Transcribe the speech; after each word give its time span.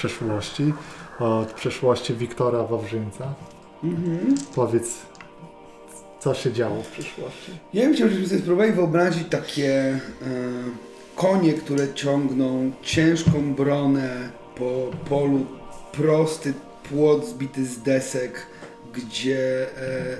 przeszłości, 0.00 0.72
od 1.18 1.52
przeszłości 1.52 2.14
Wiktora 2.14 2.62
Wawrzyńca. 2.62 3.34
Mhm. 3.84 4.34
Powiedz, 4.54 4.98
co 6.20 6.34
się 6.34 6.52
działo 6.52 6.82
w 6.82 6.88
przeszłości? 6.88 7.52
Ja 7.74 7.82
bym 7.82 7.94
chciał, 7.94 8.08
żebyśmy 8.08 8.28
sobie 8.28 8.40
spróbowali 8.40 8.72
wyobrazić 8.72 9.28
takie 9.28 9.70
e, 9.72 10.00
konie, 11.16 11.52
które 11.52 11.94
ciągną 11.94 12.72
ciężką 12.82 13.54
bronę 13.54 14.30
po 14.56 14.90
polu, 15.08 15.46
prosty 15.92 16.54
płot 16.90 17.26
zbity 17.26 17.66
z 17.66 17.78
desek, 17.82 18.46
gdzie 18.94 19.66
e, 19.82 20.16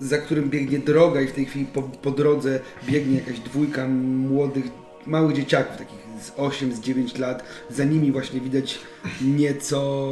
za 0.00 0.18
którym 0.18 0.50
biegnie 0.50 0.78
droga 0.78 1.20
i 1.20 1.26
w 1.26 1.32
tej 1.32 1.46
chwili 1.46 1.66
po, 1.66 1.82
po 1.82 2.10
drodze 2.10 2.60
biegnie 2.86 3.18
jakaś 3.18 3.38
dwójka 3.38 3.88
młodych, 4.28 4.64
małych 5.06 5.36
dzieciaków, 5.36 5.76
takich 5.76 6.01
z 6.22 6.32
8, 6.36 6.72
z 6.72 6.80
9 6.80 7.18
lat. 7.18 7.44
Za 7.70 7.84
nimi 7.84 8.12
właśnie 8.12 8.40
widać 8.40 8.78
nieco 9.22 10.02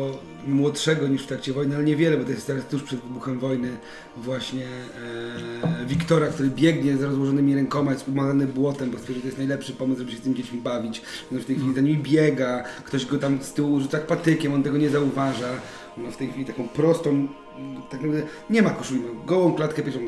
młodszego 0.46 1.08
niż 1.08 1.22
w 1.22 1.26
trakcie 1.26 1.52
wojny, 1.52 1.74
ale 1.74 1.84
niewiele, 1.84 2.16
bo 2.16 2.24
to 2.24 2.30
jest 2.30 2.46
teraz 2.46 2.64
tuż 2.64 2.82
przed 2.82 3.00
wybuchem 3.00 3.38
wojny 3.38 3.68
właśnie 4.16 4.64
e, 4.64 5.86
Wiktora, 5.86 6.26
który 6.26 6.50
biegnie 6.50 6.96
z 6.96 7.02
rozłożonymi 7.02 7.54
rękoma, 7.54 7.92
jest 7.92 8.08
umalany 8.08 8.46
błotem, 8.46 8.90
bo 8.90 8.98
stwierdził, 8.98 9.16
że 9.16 9.22
to 9.22 9.26
jest 9.26 9.38
najlepszy 9.38 9.72
pomysł, 9.72 9.98
żeby 9.98 10.12
się 10.12 10.18
z 10.18 10.20
tymi 10.20 10.34
dziećmi 10.34 10.60
bawić. 10.60 11.02
No 11.30 11.40
w 11.40 11.44
tej 11.44 11.56
chwili 11.56 11.74
za 11.74 11.80
nimi 11.80 11.98
biega, 11.98 12.64
ktoś 12.84 13.06
go 13.06 13.18
tam 13.18 13.42
z 13.42 13.52
tyłu 13.52 13.80
rzuca 13.80 13.98
patykiem, 13.98 14.54
on 14.54 14.62
tego 14.62 14.78
nie 14.78 14.90
zauważa. 14.90 15.48
Ma 15.96 16.10
w 16.10 16.16
tej 16.16 16.28
chwili 16.28 16.44
taką 16.44 16.68
prostą, 16.68 17.28
tak 17.90 18.00
naprawdę 18.00 18.22
nie 18.50 18.62
ma 18.62 18.70
koszuli, 18.70 19.00
ma 19.00 19.24
gołą 19.26 19.54
klatkę 19.54 19.82
piersiową, 19.82 20.06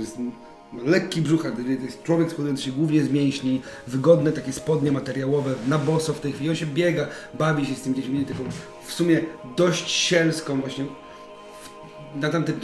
lekki 0.84 1.22
brzuch, 1.22 1.42
to 1.42 1.84
jest 1.84 2.02
człowiek 2.02 2.30
składający 2.30 2.62
się 2.62 2.72
głównie 2.72 3.02
z 3.02 3.10
mięśni, 3.10 3.62
wygodne 3.86 4.32
takie 4.32 4.52
spodnie 4.52 4.92
materiałowe, 4.92 5.54
na 5.68 5.78
boso 5.78 6.12
w 6.12 6.20
tej 6.20 6.32
chwili, 6.32 6.50
on 6.50 6.56
się 6.56 6.66
biega, 6.66 7.06
bawi 7.34 7.66
się 7.66 7.74
z 7.74 7.80
tym 7.80 7.94
dziećmi, 7.94 8.24
taką 8.24 8.44
w 8.86 8.92
sumie 8.92 9.20
dość 9.56 9.90
sielską 9.90 10.60
właśnie, 10.60 10.84
na 12.14 12.30
tamtym, 12.30 12.60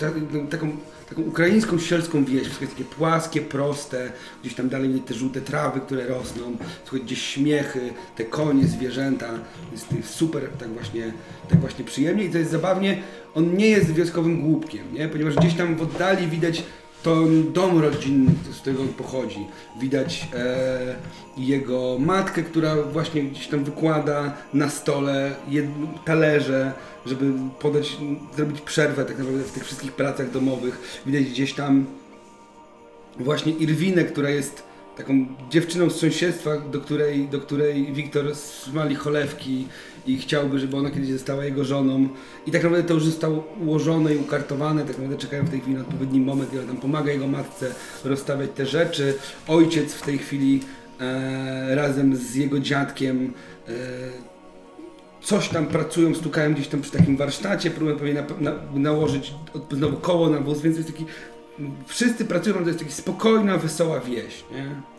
taką, 0.51 0.71
taką 1.09 1.23
ukraińską 1.23 1.79
sielską 1.79 2.25
wieś, 2.25 2.43
wszystko 2.43 2.65
jest 2.65 2.77
takie 2.77 2.89
płaskie, 2.89 3.41
proste, 3.41 4.13
gdzieś 4.43 4.55
tam 4.55 4.69
dalej 4.69 5.03
te 5.07 5.15
żółte 5.15 5.41
trawy, 5.41 5.81
które 5.81 6.07
rosną, 6.07 6.57
słuchaj, 6.85 7.07
gdzieś 7.07 7.23
śmiechy, 7.23 7.81
te 8.17 8.25
konie, 8.25 8.67
zwierzęta, 8.67 9.31
jest 9.73 9.87
super 10.15 10.49
tak 10.59 10.69
właśnie, 10.69 11.13
tak 11.49 11.61
właśnie 11.61 11.85
przyjemnie. 11.85 12.25
I 12.25 12.31
to 12.31 12.39
jest 12.39 12.51
zabawnie, 12.51 13.03
on 13.35 13.57
nie 13.57 13.69
jest 13.69 13.93
wioskowym 13.93 14.43
głupkiem, 14.43 14.95
nie? 14.95 15.09
ponieważ 15.09 15.35
gdzieś 15.35 15.55
tam 15.55 15.77
w 15.77 15.83
oddali 15.83 16.27
widać 16.27 16.63
to 17.03 17.25
dom 17.53 17.81
rodzinny, 17.81 18.33
z 18.65 18.69
on 18.81 18.89
pochodzi. 18.89 19.47
Widać 19.81 20.29
e, 20.35 20.97
jego 21.37 21.97
matkę, 21.99 22.43
która 22.43 22.83
właśnie 22.83 23.23
gdzieś 23.23 23.47
tam 23.47 23.65
wykłada 23.65 24.37
na 24.55 24.71
stole 24.71 25.35
jed, 25.49 25.67
talerze, 26.05 26.73
żeby 27.07 27.33
podać, 27.61 27.97
zrobić 28.37 28.61
przerwę 28.61 29.05
tak 29.05 29.19
naprawdę 29.19 29.45
w 29.45 29.53
tych 29.53 29.65
wszystkich 29.65 29.93
pracach 29.93 30.31
domowych. 30.31 31.03
Widać 31.07 31.25
gdzieś 31.25 31.55
tam 31.55 31.87
właśnie 33.19 33.53
Irwinę, 33.53 34.05
która 34.05 34.31
jest 34.31 34.63
taką 34.97 35.27
dziewczyną 35.51 35.91
z 35.91 35.97
sąsiedztwa, 35.97 36.59
do 36.59 36.81
której, 36.81 37.29
do 37.29 37.41
której 37.41 37.93
Wiktor 37.93 38.37
smali 38.37 38.95
cholewki 38.95 39.67
i 40.09 40.19
chciałby, 40.19 40.59
żeby 40.59 40.77
ona 40.77 40.91
kiedyś 40.91 41.11
została 41.11 41.45
jego 41.45 41.65
żoną. 41.65 42.09
I 42.47 42.51
tak 42.51 42.63
naprawdę 42.63 42.89
to 42.89 42.95
już 42.95 43.05
zostało 43.05 43.45
ułożone 43.61 44.15
i 44.15 44.19
ukartowane, 44.19 44.81
tak 44.81 44.99
naprawdę 44.99 45.17
czekają 45.17 45.45
w 45.45 45.51
tej 45.51 45.61
chwili 45.61 45.77
na 45.77 45.83
odpowiedni 45.83 46.21
moment 46.21 46.55
i 46.55 46.59
on 46.59 46.67
tam 46.67 46.77
pomaga 46.77 47.13
jego 47.13 47.27
matce 47.27 47.75
rozstawiać 48.05 48.51
te 48.55 48.67
rzeczy. 48.67 49.15
Ojciec 49.49 49.95
w 49.95 50.03
tej 50.03 50.19
chwili 50.19 50.61
e, 51.01 51.75
razem 51.75 52.17
z 52.17 52.35
jego 52.35 52.61
dziadkiem 52.61 53.33
e, 53.69 53.73
coś 55.23 55.49
tam 55.49 55.67
pracują, 55.67 56.15
stukają 56.15 56.55
gdzieś 56.55 56.69
tam 56.69 56.81
przy 56.81 56.93
takim 56.93 57.17
warsztacie, 57.17 57.71
próbują 57.71 57.97
pewnie 57.97 58.15
na, 58.15 58.23
na, 58.41 58.59
nałożyć 58.75 59.35
znowu 59.71 59.97
koło 59.97 60.31
na 60.31 60.41
wóz, 60.41 60.61
więc 60.61 60.77
jest 60.77 60.89
taki 60.89 61.05
wszyscy 61.87 62.25
pracują, 62.25 62.57
to 62.57 62.67
jest 62.67 62.79
taka 62.79 62.91
spokojna, 62.91 63.59
wesoła 63.59 64.01
wieś, 64.01 64.45
nie? 64.53 64.98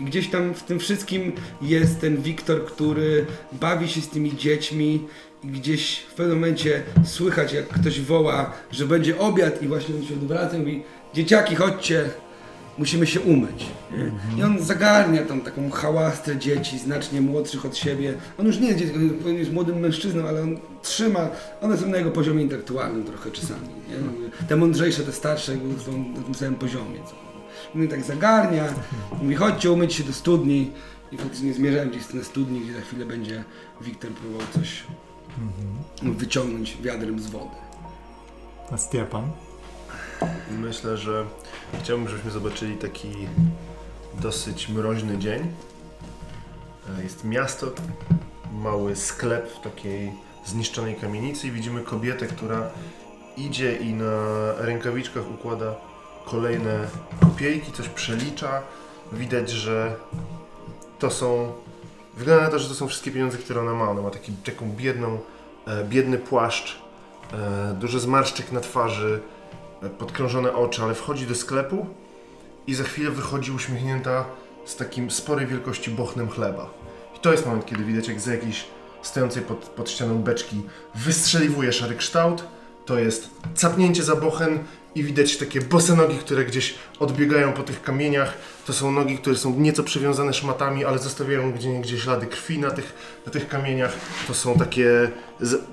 I 0.00 0.04
gdzieś 0.04 0.28
tam 0.28 0.54
w 0.54 0.62
tym 0.62 0.78
wszystkim 0.78 1.32
jest 1.62 2.00
ten 2.00 2.22
Wiktor, 2.22 2.66
który 2.66 3.26
bawi 3.52 3.88
się 3.88 4.00
z 4.00 4.08
tymi 4.08 4.36
dziećmi 4.36 5.06
i 5.44 5.46
gdzieś 5.46 5.98
w 5.98 6.14
pewnym 6.14 6.36
momencie 6.36 6.82
słychać, 7.04 7.52
jak 7.52 7.68
ktoś 7.68 8.00
woła, 8.00 8.52
że 8.70 8.86
będzie 8.86 9.18
obiad 9.18 9.62
i 9.62 9.68
właśnie 9.68 9.94
on 9.94 10.04
się 10.04 10.14
odwraca 10.14 10.56
i 10.56 10.60
mówi 10.60 10.82
dzieciaki, 11.14 11.54
chodźcie, 11.54 12.10
musimy 12.78 13.06
się 13.06 13.20
umyć. 13.20 13.66
I 14.38 14.42
on 14.42 14.62
zagarnia 14.62 15.22
tą 15.22 15.40
taką 15.40 15.70
hałastrę 15.70 16.36
dzieci, 16.36 16.78
znacznie 16.78 17.20
młodszych 17.20 17.66
od 17.66 17.76
siebie. 17.76 18.14
On 18.38 18.46
już 18.46 18.58
nie 18.58 18.66
jest 18.66 18.78
dzieckiem, 18.78 19.18
on 19.26 19.34
jest 19.34 19.52
młodym 19.52 19.80
mężczyzną, 19.80 20.28
ale 20.28 20.42
on 20.42 20.58
trzyma, 20.82 21.28
one 21.60 21.76
są 21.76 21.88
na 21.88 21.96
jego 21.96 22.10
poziomie 22.10 22.42
intelektualnym 22.42 23.04
trochę 23.04 23.30
czasami. 23.30 23.68
Nie? 23.88 24.46
Te 24.48 24.56
mądrzejsze, 24.56 25.02
te 25.02 25.12
starsze 25.12 25.52
są 25.86 26.04
na 26.16 26.22
tym 26.22 26.34
samym 26.34 26.54
poziomie. 26.54 26.98
On 27.74 27.88
tak 27.88 28.02
zagarnia, 28.04 28.64
mówi 29.22 29.34
chodźcie 29.34 29.70
umyć 29.72 29.94
się 29.94 30.04
do 30.04 30.12
studni 30.12 30.70
i 31.12 31.18
faktycznie 31.18 31.54
zmierzałem 31.54 31.90
gdzieś 31.90 32.14
na 32.14 32.24
studni, 32.24 32.60
gdzie 32.60 32.74
za 32.74 32.80
chwilę 32.80 33.06
będzie 33.06 33.44
Wiktor 33.80 34.10
próbował 34.10 34.46
coś 34.54 34.84
wyciągnąć 36.02 36.76
wiadrem 36.82 37.20
z 37.20 37.26
wody. 37.26 37.56
A 38.72 38.76
Stiepan? 38.76 39.30
Myślę, 40.58 40.96
że 40.96 41.24
chciałbym, 41.82 42.08
żebyśmy 42.08 42.30
zobaczyli 42.30 42.76
taki 42.76 43.08
dosyć 44.20 44.68
mroźny 44.68 45.18
dzień. 45.18 45.46
E, 46.98 47.02
Jest 47.02 47.24
miasto, 47.24 47.66
mały 48.52 48.96
sklep 48.96 49.52
w 49.52 49.60
takiej 49.60 50.12
zniszczonej 50.46 50.94
kamienicy 50.96 51.46
i 51.46 51.50
widzimy 51.50 51.82
kobietę, 51.82 52.26
która 52.26 52.70
idzie 53.36 53.76
i 53.76 53.94
na 53.94 54.12
rękawiczkach 54.58 55.30
układa 55.30 55.74
kolejne 56.30 56.86
kopiejki, 57.20 57.72
coś 57.72 57.88
przelicza. 57.88 58.62
Widać, 59.12 59.50
że 59.50 59.96
to 60.98 61.10
są... 61.10 61.52
Wygląda 62.16 62.44
na 62.44 62.50
to, 62.50 62.58
że 62.58 62.68
to 62.68 62.74
są 62.74 62.88
wszystkie 62.88 63.10
pieniądze, 63.10 63.38
które 63.38 63.60
ona 63.60 63.74
ma. 63.74 63.90
Ona 63.90 64.02
ma 64.02 64.10
taki, 64.10 64.32
taką 64.32 64.72
biedną, 64.72 65.18
e, 65.66 65.84
biedny 65.84 66.18
płaszcz, 66.18 66.82
e, 67.32 67.74
dużo 67.74 67.98
zmarszczek 67.98 68.52
na 68.52 68.60
twarzy, 68.60 69.20
e, 69.82 69.90
podkrążone 69.90 70.54
oczy, 70.54 70.82
ale 70.82 70.94
wchodzi 70.94 71.26
do 71.26 71.34
sklepu 71.34 71.86
i 72.66 72.74
za 72.74 72.84
chwilę 72.84 73.10
wychodzi 73.10 73.52
uśmiechnięta 73.52 74.24
z 74.64 74.76
takim 74.76 75.10
sporej 75.10 75.46
wielkości 75.46 75.90
bochnem 75.90 76.28
chleba. 76.30 76.70
I 77.16 77.18
to 77.18 77.32
jest 77.32 77.46
moment, 77.46 77.66
kiedy 77.66 77.84
widać, 77.84 78.08
jak 78.08 78.20
za 78.20 78.32
jakiejś 78.32 78.64
stojącej 79.02 79.42
pod, 79.42 79.58
pod 79.58 79.90
ścianą 79.90 80.18
beczki 80.18 80.62
wystrzeliwuje 80.94 81.72
szary 81.72 81.94
kształt. 81.94 82.44
To 82.86 82.98
jest 82.98 83.30
capnięcie 83.54 84.02
za 84.02 84.16
bochen 84.16 84.58
i 84.94 85.02
widać 85.02 85.36
takie 85.36 85.60
bose 85.60 85.96
nogi, 85.96 86.18
które 86.18 86.44
gdzieś 86.44 86.74
odbiegają 86.98 87.52
po 87.52 87.62
tych 87.62 87.82
kamieniach. 87.82 88.34
To 88.66 88.72
są 88.72 88.92
nogi, 88.92 89.18
które 89.18 89.36
są 89.36 89.60
nieco 89.60 89.84
przywiązane 89.84 90.34
szmatami, 90.34 90.84
ale 90.84 90.98
zostawiają 90.98 91.52
gdzie 91.52 91.80
gdzieś 91.80 92.02
ślady 92.02 92.26
krwi 92.26 92.58
na 92.58 92.70
tych, 92.70 92.94
na 93.26 93.32
tych 93.32 93.48
kamieniach. 93.48 93.92
To 94.26 94.34
są 94.34 94.58
takie 94.58 95.10
z, 95.40 95.64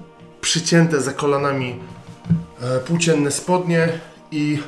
przycięte 0.42 1.02
za 1.02 1.14
kolanami 1.14 1.80
e, 2.62 2.80
płócienne 2.80 3.32
spodnie 3.32 3.90
i 4.32 4.60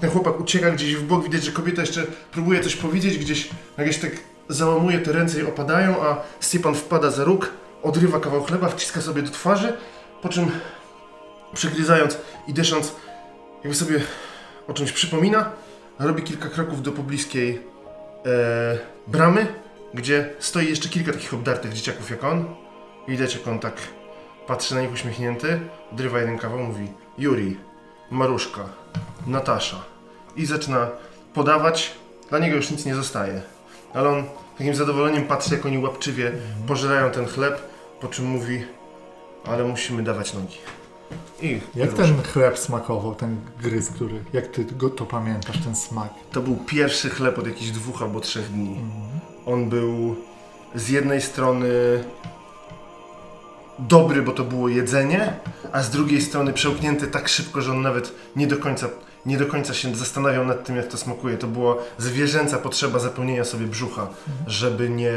ten 0.00 0.10
chłopak 0.10 0.40
ucieka 0.40 0.70
gdzieś 0.70 0.96
w 0.96 1.06
bok, 1.06 1.24
widać, 1.24 1.44
że 1.44 1.52
kobieta 1.52 1.80
jeszcze 1.80 2.06
próbuje 2.32 2.60
coś 2.60 2.76
powiedzieć, 2.76 3.18
gdzieś 3.18 3.48
jakieś 3.78 3.98
tak 3.98 4.10
załamuje 4.48 4.98
te 4.98 5.12
ręce 5.12 5.40
i 5.40 5.42
opadają, 5.46 6.02
a 6.02 6.22
Stepan 6.40 6.74
wpada 6.74 7.10
za 7.10 7.24
róg, 7.24 7.50
odrywa 7.82 8.20
kawał 8.20 8.44
chleba, 8.44 8.68
wciska 8.68 9.00
sobie 9.00 9.22
do 9.22 9.30
twarzy, 9.30 9.72
po 10.22 10.28
czym 10.28 10.50
przygryzając 11.54 12.18
i 12.48 12.52
dysząc, 12.52 12.92
jakby 13.64 13.74
sobie 13.74 14.00
o 14.68 14.74
czymś 14.74 14.92
przypomina, 14.92 15.50
robi 15.98 16.22
kilka 16.22 16.48
kroków 16.48 16.82
do 16.82 16.92
pobliskiej 16.92 17.62
e, 18.26 18.78
bramy, 19.06 19.46
gdzie 19.94 20.30
stoi 20.38 20.68
jeszcze 20.68 20.88
kilka 20.88 21.12
takich 21.12 21.34
obdartych 21.34 21.72
dzieciaków 21.72 22.10
jak 22.10 22.24
on. 22.24 22.44
Widać, 23.08 23.34
jak 23.34 23.48
on 23.48 23.58
tak 23.58 23.74
patrzy 24.46 24.74
na 24.74 24.80
nich 24.80 24.92
uśmiechnięty, 24.92 25.60
odrywa 25.92 26.18
jeden 26.18 26.38
kawał, 26.38 26.58
mówi 26.58 26.92
Juri, 27.18 27.56
Maruszka, 28.10 28.64
Natasza 29.26 29.84
i 30.36 30.46
zaczyna 30.46 30.88
podawać. 31.34 31.94
Dla 32.28 32.38
niego 32.38 32.56
już 32.56 32.70
nic 32.70 32.84
nie 32.84 32.94
zostaje, 32.94 33.42
ale 33.94 34.08
on 34.08 34.24
takim 34.58 34.74
zadowoleniem 34.74 35.24
patrzy, 35.24 35.54
jak 35.54 35.66
oni 35.66 35.78
łapczywie 35.78 36.32
pożerają 36.66 37.10
ten 37.10 37.26
chleb, 37.26 37.60
po 38.00 38.08
czym 38.08 38.24
mówi, 38.24 38.64
ale 39.44 39.64
musimy 39.64 40.02
dawać 40.02 40.34
nogi. 40.34 40.56
I 41.42 41.60
Jak 41.74 41.92
ten 41.92 42.22
chleb 42.22 42.58
smakował, 42.58 43.14
ten 43.14 43.36
gryz, 43.62 43.88
który, 43.88 44.24
jak 44.32 44.46
ty 44.46 44.64
go 44.64 44.90
to 44.90 45.06
pamiętasz, 45.06 45.58
ten 45.64 45.76
smak? 45.76 46.10
To 46.32 46.40
był 46.42 46.56
pierwszy 46.56 47.10
chleb 47.10 47.38
od 47.38 47.46
jakichś 47.46 47.70
dwóch 47.70 48.02
albo 48.02 48.20
trzech 48.20 48.52
dni. 48.52 48.76
On 49.46 49.68
był 49.68 50.16
z 50.74 50.88
jednej 50.88 51.22
strony 51.22 51.68
dobry, 53.78 54.22
bo 54.22 54.32
to 54.32 54.44
było 54.44 54.68
jedzenie, 54.68 55.32
a 55.72 55.82
z 55.82 55.90
drugiej 55.90 56.22
strony 56.22 56.52
przełknięty 56.52 57.06
tak 57.06 57.28
szybko, 57.28 57.60
że 57.60 57.72
on 57.72 57.82
nawet 57.82 58.12
nie 58.36 58.46
do 58.46 58.56
końca, 58.56 58.88
nie 59.26 59.38
do 59.38 59.46
końca 59.46 59.74
się 59.74 59.94
zastanawiał 59.94 60.44
nad 60.44 60.64
tym, 60.64 60.76
jak 60.76 60.86
to 60.86 60.96
smakuje. 60.96 61.38
To 61.38 61.46
była 61.46 61.76
zwierzęca 61.98 62.58
potrzeba 62.58 62.98
zapełnienia 62.98 63.44
sobie 63.44 63.66
brzucha, 63.66 64.08
żeby 64.46 64.90
nie 64.90 65.16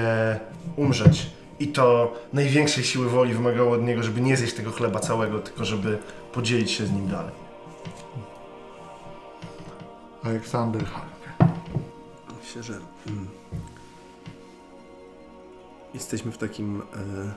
umrzeć. 0.75 1.38
I 1.59 1.67
to 1.67 2.13
największej 2.33 2.83
siły 2.83 3.09
woli 3.09 3.33
wymagało 3.33 3.71
od 3.71 3.83
niego, 3.83 4.03
żeby 4.03 4.21
nie 4.21 4.37
zjeść 4.37 4.53
tego 4.53 4.71
chleba 4.71 4.99
całego, 4.99 5.39
tylko 5.39 5.65
żeby 5.65 5.97
podzielić 6.33 6.71
się 6.71 6.85
z 6.85 6.91
nim 6.91 7.07
dalej. 7.07 7.31
Aleksander 10.23 10.85
Halke. 10.85 11.53
Myślę, 12.39 12.63
że 12.63 12.73
mm, 13.07 13.27
jesteśmy 15.93 16.31
w 16.31 16.37
takim 16.37 16.81
e, 16.81 17.33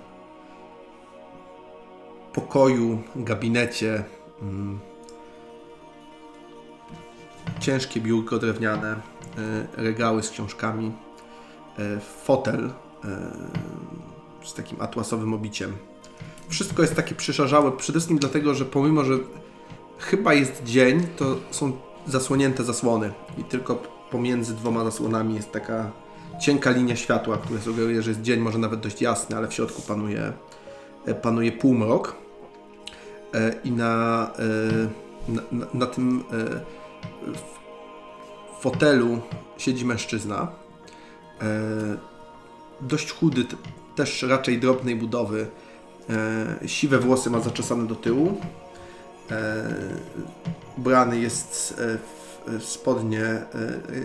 pokoju, 2.33 3.03
gabinecie. 3.17 4.05
Mm, 4.43 4.79
ciężkie 7.61 8.01
biurko 8.01 8.39
drewniane, 8.39 8.93
e, 8.93 8.97
regały 9.77 10.23
z 10.23 10.31
książkami, 10.31 10.93
e, 11.79 12.01
fotel 12.01 12.71
e, 13.05 13.33
z 14.45 14.55
takim 14.55 14.81
atłasowym 14.81 15.35
obiciem. 15.35 15.77
Wszystko 16.49 16.83
jest 16.83 16.95
takie 16.95 17.15
przyszarzałe, 17.15 17.73
przede 17.73 17.99
wszystkim 17.99 18.19
dlatego, 18.19 18.55
że 18.55 18.65
pomimo, 18.65 19.05
że 19.05 19.15
chyba 19.99 20.35
jest 20.35 20.65
dzień, 20.65 21.07
to 21.17 21.37
są 21.51 21.73
zasłonięte 22.07 22.65
zasłony 22.65 23.13
i 23.39 23.45
tylko 23.45 23.75
pomiędzy 24.11 24.55
dwoma 24.55 24.85
zasłonami 24.85 25.35
jest 25.35 25.53
taka 25.53 25.91
cienka 26.41 26.71
linia 26.71 26.97
światła, 26.97 27.39
która 27.39 27.61
sugeruje, 27.61 28.03
że 28.03 28.11
jest 28.11 28.23
dzień, 28.23 28.41
może 28.41 28.59
nawet 28.59 28.81
dość 28.81 29.03
jasny, 29.03 29.37
ale 29.37 29.49
w 29.49 29.55
środku 29.55 29.83
panuje, 29.83 30.33
e, 31.07 31.15
panuje 31.15 31.53
półmrok. 31.53 32.17
E, 33.35 33.55
I 33.65 33.73
na, 33.73 34.31
e, 35.29 35.33
na, 35.33 35.43
na, 35.53 35.67
na 35.75 35.87
tym 35.87 36.25
fotelu 38.61 39.21
siedzi 39.59 39.85
mężczyzna. 39.85 40.49
Dość 42.81 43.13
chudy, 43.13 43.45
też 43.97 44.23
raczej 44.23 44.59
drobnej 44.59 44.97
budowy. 44.97 45.47
E, 46.63 46.69
Siwe 46.69 46.99
włosy 46.99 47.31
ma 47.31 47.41
zaczesane 47.41 47.87
do 47.87 47.95
tyłu. 47.95 48.41
E, 49.31 49.65
Ubrany 50.79 51.19
jest 51.19 51.75
e, 51.81 51.99
w- 52.59 52.65
spodnie 52.65 53.25
e, 53.25 53.45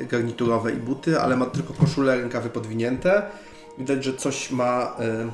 garniturowe 0.10 0.72
i 0.72 0.76
buty, 0.76 1.20
ale 1.22 1.36
ma 1.38 1.46
tylko 1.46 1.74
koszulę, 1.74 2.16
rękawy 2.18 2.50
podwinięte. 2.50 3.22
Widać, 3.78 4.04
że 4.04 4.14
coś 4.14 4.52
ma 4.52 4.96
e, 5.00 5.32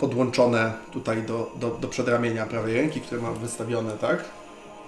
podłączone 0.00 0.72
tutaj 0.92 1.22
do, 1.22 1.52
do, 1.60 1.70
do 1.70 1.88
przedramienia 1.88 2.46
prawej 2.46 2.74
ręki, 2.74 3.00
które 3.00 3.20
ma 3.20 3.32
wystawione, 3.32 3.92
tak? 3.92 4.24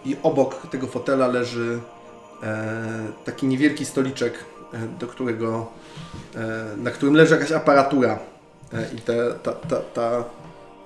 I 0.04 0.16
obok 0.22 0.66
tego 0.70 0.86
fotela 0.86 1.26
leży 1.26 1.80
taki 3.25 3.46
niewielki 3.46 3.84
stoliczek, 3.84 4.44
do 5.00 5.06
którego, 5.06 5.66
na 6.76 6.90
którym 6.90 7.14
leży 7.14 7.34
jakaś 7.34 7.52
aparatura. 7.52 8.19
E, 8.72 8.94
I 8.94 9.00
te, 9.00 9.34
ta, 9.42 9.52
ta, 9.52 9.76
ta 9.94 10.24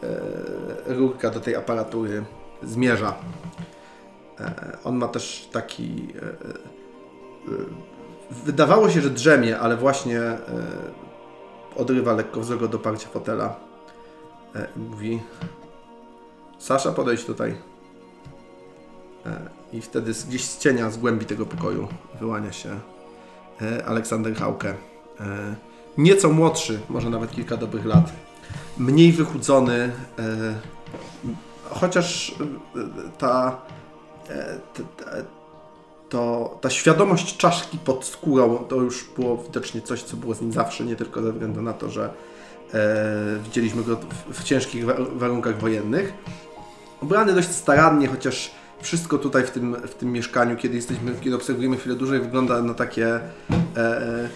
e, 0.02 0.94
rurka 0.94 1.30
do 1.30 1.40
tej 1.40 1.56
aparatury 1.56 2.24
zmierza. 2.62 3.14
E, 4.40 4.78
On 4.84 4.96
ma 4.96 5.08
też 5.08 5.48
taki. 5.52 6.08
Wydawało 8.30 8.90
się, 8.90 9.00
że 9.00 9.10
drzemie, 9.10 9.58
ale 9.58 9.76
właśnie 9.76 10.20
odrywa 11.76 12.12
lekko 12.12 12.40
wzrok 12.40 12.62
od 12.62 12.74
oparcia 12.74 13.08
fotela. 13.08 13.56
Mówi: 14.76 15.22
Sasza, 16.58 16.92
podejdź 16.92 17.24
tutaj. 17.24 17.54
I 19.72 19.80
wtedy 19.80 20.12
gdzieś 20.28 20.44
z 20.44 20.58
cienia, 20.58 20.90
z 20.90 20.98
głębi 20.98 21.26
tego 21.26 21.46
pokoju 21.46 21.88
wyłania 22.20 22.52
się 22.52 22.80
Aleksander 23.86 24.34
Hauke. 24.34 24.74
Nieco 25.98 26.28
młodszy, 26.32 26.80
może 26.88 27.10
nawet 27.10 27.30
kilka 27.30 27.56
dobrych 27.56 27.86
lat. 27.86 28.12
Mniej 28.78 29.12
wychudzony, 29.12 29.92
e, 30.18 30.54
chociaż 31.70 32.34
e, 32.40 33.18
ta 33.18 33.60
e, 34.30 34.58
to 36.08 36.58
ta 36.60 36.70
świadomość 36.70 37.36
czaszki 37.36 37.78
pod 37.78 38.04
skórą 38.04 38.58
to 38.58 38.76
już 38.76 39.04
było 39.16 39.36
widocznie 39.36 39.80
coś, 39.80 40.02
co 40.02 40.16
było 40.16 40.34
z 40.34 40.40
nim 40.40 40.52
zawsze, 40.52 40.84
nie 40.84 40.96
tylko 40.96 41.22
ze 41.22 41.32
względu 41.32 41.62
na 41.62 41.72
to, 41.72 41.90
że 41.90 42.10
widzieliśmy 43.44 43.82
go 43.84 43.96
w, 44.32 44.44
ciężkich 44.44 44.84
wa- 44.84 44.94
warunkach 45.14 45.60
wojennych. 45.60 46.12
Ubrany 47.02 47.32
dość 47.34 47.50
starannie, 47.50 48.08
chociaż 48.08 48.50
wszystko 48.80 49.18
tutaj 49.18 49.46
w 49.46 49.50
tym, 49.50 49.76
w 49.86 49.94
tym 49.94 50.12
mieszkaniu, 50.12 50.56
kiedy 50.56 50.76
jesteśmy, 50.76 51.14
kiedy 51.20 51.36
obserwujemy 51.36 51.76
chwilę 51.76 51.94
dłużej, 51.94 52.20
wygląda 52.20 52.62
na 52.62 52.74
takie, 52.74 53.20
e, 53.76 54.28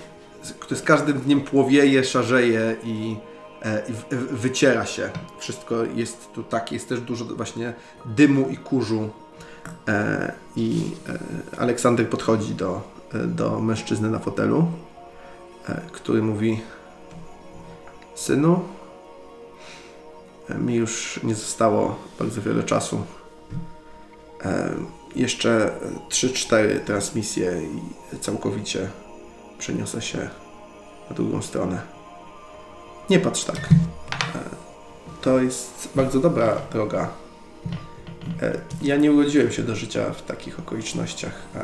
które 0.52 0.80
z 0.80 0.82
każdym 0.82 1.20
dniem 1.20 1.40
płowieje, 1.40 2.04
szarzeje 2.04 2.76
i, 2.84 3.16
e, 3.62 3.82
wyciera 4.30 4.86
się. 4.86 5.10
Wszystko 5.38 5.74
jest 5.94 6.32
tu 6.32 6.42
takie, 6.42 6.74
jest 6.74 6.88
też 6.88 7.00
dużo 7.00 7.24
właśnie 7.24 7.74
dymu 8.04 8.48
i 8.48 8.56
kurzu. 8.56 9.10
E, 9.88 10.32
I 10.56 10.90
e, 11.54 11.58
Aleksander 11.58 12.08
podchodzi 12.08 12.54
do, 12.54 12.82
do 13.26 13.60
mężczyzny 13.60 14.10
na 14.10 14.18
fotelu, 14.18 14.66
który 15.92 16.22
mówi: 16.22 16.60
Synu, 18.14 18.60
mi 20.58 20.74
już 20.74 21.20
nie 21.22 21.34
zostało 21.34 21.98
bardzo 22.18 22.42
wiele 22.42 22.62
czasu. 22.62 23.02
Jeszcze 25.16 25.70
3-4 26.08 26.80
transmisje 26.80 27.62
i 27.62 28.18
całkowicie 28.18 28.88
przeniosę 29.58 30.02
się 30.02 30.18
na 31.10 31.16
drugą 31.16 31.42
stronę. 31.42 31.82
Nie 33.10 33.20
patrz 33.20 33.44
tak. 33.44 33.56
E, 33.56 34.38
to 35.22 35.40
jest 35.40 35.88
bardzo 35.94 36.20
dobra 36.20 36.56
droga. 36.72 37.08
E, 38.42 38.58
Ja 38.82 38.96
nie 38.96 39.12
urodziłem 39.12 39.52
się 39.52 39.62
do 39.62 39.76
życia 39.76 40.10
w 40.10 40.22
takich 40.22 40.58
okolicznościach, 40.58 41.42
a 41.54 41.58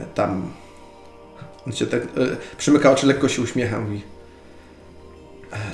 e, 0.00 0.04
tam 0.14 0.52
on 1.66 1.72
się 1.72 1.86
tak 1.86 2.02
przymyka 2.58 2.90
oczy, 2.90 3.06
lekko 3.06 3.28
się 3.28 3.42
uśmiecha, 3.42 3.76
e, 3.76 3.80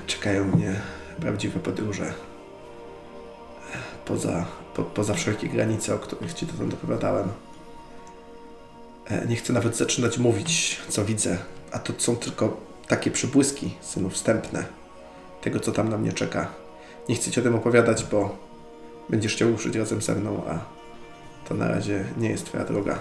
czekają 0.06 0.44
mnie 0.44 0.80
prawdziwe 1.20 1.60
podróże 1.60 2.12
poza, 4.04 4.46
po, 4.74 4.82
poza 4.82 5.14
wszelkie 5.14 5.48
granice, 5.48 5.94
o 5.94 5.98
których 5.98 6.34
Ci 6.34 6.46
dotąd 6.46 6.74
opowiadałem. 6.74 7.28
E, 9.10 9.26
Nie 9.26 9.36
chcę 9.36 9.52
nawet 9.52 9.76
zaczynać 9.76 10.18
mówić, 10.18 10.80
co 10.88 11.04
widzę, 11.04 11.38
a 11.72 11.78
to 11.78 11.92
są 11.98 12.16
tylko 12.16 12.60
takie 12.88 13.10
przybłyski, 13.10 13.74
synu, 13.80 14.10
wstępne 14.10 14.64
tego, 15.42 15.60
co 15.60 15.72
tam 15.72 15.88
na 15.88 15.98
mnie 15.98 16.12
czeka. 16.12 16.46
Nie 17.08 17.14
chcę 17.14 17.30
Ci 17.30 17.40
o 17.40 17.42
tym 17.42 17.54
opowiadać, 17.54 18.04
bo 18.04 18.36
będziesz 19.08 19.34
chciał 19.34 19.50
ruszyć 19.50 19.76
razem 19.76 20.02
ze 20.02 20.14
mną, 20.14 20.42
a 20.48 20.58
to 21.48 21.54
na 21.54 21.68
razie 21.68 22.04
nie 22.18 22.30
jest 22.30 22.46
Twoja 22.46 22.64
droga. 22.64 22.98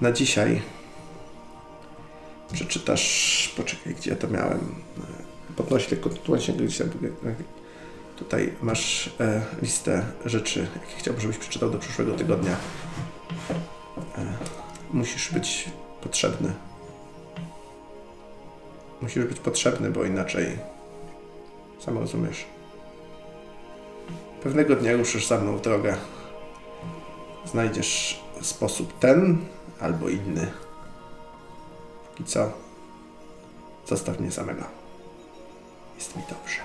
Na 0.00 0.12
dzisiaj 0.12 0.62
przeczytasz, 2.52 3.54
poczekaj, 3.56 3.94
gdzie 3.94 4.10
ja 4.10 4.16
to 4.16 4.28
miałem. 4.28 4.58
E, 4.58 5.28
Podnosi 5.56 5.96
gdzieś 6.52 6.78
tam. 6.78 6.90
Tutaj 8.16 8.52
masz 8.62 9.10
e, 9.20 9.42
listę 9.62 10.04
rzeczy, 10.24 10.60
jakie 10.60 10.96
chciałbym, 10.98 11.20
żebyś 11.22 11.38
przeczytał 11.38 11.70
do 11.70 11.78
przyszłego 11.78 12.12
tygodnia. 12.12 12.56
E, 14.18 14.24
musisz 14.92 15.32
być 15.32 15.70
potrzebny. 16.00 16.54
Musisz 19.02 19.24
być 19.24 19.40
potrzebny, 19.40 19.90
bo 19.90 20.04
inaczej 20.04 20.58
sam 21.80 21.98
rozumiesz. 21.98 22.44
Pewnego 24.42 24.76
dnia 24.76 24.92
ruszysz 24.92 25.26
za 25.26 25.38
mną 25.38 25.56
w 25.56 25.60
drogę. 25.60 25.96
Znajdziesz 27.46 28.20
sposób 28.42 28.98
ten 28.98 29.38
albo 29.80 30.08
inny. 30.08 30.50
I 32.20 32.24
co? 32.24 32.52
Zostaw 33.86 34.20
mnie 34.20 34.30
samego. 34.32 34.64
Jest 35.96 36.16
mi 36.16 36.22
dobrze. 36.22 36.60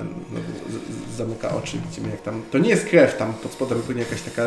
On, 0.00 0.08
no, 0.32 0.40
z- 1.10 1.16
zamyka 1.16 1.56
oczy, 1.56 1.78
widzimy 1.78 2.08
jak 2.10 2.22
tam... 2.22 2.42
To 2.52 2.58
nie 2.58 2.68
jest 2.70 2.86
krew, 2.86 3.16
tam 3.18 3.32
pod 3.34 3.52
spodem 3.52 3.82
płynie 3.82 4.02
jakaś 4.02 4.22
taka 4.22 4.42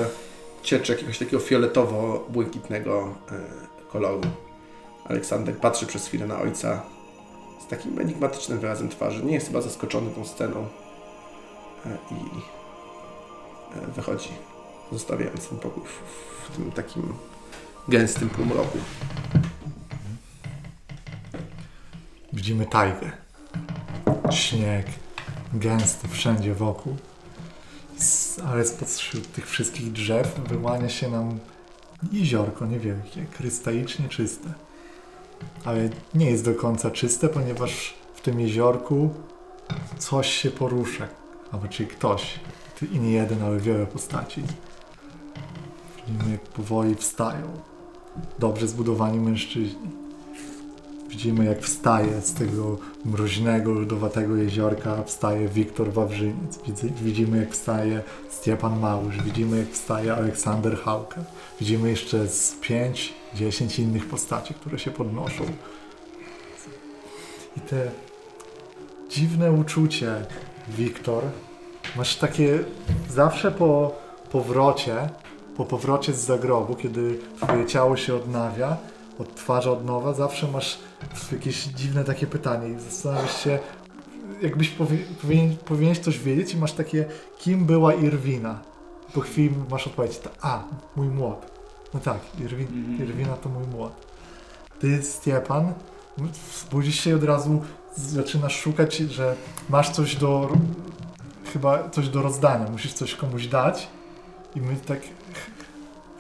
ciecz 0.70 0.90
jakiegoś 0.90 1.20
takiego 1.20 1.40
fioletowo-błękitnego 1.40 3.08
e, 3.08 3.40
koloru. 3.92 4.22
Aleksander 5.06 5.58
patrzy 5.58 5.86
przez 5.86 6.08
chwilę 6.08 6.28
na 6.28 6.40
ojca 6.40 6.82
z 7.66 7.68
takim 7.68 8.00
enigmatycznym 8.00 8.60
wyrazem 8.60 8.90
twarzy. 8.90 9.24
Nie 9.26 9.34
jest 9.34 9.48
chyba 9.48 9.62
zaskoczony 9.62 10.12
tą 10.12 10.26
sceną 10.26 10.68
e, 11.86 11.98
i 12.12 12.16
e, 13.78 13.92
wychodzi, 13.92 14.30
zostawiając 14.92 15.48
ten 15.48 15.60
pokój 15.60 15.84
w, 15.84 16.50
w 16.52 16.56
tym 16.56 16.72
takim 16.72 17.14
gęstym 17.88 18.30
półmroku. 18.30 18.78
Widzimy 22.34 22.66
tajgę. 22.66 23.12
Śnieg 24.32 24.86
gęsty 25.54 26.08
wszędzie 26.08 26.54
wokół. 26.54 26.96
Ale 28.48 28.66
spośród 28.66 29.32
tych 29.32 29.50
wszystkich 29.50 29.92
drzew 29.92 30.40
wyłania 30.48 30.90
się 30.90 31.10
nam 31.12 31.40
jeziorko 32.12 32.66
niewielkie, 32.66 33.26
krystalicznie 33.26 34.10
czyste. 34.10 34.54
ale 35.66 35.90
nie 36.14 36.32
jest 36.32 36.46
do 36.46 36.56
końca 36.56 36.92
czyste, 36.92 37.30
ponieważ 37.30 37.94
w 38.14 38.22
tym 38.22 38.40
jeziorku 38.40 39.10
coś 39.98 40.28
się 40.28 40.52
porusza. 40.52 41.08
Albo 41.52 41.68
czyli 41.68 41.90
ktoś. 41.90 42.40
I 42.92 43.00
nie 43.00 43.12
jeden, 43.12 43.44
ale 43.44 43.60
wiele 43.60 43.86
postaci. 43.86 44.44
Jak 46.32 46.42
powoli 46.42 46.96
wstają. 46.96 47.48
Dobrze 48.40 48.68
zbudowani 48.68 49.20
mężczyźni. 49.20 50.09
Widzimy, 51.10 51.46
jak 51.46 51.62
wstaje 51.62 52.22
z 52.22 52.34
tego 52.34 52.78
mroźnego, 53.06 53.74
lodowatego 53.74 54.36
jeziorka, 54.36 55.04
wstaje 55.04 55.48
Wiktor 55.48 55.94
Wawrzyniec. 55.94 56.60
Widzimy, 57.02 57.38
jak 57.38 57.52
wstaje 57.52 58.04
Stiepan 58.30 58.80
Małysz. 58.80 59.24
Widzimy, 59.24 59.60
jak 59.60 59.70
wstaje 59.70 60.14
Aleksander 60.14 60.78
Hałka. 60.78 61.22
Widzimy 61.60 61.90
jeszcze 61.90 62.28
z 62.28 62.56
5-10 63.36 63.82
innych 63.82 64.06
postaci, 64.06 64.54
które 64.54 64.80
się 64.80 64.92
podnoszą. 64.92 65.44
I 67.58 67.60
te 67.60 67.92
dziwne 69.10 69.52
uczucie, 69.52 70.26
Wiktor, 70.68 71.24
masz 71.98 72.16
takie 72.16 72.60
zawsze 73.10 73.52
po 73.52 73.96
powrocie, 74.32 75.10
po 75.58 75.66
powrocie 75.66 76.14
z 76.14 76.26
zagrobu, 76.26 76.76
kiedy 76.76 77.20
twoje 77.38 77.66
ciało 77.66 77.98
się 77.98 78.16
odnawia, 78.16 78.78
odtwarza 79.20 79.72
od 79.72 79.86
nowa, 79.86 80.14
zawsze 80.14 80.48
masz 80.48 80.80
jakieś 81.32 81.64
dziwne 81.64 82.04
takie 82.04 82.28
pytanie 82.28 82.70
i 82.70 82.80
zastanawiasz 82.80 83.44
się, 83.44 83.60
jakbyś 84.42 84.70
powie, 84.70 84.98
powinien, 85.22 85.58
powinieneś 85.58 86.00
coś 86.00 86.20
wiedzieć 86.20 86.54
i 86.54 86.58
masz 86.58 86.72
takie, 86.74 87.06
kim 87.40 87.66
była 87.66 87.94
Irwina? 87.94 88.60
Po 89.14 89.22
chwili 89.22 89.56
masz 89.72 89.88
odpowiedź, 89.88 90.18
ta- 90.18 90.30
a, 90.42 90.64
mój 90.96 91.08
młot. 91.08 91.52
No 91.94 92.00
tak, 92.00 92.20
Irwin, 92.40 92.68
Mhm. 92.68 93.10
Irwina 93.10 93.34
to 93.38 93.50
mój 93.50 93.68
młot. 93.68 93.94
Ty, 94.80 95.04
Stiepan, 95.04 95.74
budzisz 96.72 97.00
się 97.00 97.10
i 97.10 97.14
od 97.14 97.24
razu 97.24 97.62
zaczynasz 97.96 98.60
szukać, 98.60 98.98
że 98.98 99.36
masz 99.70 99.90
coś 99.90 100.16
do, 100.16 100.50
chyba 101.54 101.90
coś 101.90 102.10
do 102.10 102.22
rozdania, 102.22 102.72
musisz 102.72 102.94
coś 102.94 103.16
komuś 103.16 103.48
dać 103.48 103.88
i 104.56 104.62
my 104.62 104.76
tak, 104.76 105.00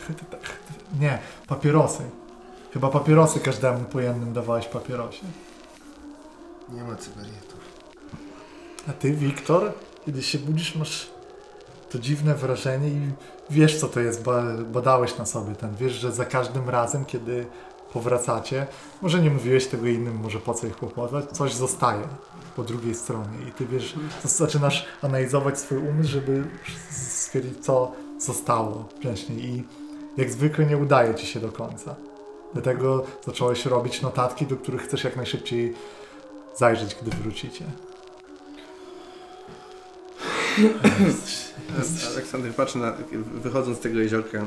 nie, 1.01 1.20
papierosy. 1.48 2.03
Chyba 2.73 2.89
papierosy 2.89 3.39
każdemu 3.39 3.85
po 3.85 3.99
jednym 3.99 4.33
dawałeś 4.33 4.65
papierosie. 4.65 5.25
Nie 6.69 6.83
ma 6.83 6.95
cygaretów. 6.95 7.59
A 8.89 8.93
ty, 8.93 9.11
Wiktor, 9.11 9.73
kiedy 10.05 10.23
się 10.23 10.39
budzisz, 10.39 10.75
masz 10.75 11.09
to 11.89 11.99
dziwne 11.99 12.35
wrażenie 12.35 12.88
i 12.88 13.11
wiesz, 13.49 13.79
co 13.79 13.88
to 13.88 13.99
jest, 13.99 14.23
ba 14.23 14.43
badałeś 14.65 15.17
na 15.17 15.25
sobie 15.25 15.55
ten, 15.55 15.75
wiesz, 15.75 15.93
że 15.93 16.11
za 16.11 16.25
każdym 16.25 16.69
razem, 16.69 17.05
kiedy 17.05 17.45
powracacie, 17.93 18.67
może 19.01 19.21
nie 19.21 19.29
mówiłeś 19.29 19.67
tego 19.67 19.88
innym, 19.88 20.19
może 20.19 20.39
po 20.39 20.53
co 20.53 20.67
ich 20.67 20.75
kłopotać, 20.75 21.25
coś 21.29 21.53
zostaje 21.53 22.03
po 22.55 22.63
drugiej 22.63 22.95
stronie 22.95 23.47
i 23.49 23.51
ty 23.51 23.65
wiesz, 23.65 23.95
to 24.21 24.27
zaczynasz 24.27 24.85
analizować 25.01 25.59
swój 25.59 25.77
umysł, 25.77 26.09
żeby 26.09 26.43
stwierdzić, 26.91 27.65
co 27.65 27.91
zostało 28.19 28.89
wcześniej 28.99 29.45
i 29.45 29.63
jak 30.17 30.31
zwykle 30.31 30.65
nie 30.65 30.77
udaje 30.77 31.15
ci 31.15 31.27
się 31.27 31.39
do 31.39 31.51
końca. 31.51 31.95
Dlatego 32.53 33.06
zacząłeś 33.25 33.65
robić 33.65 34.01
notatki, 34.01 34.46
do 34.46 34.56
których 34.56 34.82
chcesz 34.82 35.03
jak 35.03 35.15
najszybciej 35.15 35.74
zajrzeć, 36.58 36.96
gdy 37.01 37.12
wrócicie. 37.12 37.65
Aleksander 42.12 42.53
patrzy 42.53 42.77
na, 42.77 42.94
wychodząc 43.34 43.77
z 43.77 43.82
tego 43.82 44.00
jeziorka, 44.00 44.46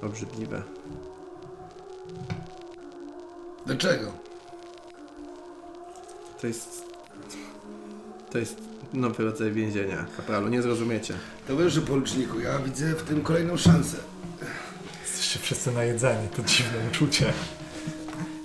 to 0.00 0.06
obrzydliwe. 0.06 0.62
Dlaczego? 3.66 4.12
To 6.40 6.46
jest, 6.46 6.84
to 8.30 8.38
jest 8.38 8.56
nowy 8.92 9.24
rodzaj 9.24 9.52
więzienia, 9.52 10.06
kapralu, 10.16 10.48
nie 10.48 10.62
zrozumiecie. 10.62 11.14
Towarzyszu 11.48 11.82
poruczniku, 11.82 12.40
ja 12.40 12.58
widzę 12.58 12.94
w 12.94 13.02
tym 13.02 13.22
kolejną 13.22 13.56
szansę. 13.56 13.96
Jesteście 15.32 15.54
wszyscy 15.54 15.72
najedzeni, 15.72 16.28
to 16.36 16.42
dziwne 16.42 16.78
uczucie. 16.90 17.24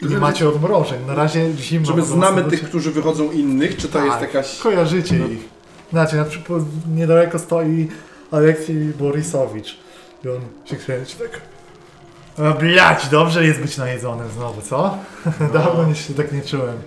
I 0.01 0.05
nie 0.05 0.17
macie 0.17 0.49
odmrożeń, 0.49 1.05
na 1.07 1.15
razie 1.15 1.53
zimno. 1.57 1.87
Czy 1.87 1.93
my 1.93 2.03
znamy 2.05 2.43
tych, 2.43 2.63
którzy 2.63 2.91
wychodzą 2.91 3.31
innych, 3.31 3.77
czy 3.77 3.87
to 3.89 3.99
jest 3.99 4.19
Tak, 4.19 4.21
jakaś... 4.21 4.59
Kojarzycie 4.59 5.15
No. 5.15 5.27
ich. 5.27 5.39
Znacie, 5.91 6.17
na 6.17 6.25
przykład 6.25 6.63
niedaleko 6.95 7.39
stoi 7.39 7.87
Aleksiej 8.31 8.85
Borisowicz. 8.85 9.77
I 10.25 10.29
on 10.29 10.39
się 10.65 10.75
kręci 10.75 11.15
tak. 11.17 11.41
A 12.47 12.53
blać, 12.53 13.07
dobrze 13.07 13.45
jest 13.45 13.59
być 13.59 13.77
najedzonym 13.77 14.29
znowu, 14.29 14.61
co? 14.61 14.97
Dawno 15.53 15.85
nie 15.85 15.95
się 15.95 16.13
tak 16.13 16.31
nie 16.31 16.41
czułem. 16.41 16.77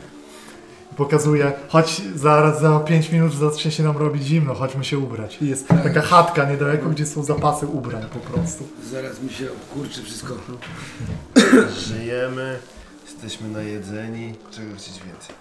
Pokazuje, 0.96 1.52
chodź, 1.68 2.02
zaraz 2.14 2.60
za 2.60 2.80
5 2.80 3.10
minut 3.10 3.34
zacznie 3.34 3.70
się 3.70 3.82
nam 3.82 3.96
robić 3.96 4.22
zimno, 4.22 4.54
chodźmy 4.54 4.84
się 4.84 4.98
ubrać. 4.98 5.38
I 5.42 5.48
jest 5.48 5.68
taka 5.68 6.00
chatka 6.00 6.50
niedaleko, 6.50 6.88
gdzie 6.88 7.06
są 7.06 7.22
zapasy 7.22 7.66
ubrań 7.66 8.04
po 8.12 8.20
prostu. 8.20 8.68
Zaraz 8.90 9.22
mi 9.22 9.30
się 9.30 9.52
obkurczy 9.52 10.02
wszystko. 10.02 10.34
Żyjemy, 11.88 12.58
jesteśmy 13.04 13.48
najedzeni. 13.48 14.34
Czego 14.50 14.76
chcieć 14.76 14.94
więcej? 14.94 15.36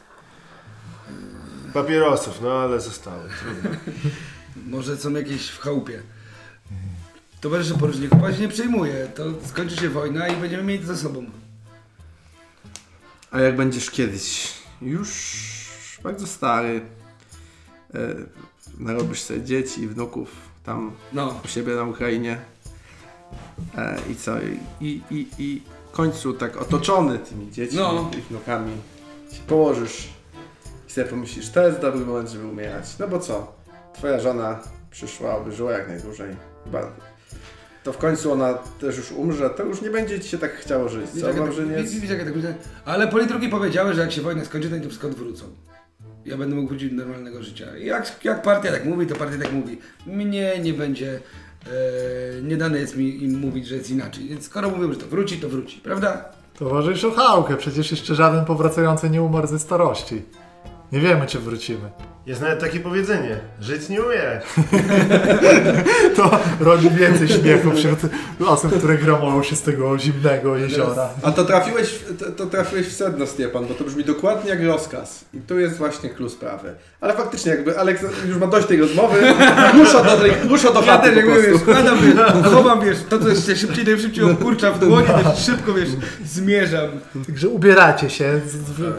Papierosów, 1.73 2.41
no 2.41 2.51
ale 2.51 2.79
zostały. 2.79 3.29
Trudno. 3.39 3.79
Może 4.67 4.97
są 4.97 5.11
jakieś 5.11 5.47
w 5.47 5.59
chałupie. 5.59 6.01
Towarzysze 7.41 7.77
poruczniku, 7.79 8.17
pan 8.17 8.35
się 8.35 8.41
nie 8.41 8.47
przejmuje. 8.47 9.07
To 9.15 9.23
skończy 9.45 9.75
się 9.75 9.89
wojna 9.89 10.27
i 10.27 10.35
będziemy 10.35 10.63
mieć 10.63 10.85
ze 10.85 10.97
sobą. 10.97 11.25
A 13.31 13.39
jak 13.39 13.55
będziesz 13.55 13.91
kiedyś 13.91 14.58
już 14.81 15.99
bardzo 16.03 16.27
stary, 16.27 16.81
e, 17.93 17.99
narobisz 18.77 19.21
sobie 19.21 19.41
dzieci 19.43 19.87
wnuków 19.87 20.31
tam 20.65 20.91
No, 21.13 21.39
u 21.45 21.47
siebie 21.47 21.75
na 21.75 21.83
Ukrainie 21.83 22.39
e, 23.77 23.99
i 24.11 24.15
co, 24.15 24.41
i, 24.81 25.01
i, 25.11 25.27
i 25.37 25.61
w 25.87 25.91
końcu 25.91 26.33
tak 26.33 26.57
otoczony 26.61 27.19
tymi 27.19 27.51
dziećmi 27.51 27.77
No. 27.79 28.11
i 28.17 28.21
wnukami 28.21 28.71
się 29.31 29.41
położysz 29.47 30.09
i 30.89 30.91
sobie 30.91 31.07
pomyślisz, 31.07 31.49
to 31.49 31.67
jest 31.67 31.79
dobry 31.79 32.05
moment, 32.05 32.29
żeby 32.29 32.47
umierać. 32.47 32.97
No 32.99 33.07
bo 33.07 33.19
co, 33.19 33.53
twoja 33.93 34.19
żona 34.19 34.59
przyszła, 34.91 35.33
aby 35.33 35.51
żyła 35.51 35.71
jak 35.71 35.87
najdłużej. 35.87 36.35
Chyba 36.63 36.81
to 37.83 37.93
w 37.93 37.97
końcu 37.97 38.31
ona 38.31 38.53
też 38.53 38.97
już 38.97 39.11
umrze, 39.11 39.49
to 39.49 39.63
już 39.63 39.81
nie 39.81 39.89
będzie 39.89 40.19
ci 40.19 40.29
się 40.29 40.37
tak 40.37 40.53
chciało 40.55 40.89
żyć. 40.89 41.05
widzisz, 41.05 41.21
Co, 41.21 41.27
jak 41.27 41.35
ja 41.37 41.41
tak, 41.43 41.51
Wawrzyniec? 41.51 41.77
widzisz, 41.77 41.93
widzisz, 41.95 42.09
jak 42.09 42.19
ja 42.19 42.25
tak. 42.25 42.55
Ale 42.85 43.07
politruki 43.07 43.49
powiedziały, 43.49 43.93
że 43.93 44.01
jak 44.01 44.11
się 44.11 44.21
wojna 44.21 44.45
skończy, 44.45 44.69
to 44.69 44.75
oni 44.75 44.83
tu 44.83 44.91
skąd 44.91 45.15
wrócą. 45.15 45.45
Ja 46.25 46.37
będę 46.37 46.55
mógł 46.55 46.67
wrócić 46.69 46.89
do 46.91 46.95
normalnego 46.95 47.43
życia. 47.43 47.77
I 47.77 47.85
Jak, 47.85 48.25
jak 48.25 48.41
partia 48.41 48.71
tak 48.71 48.85
mówi, 48.85 49.07
to 49.07 49.15
partia 49.15 49.37
tak 49.43 49.53
mówi. 49.53 49.77
Mnie 50.07 50.59
nie 50.63 50.73
będzie, 50.73 51.19
e, 51.65 52.41
nie 52.41 52.57
dane 52.57 52.79
jest 52.79 52.97
mi 52.97 53.23
im 53.23 53.39
mówić, 53.39 53.67
że 53.67 53.75
jest 53.75 53.89
inaczej. 53.91 54.27
Więc 54.27 54.45
skoro 54.45 54.69
mówią, 54.69 54.93
że 54.93 54.99
to 54.99 55.05
wróci, 55.07 55.37
to 55.37 55.49
wróci, 55.49 55.77
prawda? 55.83 56.25
Towarzyszu 56.59 57.11
Hałkę, 57.11 57.57
przecież 57.57 57.91
jeszcze 57.91 58.15
żaden 58.15 58.45
powracający 58.45 59.09
nie 59.09 59.21
umarł 59.21 59.47
ze 59.47 59.59
starości. 59.59 60.21
Nie 60.91 60.99
wiemy, 60.99 61.27
czy 61.27 61.39
wrócimy. 61.39 61.89
Jest 62.25 62.41
nawet 62.41 62.59
takie 62.59 62.79
powiedzenie, 62.79 63.37
żyć 63.61 63.89
nie 63.89 64.01
umie. 64.01 64.41
To 66.15 66.39
rodzi 66.59 66.89
więcej 66.89 67.27
śmiechu 67.27 67.71
wśród 67.71 67.99
osób, 68.47 68.77
które 68.77 68.97
gramolą 68.97 69.43
się 69.43 69.55
z 69.55 69.61
tego 69.61 69.99
zimnego 69.99 70.57
jeziora. 70.57 71.09
A 71.23 71.31
to 71.31 71.45
trafiłeś, 71.45 71.87
w- 71.89 72.17
to, 72.19 72.31
to 72.31 72.45
trafiłeś 72.45 72.87
w 72.87 72.93
sedno, 72.95 73.27
Stefan, 73.27 73.65
bo 73.65 73.73
to 73.73 73.83
brzmi 73.83 74.03
dokładnie 74.03 74.49
jak 74.49 74.63
rozkaz. 74.63 75.25
I 75.33 75.37
tu 75.41 75.59
jest 75.59 75.77
właśnie 75.77 76.09
klucz 76.09 76.31
sprawy. 76.31 76.73
Ale 77.01 77.13
faktycznie, 77.13 77.51
jakby 77.51 77.79
Aleks 77.79 78.03
już 78.27 78.37
ma 78.37 78.47
dość 78.47 78.67
tej 78.67 78.79
rozmowy, 78.79 79.19
rusza 79.79 80.03
do, 80.03 80.17
rusza 80.49 80.71
do 80.73 80.79
Ja 80.81 80.85
chaty 80.85 81.09
też 81.11 81.13
po 81.13 81.19
jak 81.19 81.29
prostu. 81.29 81.51
wiesz, 81.51 81.61
składam, 81.61 81.97
wiesz, 82.01 82.15
chowam, 82.53 82.81
wiesz, 82.85 82.97
to 83.09 83.19
co 83.19 83.35
się 83.35 83.55
szybciej, 83.55 83.85
najszybciej 83.85 84.23
obkurcza 84.23 84.71
w 84.71 84.79
dłonie, 84.79 85.07
wiesz, 85.25 85.45
szybko, 85.45 85.73
wiesz, 85.73 85.89
zmierzam. 86.25 86.89
Także 87.27 87.49
ubieracie 87.49 88.09
się. 88.09 88.41
Z- 88.47 88.51
z- 88.51 88.93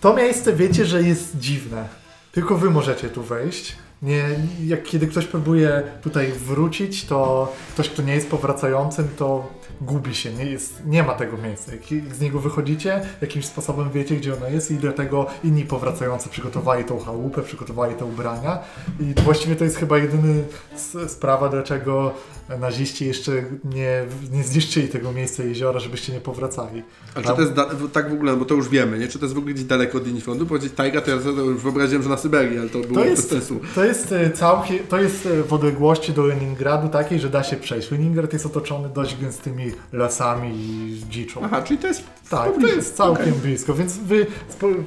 To 0.00 0.14
miejsce 0.14 0.52
wiecie, 0.52 0.84
że 0.86 1.02
jest 1.02 1.38
dziwne. 1.38 1.88
Tylko 2.32 2.56
wy 2.58 2.70
możecie 2.70 3.08
tu 3.08 3.22
wejść. 3.22 3.76
Nie, 4.02 4.24
jak 4.66 4.82
kiedy 4.82 5.06
ktoś 5.06 5.26
próbuje 5.26 5.82
tutaj 6.02 6.32
wrócić, 6.32 7.04
to 7.04 7.52
ktoś, 7.74 7.88
kto 7.90 8.02
nie 8.02 8.14
jest 8.14 8.30
powracającym, 8.30 9.08
to 9.16 9.46
gubi 9.80 10.14
się, 10.14 10.32
nie, 10.32 10.44
jest, 10.44 10.82
nie 10.86 11.02
ma 11.02 11.14
tego 11.14 11.36
miejsca. 11.36 11.72
Jak 11.72 12.14
z 12.14 12.20
niego 12.20 12.40
wychodzicie, 12.40 13.00
jakimś 13.20 13.46
sposobem 13.46 13.90
wiecie, 13.90 14.16
gdzie 14.16 14.34
ono 14.36 14.48
jest 14.48 14.70
i 14.70 14.74
dlatego 14.74 15.26
inni 15.44 15.64
powracający 15.64 16.28
przygotowali 16.28 16.84
tą 16.84 16.98
chałupę, 17.00 17.42
przygotowali 17.42 17.94
te 17.94 18.04
ubrania 18.04 18.58
i 19.00 19.14
właściwie 19.22 19.56
to 19.56 19.64
jest 19.64 19.76
chyba 19.76 19.98
jedyny 19.98 20.44
s- 20.74 20.96
sprawa, 21.12 21.48
dlaczego 21.48 22.14
naziści 22.60 23.06
jeszcze 23.06 23.32
nie, 23.64 24.04
nie 24.32 24.44
zniszczyli 24.44 24.88
tego 24.88 25.12
miejsca 25.12 25.42
jeziora, 25.42 25.80
żebyście 25.80 26.12
nie 26.12 26.20
powracali. 26.20 26.82
A 27.14 27.22
czy 27.22 27.28
to 27.28 27.40
jest 27.40 27.52
tak 27.92 28.10
w 28.10 28.12
ogóle, 28.12 28.36
bo 28.36 28.44
to 28.44 28.54
już 28.54 28.68
wiemy, 28.68 28.98
nie? 28.98 29.08
Czy 29.08 29.18
to 29.18 29.24
jest 29.24 29.34
w 29.34 29.38
ogóle 29.38 29.54
gdzieś 29.54 29.66
daleko 29.66 29.98
od 29.98 30.06
linii 30.06 30.20
frontu? 30.20 30.46
Powiedzieć 30.46 30.72
tajga, 30.72 31.00
to 31.00 31.10
ja 31.10 31.20
sobie 31.20 31.42
już 31.42 31.62
wyobraziłem, 31.62 32.02
że 32.02 32.08
na 32.08 32.16
Syberii, 32.16 32.58
ale 32.58 32.68
to 32.68 32.78
było 32.78 32.94
To 32.94 33.10
bez 33.10 33.28
sensu. 33.28 33.60
to 33.74 33.84
jest 33.84 34.12
e, 34.12 34.30
całkiem, 34.30 34.78
to 34.88 35.00
jest 35.00 35.26
e, 35.26 35.42
w 35.42 35.52
odległości 35.52 36.12
do 36.12 36.26
Leningradu 36.26 36.88
takiej, 36.88 37.20
że 37.20 37.30
da 37.30 37.42
się 37.42 37.56
przejść. 37.56 37.90
Leningrad 37.90 38.32
jest 38.32 38.46
otoczony 38.46 38.88
dość 38.88 39.20
gęstymi 39.20 39.46
tymi 39.46 39.72
lasami 39.92 40.52
i 40.56 41.00
dziczą. 41.10 41.40
Aha, 41.44 41.62
czyli 41.62 41.78
to 41.78 41.86
jest 41.86 42.02
Tak, 42.30 42.52
to 42.60 42.66
jest 42.66 42.96
całkiem 42.96 43.28
Okej. 43.28 43.40
blisko, 43.42 43.74
więc 43.74 43.98
wy 43.98 44.26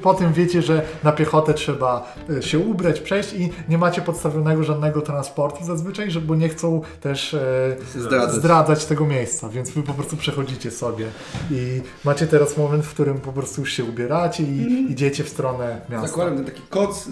po, 0.02 0.14
tym 0.14 0.32
wiecie, 0.32 0.62
że 0.62 0.82
na 1.04 1.12
piechotę 1.12 1.54
trzeba 1.54 2.14
e, 2.38 2.42
się 2.42 2.58
ubrać, 2.58 3.00
przejść 3.00 3.32
i 3.32 3.50
nie 3.68 3.78
macie 3.78 4.02
podstawionego 4.02 4.64
żadnego 4.64 5.00
transportu 5.00 5.64
zazwyczaj, 5.64 6.08
bo 6.10 6.34
nie 6.34 6.48
chcą 6.48 6.80
też 7.00 7.36
Zdradzać. 7.94 8.34
zdradzać 8.34 8.84
tego 8.84 9.06
miejsca, 9.06 9.48
więc 9.48 9.70
wy 9.70 9.82
po 9.82 9.94
prostu 9.94 10.16
przechodzicie 10.16 10.70
sobie 10.70 11.06
i 11.50 11.80
macie 12.04 12.26
teraz 12.26 12.56
moment, 12.56 12.84
w 12.84 12.94
którym 12.94 13.20
po 13.20 13.32
prostu 13.32 13.60
już 13.60 13.72
się 13.72 13.84
ubieracie 13.84 14.42
i 14.42 14.86
idziecie 14.92 15.24
w 15.24 15.28
stronę 15.28 15.80
miasta. 15.90 16.08
Zakładam 16.08 16.36
ten 16.36 16.44
taki 16.44 16.62
koc 16.70 17.08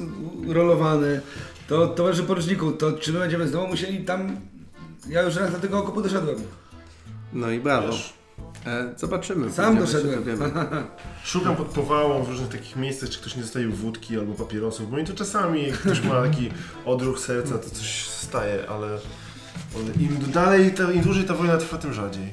rolowany. 0.48 1.20
To 1.68 1.86
towarzyszy 1.86 2.26
poruczniku, 2.26 2.72
to 2.72 2.92
czy 2.92 3.12
my 3.12 3.18
będziemy 3.18 3.48
znowu 3.48 3.66
musieli 3.66 4.04
tam... 4.04 4.36
Ja 5.08 5.22
już 5.22 5.36
raz 5.36 5.52
do 5.52 5.58
tego 5.58 5.78
okupu 5.78 6.02
doszedłem. 6.02 6.36
No 7.32 7.50
i 7.50 7.60
brawo. 7.60 7.88
E, 8.66 8.94
zobaczymy. 8.96 9.52
Sam 9.52 9.78
doszedłem. 9.78 10.24
Szukam 11.24 11.56
pod 11.56 11.66
powałą 11.66 12.22
w 12.22 12.28
różnych 12.28 12.48
takich 12.48 12.76
miejscach, 12.76 13.08
czy 13.08 13.20
ktoś 13.20 13.36
nie 13.36 13.42
zostawił 13.42 13.72
wódki 13.72 14.18
albo 14.18 14.34
papierosów, 14.34 14.90
bo 14.90 14.96
mi 14.96 15.04
to 15.04 15.14
czasami, 15.14 15.66
jak 15.66 15.78
ktoś 15.78 16.02
ma 16.02 16.22
taki 16.28 16.50
odruch 16.84 17.20
serca, 17.20 17.58
to 17.58 17.70
coś 17.70 18.06
staje, 18.06 18.68
ale 18.68 18.98
im 20.00 20.32
dalej, 20.32 20.70
to, 20.74 20.90
im 20.90 21.00
dłużej 21.02 21.24
ta 21.24 21.34
wojna 21.34 21.56
trwa, 21.56 21.78
tym 21.78 21.92
rzadziej. 21.92 22.32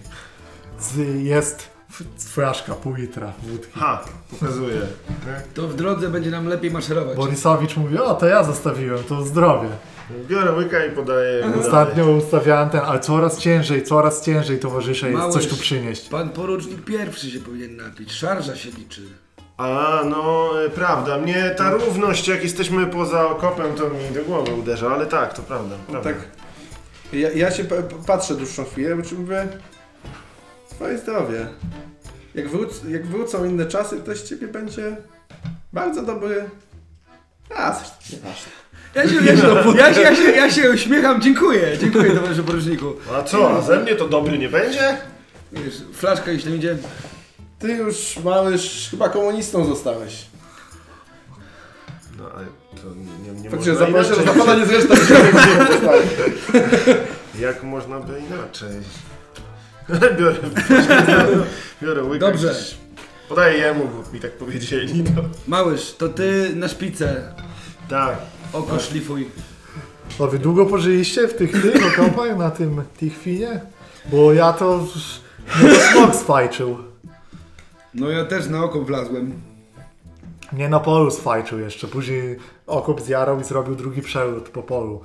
Z, 0.80 0.98
jest 1.24 1.70
f- 1.90 2.08
fraszka, 2.18 2.74
pół 2.76 2.94
litra 2.94 3.34
wódki. 3.44 3.80
Ha, 3.80 4.06
pokazuje. 4.32 4.76
nie? 4.76 5.42
To 5.54 5.68
w 5.68 5.76
drodze 5.76 6.10
będzie 6.10 6.32
nam 6.32 6.48
lepiej 6.48 6.72
maszerować. 6.72 7.18
Borisowicz 7.18 7.78
mówi, 7.78 7.98
o 7.98 8.14
to 8.14 8.26
ja 8.26 8.44
zostawiłem, 8.44 9.04
to 9.04 9.24
zdrowie. 9.24 9.70
Biorę 10.28 10.52
łyka 10.52 10.86
i 10.86 10.92
podaję. 10.92 11.48
mu 11.48 11.60
Ostatnio 11.60 12.06
ustawiałem 12.12 12.70
ten, 12.70 12.82
ale 12.82 13.00
coraz 13.00 13.40
ciężej, 13.40 13.84
coraz 13.84 14.26
ciężej 14.26 14.60
towarzysze 14.60 15.12
jest 15.12 15.30
coś 15.34 15.48
tu 15.48 15.58
przynieść. 15.58 16.10
Pan 16.10 16.30
porucznik 16.30 16.86
pierwszy 16.86 17.32
się 17.32 17.40
powinien 17.40 17.76
napić. 17.78 18.12
Szarża 18.12 18.56
się 18.56 18.70
liczy. 18.70 19.02
A, 19.58 20.02
no, 20.10 20.50
e, 20.66 20.70
prawda. 20.70 21.18
Mnie 21.18 21.56
ta 21.58 21.72
równość, 21.72 22.28
jak 22.28 22.44
jesteśmy 22.44 22.88
poza 22.88 23.28
okopem, 23.28 23.74
to 23.76 23.90
mi 23.90 24.16
do 24.16 24.24
głowy 24.24 24.54
uderza, 24.54 24.92
ale 24.92 25.06
tak, 25.06 25.34
to 25.34 25.42
prawda. 25.42 25.76
No 25.88 25.92
prawda. 25.92 26.10
tak. 26.10 26.45
Ja, 27.14 27.32
ja 27.32 27.52
się 27.52 27.64
pa- 27.64 27.76
patrzę 28.08 28.36
dłuższą 28.36 28.66
chwilę, 28.66 28.96
bo 28.96 29.18
mówię, 29.18 29.48
twoje 30.70 30.98
zdrowie. 30.98 31.48
Jak, 32.36 32.50
wróc, 32.50 32.82
jak 32.90 33.06
wrócą 33.06 33.46
inne 33.46 33.66
czasy, 33.66 34.02
to 34.02 34.16
z 34.16 34.24
ciebie 34.24 34.48
będzie 34.48 34.98
bardzo 35.74 36.02
dobry... 36.02 36.50
A, 37.56 37.72
coś 37.72 38.10
nieważne. 38.10 38.52
Ja 38.96 39.10
się, 39.10 39.16
ja, 39.16 39.38
się, 39.38 39.48
ja, 39.78 39.94
się, 39.94 40.02
ja, 40.02 40.16
się, 40.16 40.32
ja 40.32 40.52
się 40.52 40.72
uśmiecham, 40.72 41.22
dziękuję, 41.22 41.78
dziękuję 41.78 42.12
towarzyszu 42.12 42.44
poruczniku. 42.44 42.94
A 43.14 43.24
co, 43.24 43.58
a 43.58 43.62
ze 43.62 43.80
mnie 43.80 43.96
to 43.96 44.08
dobry 44.08 44.38
nie 44.38 44.50
będzie? 44.50 44.98
Wiesz, 45.52 45.82
flaszka 45.94 46.32
jeśli 46.32 46.56
idzie. 46.56 46.78
Ty 47.60 47.72
już 47.72 48.18
małyż 48.24 48.88
chyba 48.92 49.10
komunistą 49.10 49.66
zostałeś. 49.66 50.26
No, 52.18 52.30
ale 52.36 52.46
to 52.82 52.88
nie, 53.26 53.42
nie 53.42 53.50
Faktycznie 53.50 53.74
można 53.74 53.86
zapraszam, 53.86 54.16
że 54.16 54.22
inaczej. 54.22 54.38
na 54.40 54.46
pana 54.46 54.60
nie 54.60 54.66
zresztą. 54.66 54.96
Jak 57.40 57.64
można 57.64 58.00
by 58.00 58.20
inaczej? 58.20 58.70
biorę, 60.20 60.36
biorę 61.82 62.04
łyka. 62.04 62.26
Dobrze. 62.28 62.48
gdzieś- 62.48 62.78
Podaję 63.30 63.58
jemu, 63.58 63.88
bo 63.88 64.12
mi 64.14 64.20
tak 64.20 64.32
powiedzieli. 64.32 65.04
No. 65.04 65.22
Małyż, 65.48 65.96
to 65.98 66.10
ty 66.10 66.52
na 66.56 66.68
szpicę. 66.68 67.34
Tak. 67.90 68.18
Oko 68.54 68.80
szlifuj. 68.80 69.28
O, 70.20 70.28
wy 70.28 70.40
długo 70.40 70.66
pożyliście 70.66 71.28
w 71.28 71.34
tych 71.34 71.52
tych 71.62 72.00
okopach, 72.00 72.38
na 72.38 72.52
tym 72.52 72.84
Tichwinie? 73.00 73.62
Bo 74.12 74.34
ja 74.34 74.54
to... 74.54 74.88
No 75.64 75.70
to 75.70 75.76
smok 75.92 76.16
sfajczył. 76.16 76.78
No 77.94 78.10
ja 78.10 78.26
też 78.26 78.48
na 78.48 78.64
oko 78.64 78.82
wlazłem. 78.82 79.34
Nie 80.54 80.70
na 80.70 80.80
polu 80.80 81.12
sfajczył 81.12 81.60
jeszcze, 81.60 81.88
później 81.88 82.38
okop 82.68 83.02
zjarał 83.02 83.40
i 83.40 83.44
zrobił 83.44 83.76
drugi 83.76 84.02
przewrót 84.02 84.50
po 84.50 84.64
polu. 84.64 85.02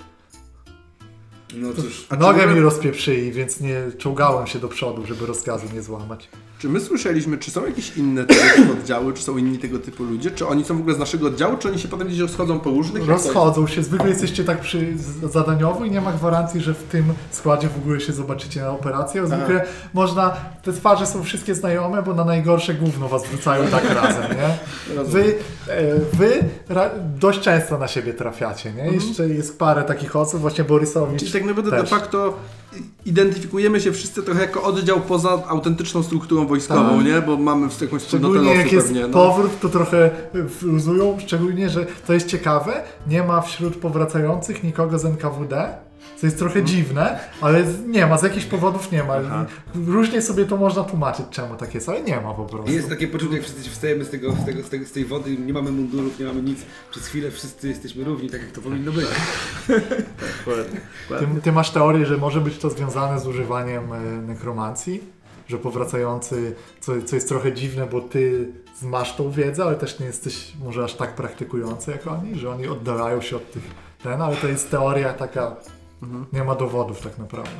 No 1.54 1.68
cóż. 1.72 2.06
A 2.08 2.16
Nogę 2.16 2.46
my- 2.46 2.54
mi 2.54 2.60
rozpieprzyli, 2.60 3.32
więc 3.32 3.60
nie 3.60 3.82
czołgałem 3.98 4.46
się 4.46 4.58
do 4.58 4.68
przodu, 4.68 5.06
żeby 5.06 5.26
rozkazu 5.26 5.66
nie 5.74 5.82
złamać. 5.82 6.28
Czy 6.58 6.68
my 6.68 6.80
słyszeliśmy, 6.80 7.38
czy 7.38 7.50
są 7.50 7.66
jakieś 7.66 7.96
inne 7.96 8.24
tego 8.24 8.40
typu 8.56 8.72
oddziały, 8.72 9.12
czy 9.12 9.22
są 9.22 9.36
inni 9.36 9.58
tego 9.58 9.78
typu 9.78 10.04
ludzie? 10.04 10.30
Czy 10.30 10.46
oni 10.46 10.64
są 10.64 10.76
w 10.76 10.80
ogóle 10.80 10.94
z 10.94 10.98
naszego 10.98 11.26
oddziału, 11.26 11.56
czy 11.56 11.68
oni 11.68 11.78
się 11.78 11.88
potem 11.88 12.06
gdzieś 12.08 12.18
rozchodzą 12.20 12.60
po 12.60 12.70
różnych? 12.70 13.08
Rozchodzą 13.08 13.66
się, 13.66 13.82
zwykle 13.82 14.08
jesteście 14.08 14.44
tak 14.44 14.60
przy 14.60 14.94
zadaniowo 15.32 15.84
i 15.84 15.90
nie 15.90 16.00
ma 16.00 16.12
gwarancji, 16.12 16.60
że 16.60 16.74
w 16.74 16.82
tym 16.82 17.04
składzie 17.30 17.68
w 17.68 17.76
ogóle 17.78 18.00
się 18.00 18.12
zobaczycie 18.12 18.60
na 18.60 18.70
operację. 18.70 19.26
Zwykle 19.26 19.66
można, 19.94 20.36
te 20.62 20.72
twarze 20.72 21.06
są 21.06 21.22
wszystkie 21.22 21.54
znajome, 21.54 22.02
bo 22.02 22.14
na 22.14 22.24
najgorsze 22.24 22.74
gówno 22.74 23.08
was 23.08 23.26
wrzucają 23.26 23.66
tak 23.68 23.84
razem, 24.02 24.24
nie? 24.36 24.58
Wy, 25.04 25.34
e, 25.59 25.59
wy 26.12 26.44
ra, 26.68 26.90
dość 27.18 27.40
często 27.40 27.78
na 27.78 27.88
siebie 27.88 28.14
trafiacie, 28.14 28.72
nie? 28.72 28.84
Jeszcze 28.92 29.28
jest 29.28 29.58
parę 29.58 29.82
takich 29.84 30.16
osób, 30.16 30.40
właśnie 30.40 30.64
Borysowicz 30.64 31.18
Czyli 31.20 31.32
tak 31.32 31.44
naprawdę 31.44 31.70
de 31.70 31.80
też. 31.80 31.90
facto 31.90 32.36
identyfikujemy 33.06 33.80
się 33.80 33.92
wszyscy 33.92 34.22
trochę 34.22 34.40
jako 34.40 34.62
oddział 34.62 35.00
poza 35.00 35.42
autentyczną 35.48 36.02
strukturą 36.02 36.46
wojskową, 36.46 36.96
Tak. 36.96 37.06
nie? 37.06 37.22
Bo 37.22 37.36
mamy 37.36 37.68
jakąś 37.80 38.02
Szczególnie 38.02 38.54
jak 38.54 38.72
jest 38.72 38.86
pewnie. 38.86 39.02
No. 39.06 39.08
powrót, 39.08 39.60
to 39.60 39.68
trochę 39.68 40.10
luzują, 40.62 41.16
szczególnie, 41.20 41.68
że 41.70 41.86
to 42.06 42.12
jest 42.12 42.26
ciekawe, 42.26 42.72
nie 43.06 43.22
ma 43.22 43.40
wśród 43.40 43.76
powracających 43.76 44.62
nikogo 44.64 44.98
z 44.98 45.04
NKWD, 45.04 45.68
co 46.20 46.26
jest 46.26 46.38
trochę 46.38 46.62
dziwne, 46.62 47.18
ale 47.40 47.64
nie 47.86 48.06
ma, 48.06 48.18
z 48.18 48.22
jakichś 48.22 48.46
powodów 48.46 48.92
nie 48.92 49.04
ma. 49.04 49.14
Aha. 49.14 49.46
Różnie 49.86 50.22
sobie 50.22 50.44
to 50.44 50.56
można 50.56 50.84
tłumaczyć, 50.84 51.26
czemu 51.30 51.56
tak 51.56 51.74
jest, 51.74 51.88
ale 51.88 52.02
nie 52.02 52.20
ma 52.20 52.34
po 52.34 52.44
prostu. 52.44 52.72
Jest 52.72 52.88
takie 52.88 53.08
poczucie, 53.08 53.34
jak 53.34 53.42
wszyscy 53.42 53.70
wstajemy 53.70 54.04
z, 54.04 54.10
tego, 54.10 54.32
z, 54.32 54.44
tego, 54.44 54.62
z, 54.62 54.68
tego, 54.68 54.86
z 54.86 54.92
tej 54.92 55.04
wody, 55.04 55.36
nie 55.36 55.52
mamy 55.52 55.72
mundurów, 55.72 56.18
nie 56.18 56.26
mamy 56.26 56.42
nic. 56.42 56.58
Przez 56.90 57.06
chwilę 57.06 57.30
wszyscy 57.30 57.68
jesteśmy 57.68 58.04
równi, 58.04 58.30
tak 58.30 58.40
jak 58.40 58.50
to 58.50 58.60
powinno 58.60 58.92
być. 58.92 59.06
Ty, 61.08 61.26
ty 61.42 61.52
masz 61.52 61.70
teorię, 61.70 62.06
że 62.06 62.16
może 62.16 62.40
być 62.40 62.58
to 62.58 62.70
związane 62.70 63.20
z 63.20 63.26
używaniem 63.26 63.92
e, 63.92 64.00
nekromancji? 64.22 65.00
Że 65.48 65.58
powracający, 65.58 66.54
co, 66.80 66.92
co 67.02 67.16
jest 67.16 67.28
trochę 67.28 67.52
dziwne, 67.52 67.86
bo 67.86 68.00
ty 68.00 68.48
masz 68.82 69.16
tą 69.16 69.30
wiedzę, 69.30 69.64
ale 69.64 69.76
też 69.76 70.00
nie 70.00 70.06
jesteś 70.06 70.52
może 70.64 70.84
aż 70.84 70.94
tak 70.94 71.14
praktykujący 71.14 71.90
jak 71.90 72.06
oni, 72.06 72.34
że 72.38 72.50
oni 72.50 72.66
oddalają 72.66 73.20
się 73.20 73.36
od 73.36 73.52
tych 73.52 73.62
ten, 74.02 74.22
ale 74.22 74.36
to 74.36 74.48
jest 74.48 74.70
teoria 74.70 75.12
taka, 75.12 75.56
nie 76.32 76.44
ma 76.44 76.54
dowodów 76.54 77.00
tak 77.00 77.18
naprawdę. 77.18 77.50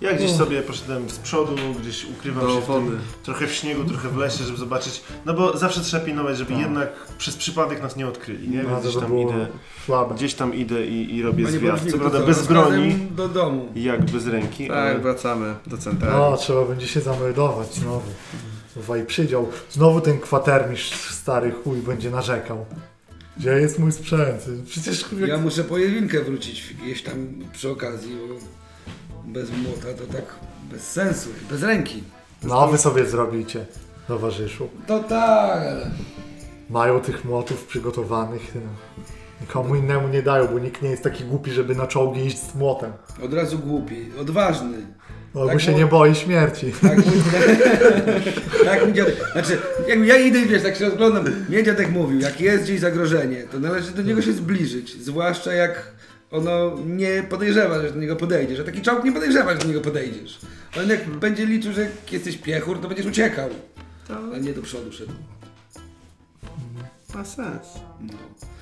Ja 0.00 0.12
gdzieś 0.14 0.32
sobie 0.32 0.62
poszedłem 0.62 1.10
z 1.10 1.18
przodu, 1.18 1.52
gdzieś 1.80 2.04
ukrywam 2.04 2.46
Do 2.46 2.54
się 2.54 2.60
w 2.60 2.66
wody. 2.66 2.86
tym, 2.86 2.98
trochę 3.22 3.46
w 3.46 3.52
śniegu, 3.52 3.84
trochę 3.84 4.08
w 4.08 4.16
lesie, 4.16 4.44
żeby 4.44 4.58
zobaczyć. 4.58 5.02
No 5.24 5.34
bo 5.34 5.56
zawsze 5.56 5.80
trzeba 5.80 6.04
pilnować, 6.04 6.38
żeby 6.38 6.52
No. 6.52 6.58
jednak 6.60 6.88
przez 7.18 7.36
przypadek 7.36 7.82
nas 7.82 7.96
nie 7.96 8.06
odkryli, 8.08 8.48
nie? 8.48 8.62
No, 8.62 8.68
Więc 8.68 8.80
gdzieś 8.82 8.96
tam 8.96 9.18
idę, 9.18 9.46
słabe. 9.86 10.14
gdzieś 10.14 10.34
tam 10.34 10.54
idę 10.54 10.86
i, 10.86 11.14
i 11.16 11.22
robię 11.22 11.44
Panie 11.44 11.58
zwiat. 11.58 11.80
Co 11.80 11.92
to 11.92 11.98
prawda 11.98 12.20
bez 12.20 12.46
broni, 12.46 12.94
do 13.10 13.28
domu. 13.28 13.68
jak 13.74 14.04
bez 14.04 14.26
ręki, 14.26 14.68
Tak, 14.68 14.76
ale 14.76 14.98
wracamy 14.98 15.54
do 15.66 15.78
centrali. 15.78 16.16
No, 16.16 16.36
trzeba 16.36 16.64
będzie 16.64 16.86
się 16.88 17.00
zameldować 17.00 17.74
znowu. 17.74 18.10
Kurwa, 18.74 18.96
i 18.98 19.04
przydział. 19.06 19.48
Znowu 19.70 20.00
ten 20.00 20.18
kwatermistrz 20.20 21.10
stary 21.14 21.52
chuj 21.64 21.78
będzie 21.78 22.10
narzekał. 22.10 22.66
Gdzie 23.38 23.50
jest 23.50 23.78
mój 23.78 23.92
sprzęt? 23.92 24.44
Przecież 24.66 25.04
Ja 25.26 25.38
muszę 25.38 25.64
po 25.64 25.78
jedynkę 25.78 26.20
wrócić 26.24 26.74
gdzieś 26.82 27.02
tam 27.02 27.26
przy 27.52 27.70
okazji, 27.70 28.16
bo 28.28 28.34
bez 29.32 29.50
młota 29.50 29.94
to 29.98 30.12
tak 30.12 30.24
bez 30.70 30.90
sensu, 30.92 31.28
bez 31.50 31.62
ręki. 31.62 32.02
nowy 32.42 32.78
sobie 32.78 33.06
zrobicie, 33.06 33.66
towarzyszu. 34.08 34.68
To 34.86 35.00
tak, 35.02 35.62
ale... 35.62 35.90
Mają 36.70 37.00
tych 37.00 37.24
młotów 37.24 37.64
przygotowanych. 37.64 38.54
no. 38.54 38.60
Nikomu 39.40 39.74
innemu 39.74 40.08
nie 40.08 40.22
dają, 40.22 40.46
bo 40.48 40.58
nikt 40.58 40.82
nie 40.82 40.88
jest 40.90 41.02
taki 41.02 41.24
głupi, 41.24 41.50
żeby 41.52 41.74
na 41.74 41.86
czołgi 41.86 42.26
iść 42.26 42.38
z 42.38 42.54
młotem. 42.54 42.92
Od 43.24 43.34
razu 43.34 43.58
głupi, 43.58 44.06
odważny. 44.20 44.78
Albo 45.36 45.48
Tak 45.48 45.60
się 45.60 45.74
nie 45.74 45.86
boi 45.86 46.14
śmierci. 46.14 46.72
Tak 46.82 46.96
mój, 46.96 47.14
tak 48.64 48.84
mój 48.84 48.92
dziadek. 48.92 49.16
Znaczy, 49.32 49.58
jak 49.88 50.06
ja 50.06 50.16
idę 50.16 50.38
i 50.40 50.46
wiesz, 50.46 50.62
tak 50.62 50.76
się 50.76 50.84
rozglądam, 50.84 51.24
mnie 51.48 51.62
dziadek 51.64 51.90
mówił, 51.90 52.20
jak 52.20 52.40
jest 52.40 52.64
gdzieś 52.64 52.80
zagrożenie, 52.80 53.42
to 53.52 53.60
należy 53.60 53.90
do 53.92 54.02
niego 54.02 54.22
się 54.22 54.32
zbliżyć. 54.32 55.02
Zwłaszcza 55.02 55.52
jak 55.52 55.92
ono 56.30 56.76
nie 56.86 57.22
podejrzewa, 57.22 57.82
że 57.82 57.90
do 57.92 58.00
niego 58.00 58.16
podejdziesz. 58.16 58.56
Że 58.56 58.64
taki 58.64 58.82
czołg 58.82 59.04
nie 59.04 59.12
podejrzewa, 59.12 59.52
że 59.52 59.58
do 59.58 59.68
niego 59.68 59.80
podejdziesz. 59.80 60.38
On 60.82 60.88
jak 60.88 61.08
będzie 61.08 61.46
liczył, 61.46 61.72
że 61.72 61.80
jak 61.80 62.12
jesteś 62.12 62.38
piechur, 62.38 62.80
to 62.80 62.88
będziesz 62.88 63.06
uciekał. 63.06 63.50
A 64.34 64.38
nie 64.38 64.52
do 64.52 64.62
przodu 64.62 64.92
szedł. 64.92 65.12
Ma 67.14 67.24
sens. 67.24 67.66
No. 68.00 68.12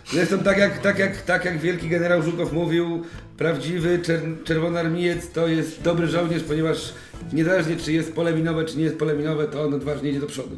Zresztą 0.07 0.38
tak 0.38 0.59
jak, 0.59 0.79
tak, 0.79 0.99
jak, 0.99 1.23
tak 1.23 1.45
jak 1.45 1.59
wielki 1.59 1.88
generał 1.88 2.23
Żukow 2.23 2.53
mówił, 2.53 3.03
prawdziwy 3.37 3.99
czer 3.99 4.21
czerwonarmiec 4.45 5.31
to 5.31 5.49
jest 5.49 5.83
dobry 5.83 6.07
żołnierz, 6.07 6.43
ponieważ 6.43 6.95
niezależnie 7.33 7.77
czy 7.77 7.93
jest 7.93 8.14
pole 8.14 8.33
minowe, 8.35 8.64
czy 8.64 8.79
nie 8.79 8.85
jest 8.85 8.99
pole 8.99 9.14
minowe, 9.14 9.49
to 9.49 9.62
on 9.62 9.75
odważnie 9.75 10.11
idzie 10.11 10.21
do 10.21 10.27
przodu. 10.27 10.57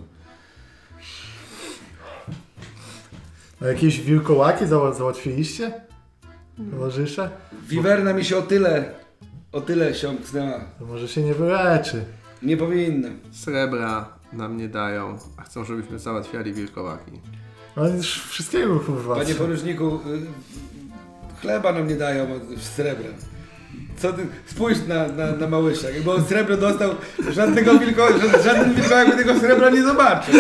A 3.63 3.67
jakieś 3.67 4.01
wilkołaki 4.01 4.65
zała- 4.67 4.95
załatwiliście? 4.95 5.73
Towarzysze? 6.71 7.31
Wiwerna 7.69 8.13
mi 8.13 8.25
się 8.25 8.37
o 8.37 8.43
tyle 8.43 8.95
O 9.53 9.61
tyle 9.61 9.95
siąknęła. 9.95 10.61
To 10.79 10.87
może 10.87 11.09
się 11.09 11.23
nie 11.23 11.35
wyleczy. 11.35 12.05
Nie 12.43 12.57
powinna. 12.57 13.09
Srebra 13.33 14.09
nam 14.33 14.57
nie 14.57 14.69
dają, 14.69 15.19
a 15.37 15.43
chcą, 15.43 15.65
żebyśmy 15.65 15.99
załatwiali 15.99 16.53
wilkołaki. 16.53 17.13
No 17.77 17.89
już 17.89 18.23
wszystkiego 18.23 18.81
kurwa. 18.81 19.15
Panie 19.17 19.35
poruczniku, 19.35 19.87
y, 19.87 21.41
chleba 21.41 21.73
nam 21.73 21.89
nie 21.89 21.95
dają 21.97 22.27
srebra. 22.77 23.09
Co 23.97 24.13
ty, 24.13 24.27
spójrz 24.47 24.79
na, 24.89 25.09
na, 25.09 25.33
na 25.33 25.49
Małysia, 25.49 25.91
jakby 25.91 26.11
on 26.13 26.25
srebro 26.25 26.57
dostał, 26.57 26.91
żadnego 27.31 27.79
wilko, 27.79 28.07
ża- 28.07 28.45
żaden 28.45 28.75
wilkołak 28.75 29.11
by 29.11 29.17
tego 29.25 29.41
srebra 29.41 29.71
nie 29.71 29.83
zobaczył. 29.83 30.35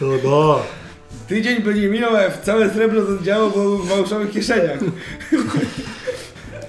To 0.00 0.06
no. 0.24 0.62
Tydzień 1.28 1.62
by 1.62 1.74
nie 1.74 1.88
minął, 1.88 2.16
a 2.16 2.30
całe 2.30 2.70
srebro 2.70 3.02
to 3.02 3.22
działo 3.22 3.50
było 3.50 3.78
w 3.78 3.88
małżowych 3.88 4.30
kieszeniach. 4.30 4.78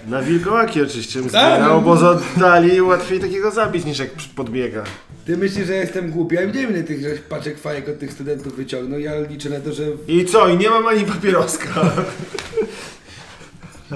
Na 0.07 0.21
wilkołaki 0.21 0.81
oczywiście 0.81 1.19
bym 1.19 1.29
Tak, 1.29 1.53
zbierał, 1.59 1.81
bo 1.81 1.97
z 1.97 2.03
oddali 2.03 2.81
łatwiej 2.81 3.19
takiego 3.19 3.51
zabić 3.51 3.85
niż 3.85 3.99
jak 3.99 4.09
podbiega. 4.35 4.83
Ty 5.25 5.37
myślisz, 5.37 5.67
że 5.67 5.73
ja 5.73 5.81
jestem 5.81 6.11
głupi? 6.11 6.35
Ja 6.35 6.47
widziałem 6.47 6.69
ile 6.69 6.83
tych 6.83 7.01
żeś 7.01 7.19
paczek 7.19 7.59
fajek 7.59 7.89
od 7.89 7.99
tych 7.99 8.13
studentów 8.13 8.55
wyciągnął. 8.55 8.99
Ja 8.99 9.19
liczę 9.19 9.49
na 9.49 9.59
to, 9.59 9.73
że 9.73 9.83
I 10.07 10.25
co? 10.25 10.47
I 10.47 10.57
nie 10.57 10.69
mam 10.69 10.87
ani 10.87 11.03
papieroska. 11.05 11.67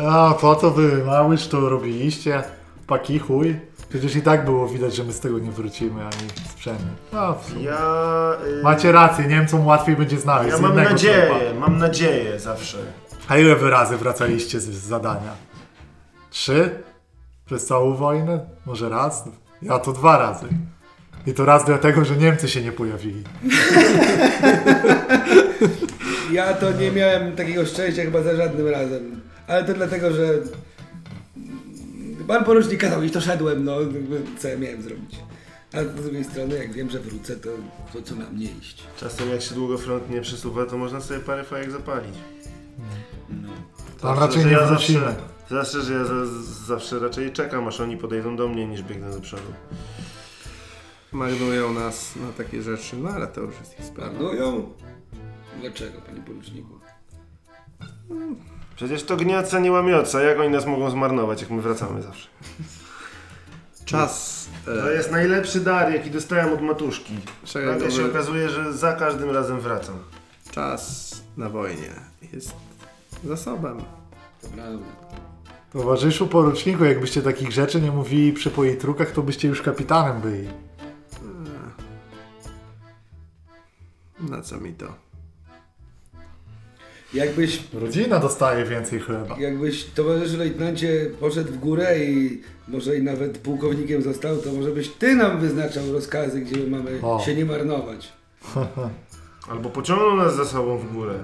A 0.10 0.34
po 0.42 0.56
co 0.56 0.72
wy 0.72 1.06
małyż 1.06 1.48
to 1.48 1.70
robiliście? 1.70 2.44
Paki 2.88 3.20
chuj. 3.20 3.60
Przecież 3.90 4.16
i 4.16 4.22
tak 4.22 4.46
było 4.46 4.68
widać, 4.68 4.96
że 4.96 5.04
my 5.04 5.14
z 5.14 5.20
tego 5.20 5.40
nie 5.40 5.52
wrócimy 5.52 6.02
ani 6.02 6.30
sprzętu. 6.52 6.84
No, 7.14 7.34
w 7.36 7.46
sumie. 7.50 7.64
Ja... 7.64 8.34
y, 8.60 8.64
Macie 8.64 8.92
rację, 8.92 9.26
Niemcom 9.28 9.66
łatwiej 9.68 9.96
będzie 9.96 10.20
znaleźć. 10.20 10.52
Ja 10.52 10.58
z 10.58 10.62
mam 10.62 10.72
innego 10.74 10.90
nadzieję, 10.90 11.26
sklepa. 11.36 11.60
mam 11.60 11.78
nadzieję 11.78 12.40
zawsze. 12.40 12.78
A 13.28 13.38
ile 13.38 13.56
wy 13.56 13.70
razy 13.70 13.98
wracaliście 13.98 14.60
z, 14.60 14.64
z 14.66 14.88
zadania? 14.88 15.32
Trzy? 16.30 16.70
Przez 17.46 17.66
całą 17.66 17.94
wojnę? 17.96 18.40
Może 18.66 18.90
raz? 18.90 19.24
Ja 19.62 19.80
to 19.80 19.92
dwa 19.94 20.18
razy. 20.18 20.46
I 21.28 21.34
to 21.34 21.46
raz 21.46 21.66
dlatego, 21.66 22.06
że 22.06 22.16
Niemcy 22.16 22.50
się 22.50 22.62
nie 22.62 22.72
pojawili. 22.72 23.24
ja 26.32 26.54
to 26.54 26.72
nie 26.72 26.92
miałem 26.92 27.36
takiego 27.36 27.66
szczęścia 27.66 28.02
chyba 28.04 28.22
za 28.22 28.36
żadnym 28.36 28.68
razem. 28.68 29.22
Ale 29.48 29.64
to 29.64 29.74
dlatego, 29.74 30.12
że 30.12 30.34
pan 32.28 32.44
porucznik 32.44 32.82
kazał 32.82 33.04
i 33.04 33.10
to 33.12 33.22
szedłem, 33.22 33.64
no 33.66 33.78
co 34.40 34.48
ja 34.48 34.58
miałem 34.58 34.82
zrobić. 34.82 35.16
A 35.74 35.84
z 35.84 36.02
drugiej 36.04 36.24
strony, 36.24 36.56
jak 36.58 36.74
wiem, 36.74 36.90
że 36.90 37.00
wrócę, 37.00 37.36
to, 37.36 37.50
to 37.94 38.02
co 38.02 38.16
mam 38.16 38.38
nie 38.40 38.52
iść. 38.62 38.84
Czasem 38.98 39.30
jak 39.30 39.42
się 39.42 39.56
długo 39.56 39.78
front 39.78 40.10
nie 40.10 40.22
przesuwa, 40.22 40.66
to 40.66 40.78
można 40.78 41.02
sobie 41.02 41.20
parę 41.20 41.44
fajek 41.44 41.72
zapalić. 41.72 42.14
No. 43.30 43.50
Tam 44.02 44.16
Zawsze, 44.16 44.22
raczej 44.22 44.46
nie 44.46 44.52
ja 44.52 44.66
wrócimy. 44.68 45.00
zawsze, 45.00 45.16
zawsze, 45.50 45.82
że 45.82 45.94
ja 45.94 46.06
za, 46.06 46.14
zawsze 46.68 47.00
raczej 47.00 47.32
czekam, 47.32 47.68
aż 47.68 47.80
oni 47.82 47.98
podejdą 47.98 48.36
do 48.36 48.48
mnie, 48.48 48.68
niż 48.68 48.84
biegnę 48.84 49.12
do 49.12 49.22
przodu. 49.22 49.54
Marnują 51.12 51.74
nas 51.74 52.16
na 52.16 52.32
takie 52.38 52.62
rzeczy, 52.62 52.98
no 52.98 53.10
ale 53.10 53.28
to 53.28 53.42
już 53.42 53.60
jest 53.60 53.80
ich 53.80 53.86
sprawa. 53.86 54.12
Marnują? 54.12 54.74
Dlaczego, 55.62 56.02
panie 56.02 56.22
poruczniku? 56.22 56.80
Przecież 58.76 59.04
to 59.04 59.18
gniaca 59.18 59.60
nie 59.60 59.72
łamioca, 59.72 60.22
jak 60.22 60.40
oni 60.40 60.50
nas 60.50 60.66
mogą 60.66 60.90
zmarnować, 60.90 61.42
jak 61.42 61.52
my 61.52 61.62
wracamy 61.62 62.02
zawsze. 62.02 62.30
Czas 63.86 64.48
To 64.66 64.92
e, 64.92 64.96
jest 64.96 65.12
najlepszy 65.12 65.60
dar, 65.60 65.92
jaki 65.94 66.12
dostałem 66.12 66.54
od 66.54 66.62
matuszki. 66.62 67.14
Nagle 67.66 67.92
się 67.92 68.06
okazuje, 68.06 68.50
że 68.50 68.74
za 68.74 68.94
każdym 68.94 69.30
razem 69.30 69.60
wracam. 69.60 69.96
czas 70.52 71.12
na 71.38 71.50
wojnie 71.50 71.90
jest 72.34 72.54
zasobem. 73.24 73.78
To 74.42 74.48
prawda. 74.48 74.86
Towarzyszu 75.74 76.28
poruczniku, 76.28 76.86
jakbyście 76.86 77.22
takich 77.22 77.52
rzeczy 77.52 77.82
nie 77.82 77.92
mówili 77.92 78.34
przy 78.34 78.52
politrukach, 78.52 79.12
to 79.12 79.22
byście 79.22 79.48
już 79.48 79.62
kapitanem 79.62 80.22
byli. 80.22 80.48
Na 84.20 84.42
co 84.42 84.58
mi 84.60 84.74
to? 84.74 84.86
Jakbyś, 87.14 87.64
Rodzina 87.74 88.20
dostaje 88.20 88.66
więcej 88.66 89.00
chleba. 89.00 89.36
jakbyś 89.40 89.86
towarzyszu 89.86 90.38
lejtnancie 90.38 91.06
poszedł 91.20 91.54
w 91.54 91.58
górę 91.58 92.00
i 92.00 92.42
może 92.68 92.98
i 92.98 93.04
nawet 93.04 93.38
pułkownikiem 93.38 94.02
został, 94.02 94.38
to 94.38 94.52
może 94.54 94.72
byś 94.72 94.90
ty 94.90 95.16
nam 95.16 95.40
wyznaczał 95.40 95.92
rozkazy, 95.94 96.42
gdzie 96.42 96.58
my 96.58 96.68
mamy 96.78 97.00
O. 97.02 97.20
się 97.26 97.36
nie 97.36 97.46
marnować. 97.46 98.14
Albo 99.52 99.70
pociągną 99.70 100.16
nas 100.16 100.36
za 100.36 100.46
sobą 100.46 100.78
w 100.78 100.94
górę. 100.94 101.14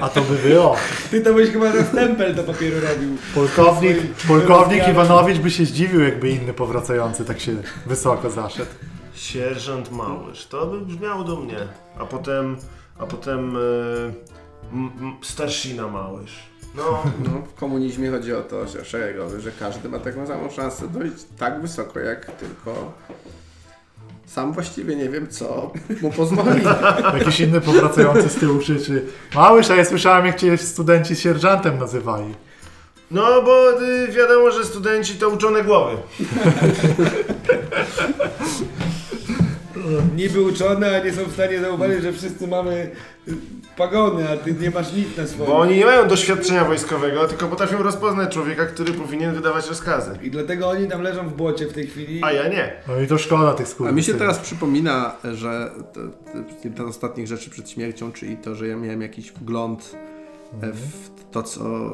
A 0.00 0.08
to 0.08 0.22
by 0.22 0.34
było. 0.48 0.76
Ty 1.10 1.20
to 1.20 1.34
byś 1.34 1.50
chyba 1.50 1.72
na 1.72 1.84
stempel 1.84 2.34
do 2.34 2.42
papieru 2.44 2.76
robił. 2.80 3.16
Polkownik, 3.34 3.96
polkownik. 4.28 4.88
Iwanowicz 4.88 5.38
by 5.38 5.50
się 5.50 5.64
zdziwił, 5.64 6.00
jakby 6.00 6.30
inny 6.30 6.52
powracający 6.52 7.24
tak 7.24 7.40
się 7.40 7.56
wysoko 7.86 8.30
zaszedł. 8.30 8.70
Sierżant 9.30 9.92
Małysz, 9.92 10.46
to 10.46 10.66
by 10.66 10.80
brzmiało 10.80 11.24
do 11.24 11.36
mnie. 11.36 11.58
A 11.98 12.04
potem, 12.04 12.56
a 12.98 13.06
potem 13.06 13.56
e, 13.56 13.60
m, 14.72 14.90
m, 15.00 15.16
starszina 15.22 15.88
Małysz. 15.88 16.42
No, 16.74 17.02
No, 17.24 17.30
w 17.54 17.54
komunizmie 17.60 18.10
chodzi 18.10 18.34
o 18.34 18.42
to, 18.42 18.68
że 18.68 18.84
szeregowy, 18.84 19.40
że 19.40 19.50
każdy 19.60 19.88
ma 19.88 19.98
taką 19.98 20.26
samą 20.26 20.50
szansę 20.50 20.88
dojść 20.88 21.16
tak 21.38 21.60
wysoko, 21.60 22.00
jak 22.00 22.24
tylko 22.26 22.92
sam 24.26 24.52
właściwie 24.52 24.96
nie 24.96 25.08
wiem, 25.08 25.28
co 25.28 25.72
mu 26.02 26.10
pozwoli. 26.12 26.62
Jakiś 27.18 27.40
inny 27.40 27.60
powracający 27.60 28.28
z 28.28 28.34
tyłu 28.34 28.58
krzyczy 28.58 29.06
Małysz, 29.34 29.70
a 29.70 29.74
ja 29.76 29.84
słyszałem, 29.84 30.26
jak 30.26 30.36
cię 30.40 30.58
studenci 30.58 31.16
sierżantem 31.16 31.78
nazywali. 31.78 32.34
no 33.10 33.42
bo 33.42 33.82
y, 33.82 34.08
wiadomo, 34.08 34.50
że 34.50 34.64
studenci 34.64 35.14
to 35.14 35.28
uczone 35.28 35.64
głowy. 35.64 35.96
Niby 40.16 40.42
uczone, 40.42 41.00
a 41.00 41.04
nie 41.04 41.12
są 41.12 41.24
w 41.24 41.32
stanie 41.32 41.60
zauważyć, 41.60 42.02
że 42.02 42.12
wszyscy 42.12 42.46
mamy 42.46 42.90
y, 43.28 43.32
pagony, 43.76 44.30
a 44.30 44.36
ty 44.36 44.54
nie 44.54 44.70
masz 44.70 44.92
nic 44.92 45.16
na 45.16 45.26
swoim. 45.26 45.50
Bo 45.50 45.58
oni 45.58 45.76
nie 45.76 45.84
mają 45.84 46.08
doświadczenia 46.08 46.64
wojskowego, 46.64 47.28
tylko 47.28 47.46
potrafią 47.46 47.82
rozpoznać 47.82 48.34
człowieka, 48.34 48.66
który 48.66 48.92
powinien 48.92 49.34
wydawać 49.34 49.68
rozkazy. 49.68 50.18
I 50.22 50.30
dlatego 50.30 50.68
oni 50.68 50.88
tam 50.88 51.02
leżą 51.02 51.28
w 51.28 51.34
błocie 51.34 51.66
w 51.66 51.72
tej 51.72 51.86
chwili. 51.86 52.20
A 52.24 52.32
ja 52.32 52.48
nie. 52.48 52.72
No 52.88 53.00
i 53.00 53.06
to 53.06 53.18
szkoda 53.18 53.54
tych 53.54 53.68
skór. 53.68 53.88
A 53.88 53.92
mi 53.92 54.02
się 54.02 54.14
teraz 54.14 54.38
przypomina, 54.38 55.16
że 55.32 55.70
jedna 56.64 56.84
z 56.84 56.88
ostatnich 56.88 57.26
rzeczy 57.26 57.50
przed 57.50 57.70
śmiercią, 57.70 58.12
czyli 58.12 58.36
to, 58.36 58.54
że 58.54 58.68
ja 58.68 58.76
miałem 58.76 59.02
jakiś 59.02 59.32
wgląd 59.32 59.96
e, 60.62 60.72
w 60.72 61.10
to, 61.30 61.42
co. 61.42 61.92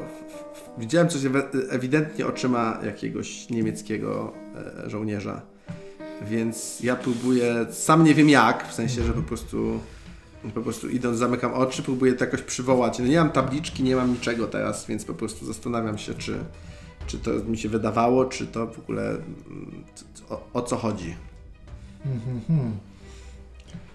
Widziałem 0.77 1.09
coś 1.09 1.21
ewidentnie 1.69 2.27
oczyma 2.27 2.79
jakiegoś 2.85 3.49
niemieckiego 3.49 4.33
e, 4.85 4.89
żołnierza. 4.89 5.52
Więc 6.29 6.79
ja 6.79 6.95
próbuję, 6.95 7.65
sam 7.71 8.03
nie 8.03 8.15
wiem 8.15 8.29
jak, 8.29 8.67
w 8.67 8.73
sensie, 8.73 9.03
że 9.03 9.13
po 9.13 9.21
prostu 9.21 9.79
po 10.53 10.61
prostu 10.61 10.89
idąc 10.89 11.17
zamykam 11.17 11.53
oczy, 11.53 11.83
próbuję 11.83 12.13
to 12.13 12.25
jakoś 12.25 12.41
przywołać. 12.41 12.99
No 12.99 13.07
nie 13.07 13.17
mam 13.17 13.29
tabliczki, 13.29 13.83
nie 13.83 13.95
mam 13.95 14.11
niczego 14.11 14.47
teraz, 14.47 14.87
więc 14.87 15.05
po 15.05 15.13
prostu 15.13 15.45
zastanawiam 15.45 15.97
się, 15.97 16.13
czy, 16.13 16.39
czy 17.07 17.19
to 17.19 17.31
mi 17.31 17.57
się 17.57 17.69
wydawało, 17.69 18.25
czy 18.25 18.47
to 18.47 18.67
w 18.67 18.79
ogóle 18.79 19.09
mm, 19.09 19.83
o, 20.29 20.47
o 20.53 20.61
co 20.61 20.77
chodzi. 20.77 21.15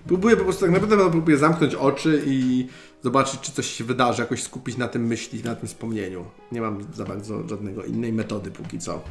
Próbuję 0.06 0.36
po 0.36 0.44
prostu 0.44 0.60
tak 0.60 0.70
naprawdę 0.70 1.10
próbuję 1.10 1.38
zamknąć 1.38 1.74
oczy 1.74 2.22
i 2.26 2.68
zobaczyć, 3.02 3.40
czy 3.40 3.52
coś 3.52 3.66
się 3.66 3.84
wydarzy, 3.84 4.22
jakoś 4.22 4.42
skupić 4.42 4.76
na 4.76 4.88
tym 4.88 5.06
myśli, 5.06 5.42
na 5.44 5.54
tym 5.54 5.68
wspomnieniu. 5.68 6.24
Nie 6.52 6.60
mam 6.60 6.84
za 6.94 7.04
bardzo 7.04 7.48
żadnego 7.48 7.84
innej 7.84 8.12
metody 8.12 8.50
póki 8.50 8.78
co. 8.78 9.02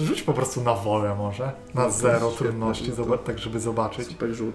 Rzuć 0.00 0.22
po 0.22 0.32
prostu 0.32 0.60
na 0.62 0.74
wolę 0.74 1.14
może. 1.18 1.52
Na 1.74 1.82
No 1.84 1.90
zero 1.90 2.30
trudności, 2.30 2.92
no 2.98 3.04
to- 3.04 3.18
tak 3.18 3.38
żeby 3.38 3.60
zobaczyć. 3.60 4.06
Super 4.08 4.34
rzut. 4.34 4.54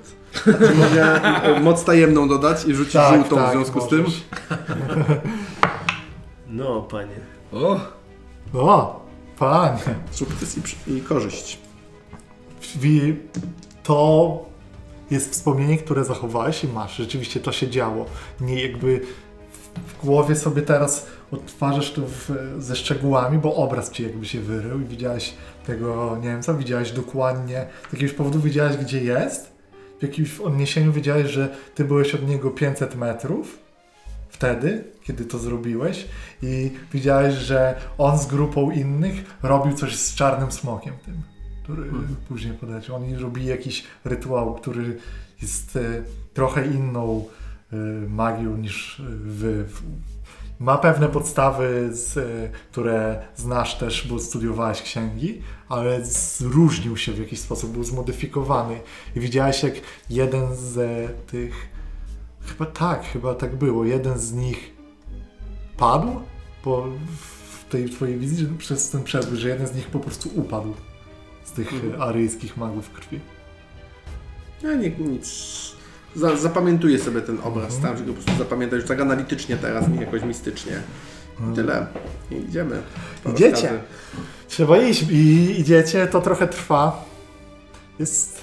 Mogę 0.77 1.23
e, 1.43 1.59
moc 1.59 1.83
tajemną 1.83 2.27
dodać 2.27 2.65
i 2.65 2.75
rzucić 2.75 2.93
żółtą 3.13 3.47
w 3.47 3.51
związku 3.51 3.81
z 3.81 3.87
tym? 3.87 4.01
możesz. 4.01 4.23
No, 6.47 6.81
panie. 6.81 7.15
O! 7.53 7.79
O, 8.53 9.05
panie. 9.39 9.79
Sukces 10.11 10.57
i, 10.57 10.61
przy- 10.61 10.75
i 10.87 11.01
korzyść. 11.01 11.59
To 13.83 14.39
jest 15.11 15.31
wspomnienie, 15.31 15.77
które 15.77 16.03
zachowałeś 16.05 16.63
i 16.63 16.67
masz. 16.67 16.95
Rzeczywiście 16.97 17.39
to 17.39 17.51
się 17.51 17.69
działo. 17.69 18.05
Nie 18.41 18.61
jakby 18.63 19.01
w 19.87 20.05
głowie 20.05 20.35
sobie 20.35 20.61
teraz 20.61 21.07
odtwarzasz 21.31 21.91
to 21.91 22.01
w, 22.01 22.29
ze 22.59 22.75
szczegółami, 22.75 23.37
bo 23.37 23.55
obraz 23.55 23.91
ci 23.91 24.03
jakby 24.03 24.25
się 24.25 24.39
wyrył 24.41 24.81
i 24.81 24.85
widziałeś 24.85 25.33
tego 25.65 26.17
Niemca, 26.21 26.53
widziałeś 26.53 26.91
dokładnie, 26.91 27.65
z 27.89 27.93
jakiegoś 27.93 28.15
powodu 28.15 28.39
wiedziałeś, 28.39 28.77
gdzie 28.77 29.03
jest. 29.03 29.51
W 29.99 30.03
jakimś 30.03 30.39
odniesieniu 30.39 30.91
wiedziałeś, 30.91 31.27
że 31.31 31.55
ty 31.75 31.85
byłeś 31.85 32.15
od 32.15 32.27
niego 32.27 32.51
500 32.51 32.95
metrów 32.95 33.59
wtedy, 34.29 34.83
kiedy 35.03 35.25
to 35.25 35.39
zrobiłeś 35.39 36.05
i 36.41 36.71
widziałeś, 36.93 37.33
że 37.35 37.75
on 37.97 38.17
z 38.19 38.27
grupą 38.27 38.71
innych 38.71 39.15
robił 39.43 39.73
coś 39.73 39.95
z 39.95 40.15
czarnym 40.15 40.51
smokiem 40.51 40.93
tym, 41.05 41.21
który 41.63 41.91
później 42.27 42.53
podać. 42.53 42.89
Oni 42.89 43.15
robili 43.15 43.47
jakiś 43.47 43.83
rytuał, 44.05 44.55
który 44.55 44.97
jest 45.41 45.75
e, 45.75 45.79
trochę 46.33 46.65
inną 46.65 47.25
e, 47.73 47.75
magią 48.09 48.57
niż 48.57 49.01
wy. 49.21 49.63
W- 49.63 49.81
ma 50.59 50.77
pewne 50.77 51.07
podstawy, 51.09 51.89
z, 51.91 52.17
y, 52.17 52.51
które 52.71 53.27
znasz 53.35 53.77
też, 53.77 54.07
bo 54.07 54.19
studiowałeś 54.19 54.81
księgi, 54.81 55.41
ale 55.69 56.05
zróżnił 56.05 56.97
się 56.97 57.11
w 57.11 57.19
jakiś 57.19 57.39
sposób, 57.39 57.71
był 57.71 57.83
zmodyfikowany. 57.83 58.79
I 59.15 59.19
widziałeś, 59.19 59.63
jak 59.63 59.73
jeden 60.09 60.55
z 60.55 60.77
e, 60.77 61.09
tych, 61.31 61.69
chyba 62.45 62.65
tak, 62.65 63.03
chyba 63.05 63.35
tak 63.35 63.55
było, 63.55 63.85
jeden 63.85 64.19
z 64.19 64.33
nich 64.33 64.73
padł 65.77 66.19
po, 66.63 66.87
w 67.51 67.71
tej 67.71 67.89
twojej 67.89 68.17
wizji, 68.19 68.47
przez 68.57 68.89
ten 68.89 69.03
przebój, 69.03 69.37
że 69.37 69.49
jeden 69.49 69.67
z 69.67 69.75
nich 69.75 69.87
po 69.87 69.99
prostu 69.99 70.29
upadł 70.35 70.73
z 71.43 71.51
tych 71.51 71.73
Mhm. 71.73 71.93
e, 72.01 72.03
aryjskich 72.03 72.57
magów 72.57 72.91
krwi. 72.91 73.19
Ja 74.63 74.73
nie, 74.73 74.89
nic. 74.89 75.29
Za, 76.15 76.37
zapamiętuję 76.37 76.99
sobie 76.99 77.21
ten 77.21 77.37
obraz, 77.43 77.65
Mhm. 77.75 77.79
staram 77.81 77.97
się 77.97 78.03
go 78.03 78.13
po 78.13 78.21
prostu 78.23 78.43
zapamiętać 78.43 78.79
już 78.79 78.87
tak 78.89 79.01
analitycznie 79.01 79.57
teraz, 79.57 79.87
nie 79.87 80.01
jakoś 80.01 80.21
mistycznie. 80.23 80.73
I 81.51 81.55
tyle. 81.55 81.87
I 82.31 82.35
idziemy. 82.35 82.81
Po 83.23 83.29
Idziecie. 83.29 83.51
rozkazy. 83.51 83.79
Trzeba 84.47 84.77
iść 84.77 85.01
i 85.11 85.59
idziecie, 85.59 86.07
to 86.07 86.21
trochę 86.21 86.47
trwa. 86.47 87.05
Jest 87.99 88.41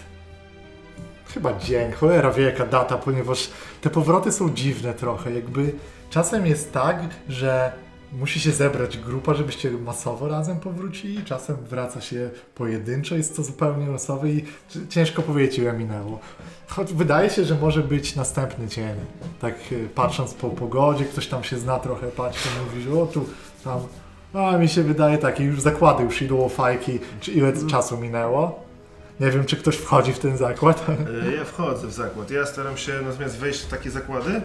chyba 1.35 1.59
dzień, 1.59 1.93
cholera 1.93 2.31
wie 2.31 2.43
jaka 2.45 2.67
data, 2.67 2.99
ponieważ 2.99 3.51
te 3.81 3.91
powroty 3.91 4.33
są 4.33 4.51
dziwne 4.55 4.95
trochę. 4.95 5.33
Jakby 5.33 5.73
czasem 6.11 6.47
jest 6.47 6.73
tak, 6.73 7.01
że 7.29 7.73
musi 8.13 8.41
się 8.41 8.53
zebrać 8.53 8.99
grupa, 8.99 9.35
żebyście 9.35 9.71
masowo 9.71 10.29
razem 10.29 10.61
powrócili, 10.61 11.25
czasem 11.25 11.57
wraca 11.57 12.01
się 12.01 12.31
pojedynczo, 12.55 13.15
jest 13.17 13.37
to 13.37 13.43
zupełnie 13.43 13.87
losowe 13.87 14.31
i 14.31 14.45
ciężko 14.89 15.23
powiedzieć 15.23 15.59
ile 15.59 15.73
minęło. 15.73 16.21
Choć 16.69 16.93
wydaje 16.93 17.31
się, 17.31 17.45
że 17.45 17.55
może 17.55 17.83
być 17.83 18.17
następny 18.17 18.67
dzień. 18.67 18.95
Tak 19.41 19.55
y, 19.73 19.89
patrząc 19.95 20.35
po 20.35 20.51
pogodzie, 20.51 21.05
ktoś 21.05 21.27
tam 21.27 21.45
się 21.45 21.59
zna 21.59 21.79
trochę, 21.79 22.07
patrzy, 22.07 22.49
mówi, 22.67 22.83
że 22.83 23.03
o 23.03 23.07
tu, 23.07 23.27
tam 23.65 23.81
a 24.35 24.59
mi 24.59 24.69
się 24.69 24.83
wydaje 24.83 25.19
tak, 25.19 25.41
i 25.41 25.45
już 25.45 25.61
zakłady 25.61 26.05
już 26.05 26.23
idą 26.23 26.45
o 26.45 26.49
fajki, 26.49 26.99
czy 27.21 27.33
ile 27.33 27.53
czasu 27.67 27.99
minęło. 27.99 28.67
Nie 29.21 29.31
wiem, 29.31 29.45
czy 29.45 29.57
ktoś 29.57 29.77
wchodzi 29.77 30.13
w 30.13 30.19
ten 30.19 30.37
zakład. 30.37 30.87
E, 30.89 31.33
Ja 31.37 31.45
wchodzę 31.45 31.87
w 31.87 31.93
zakład. 31.93 32.31
Ja 32.31 32.47
staram 32.47 32.77
się 32.77 32.93
natomiast 33.07 33.37
wejść 33.39 33.61
w 33.61 33.69
takie 33.69 33.91
zakłady, 33.91 34.41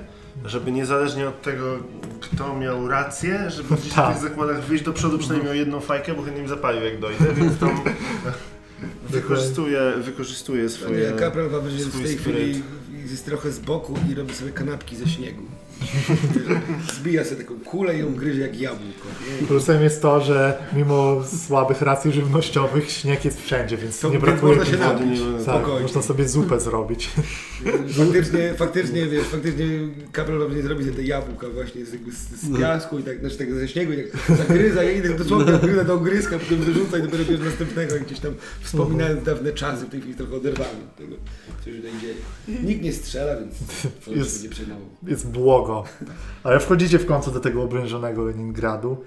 żeby 0.45 0.71
niezależnie 0.71 1.27
od 1.27 1.41
tego, 1.41 1.77
kto 2.21 2.55
miał 2.55 2.87
rację, 2.87 3.49
żeby 3.49 3.75
gdzieś 3.77 3.93
Tak. 3.93 4.09
w 4.17 4.19
tych 4.19 4.29
zakładach 4.29 4.63
wyjść 4.63 4.83
do 4.83 4.93
przodu 4.93 5.17
przynajmniej 5.17 5.51
o 5.51 5.53
jedną 5.53 5.79
fajkę, 5.79 6.13
bo 6.13 6.21
chętnie 6.23 6.41
im 6.41 6.47
zapalił 6.49 6.83
jak 6.83 6.99
dojdę, 6.99 7.33
więc 7.37 7.57
tam 7.59 7.81
wykorzystuję, 9.09 9.93
wykorzystuję 9.97 10.69
swoje... 10.69 11.11
Nie, 11.11 11.17
Kapral 11.19 11.49
Wawrzyk 11.49 11.79
w 11.79 11.89
swój 11.89 12.03
tej 12.03 12.17
spiryt. 12.17 12.41
chwili 12.41 12.63
jest 13.11 13.25
trochę 13.25 13.51
z 13.51 13.59
boku 13.59 13.95
i 14.11 14.15
robi 14.15 14.33
sobie 14.33 14.51
kanapki 14.51 14.95
ze 14.95 15.07
śniegu. 15.07 15.41
Zbija 16.99 17.23
sobie 17.25 17.43
taką 17.43 17.59
kulę 17.59 17.95
i 17.95 17.99
ją 17.99 18.15
gryzie 18.15 18.41
jak 18.41 18.59
jabłko. 18.59 19.07
nie? 19.41 19.47
Plusem 19.47 19.83
jest 19.83 20.01
to, 20.01 20.21
że 20.21 20.57
mimo 20.73 21.23
słabych 21.47 21.81
racji 21.81 22.11
żywnościowych 22.11 22.91
śnieg 22.91 23.25
jest 23.25 23.41
wszędzie, 23.41 23.77
więc 23.77 23.99
To 23.99 24.07
nie 24.07 24.11
więc 24.13 24.23
brakuje 24.25 24.55
można 24.55 24.71
się 24.71 24.77
napić. 24.79 25.21
Tak, 25.45 25.63
można 25.81 26.01
sobie 26.01 26.27
zupę 26.27 26.59
zrobić. 26.59 27.09
Faktycznie, 27.97 28.53
faktycznie, 28.57 29.05
wiesz, 29.05 29.23
faktycznie 29.25 29.65
Kapral 30.11 30.39
Wawrzyk 30.39 30.63
zrobi 30.63 30.83
sobie 30.83 30.95
te 30.95 31.03
jabłka 31.03 31.49
właśnie 31.49 31.85
z, 31.85 31.89
z, 31.89 32.41
z 32.41 32.57
piasku 32.59 32.99
i 32.99 33.03
tak, 33.03 33.19
znaczy 33.19 33.37
tego 33.37 33.55
ze 33.55 33.67
śniegu 33.67 33.93
i 33.93 33.97
tak 33.97 34.37
zagryza, 34.37 34.83
ja 34.83 34.91
idę 34.91 35.09
dosłownie 35.09 35.53
gryzę 35.53 35.85
tą 35.85 35.97
gryzkę, 35.97 36.39
potem 36.39 36.57
wyrzuca 36.57 36.97
i 36.97 37.01
dopiero 37.01 37.25
bierze 37.25 37.43
następnego 37.43 37.95
i 37.95 38.01
gdzieś 38.01 38.19
tam 38.19 38.33
wspominając 38.61 39.23
dawne 39.23 39.51
czasy, 39.51 39.85
w 39.85 39.89
tej 39.89 40.01
chwili 40.01 40.15
trochę 40.15 40.35
oderwany 40.35 40.69
od 40.69 40.95
tego, 40.95 41.15
co 41.59 41.65
się 41.71 41.75
tutaj 41.77 41.91
dzieje. 42.01 42.13
Nikt 42.63 42.81
nie 42.83 42.93
strzela, 42.93 43.35
więc 43.39 43.55
to 44.05 44.11
Jest- 44.11 44.43
nie 44.43 44.49
przejmował. 44.49 44.87
Jest 45.07 45.27
błogo. 45.27 45.70
Ale 46.43 46.59
wchodzicie 46.59 46.99
w 46.99 47.05
końcu 47.05 47.31
do 47.31 47.39
tego 47.39 47.63
obrężonego 47.63 48.23
Leningradu. 48.23 48.97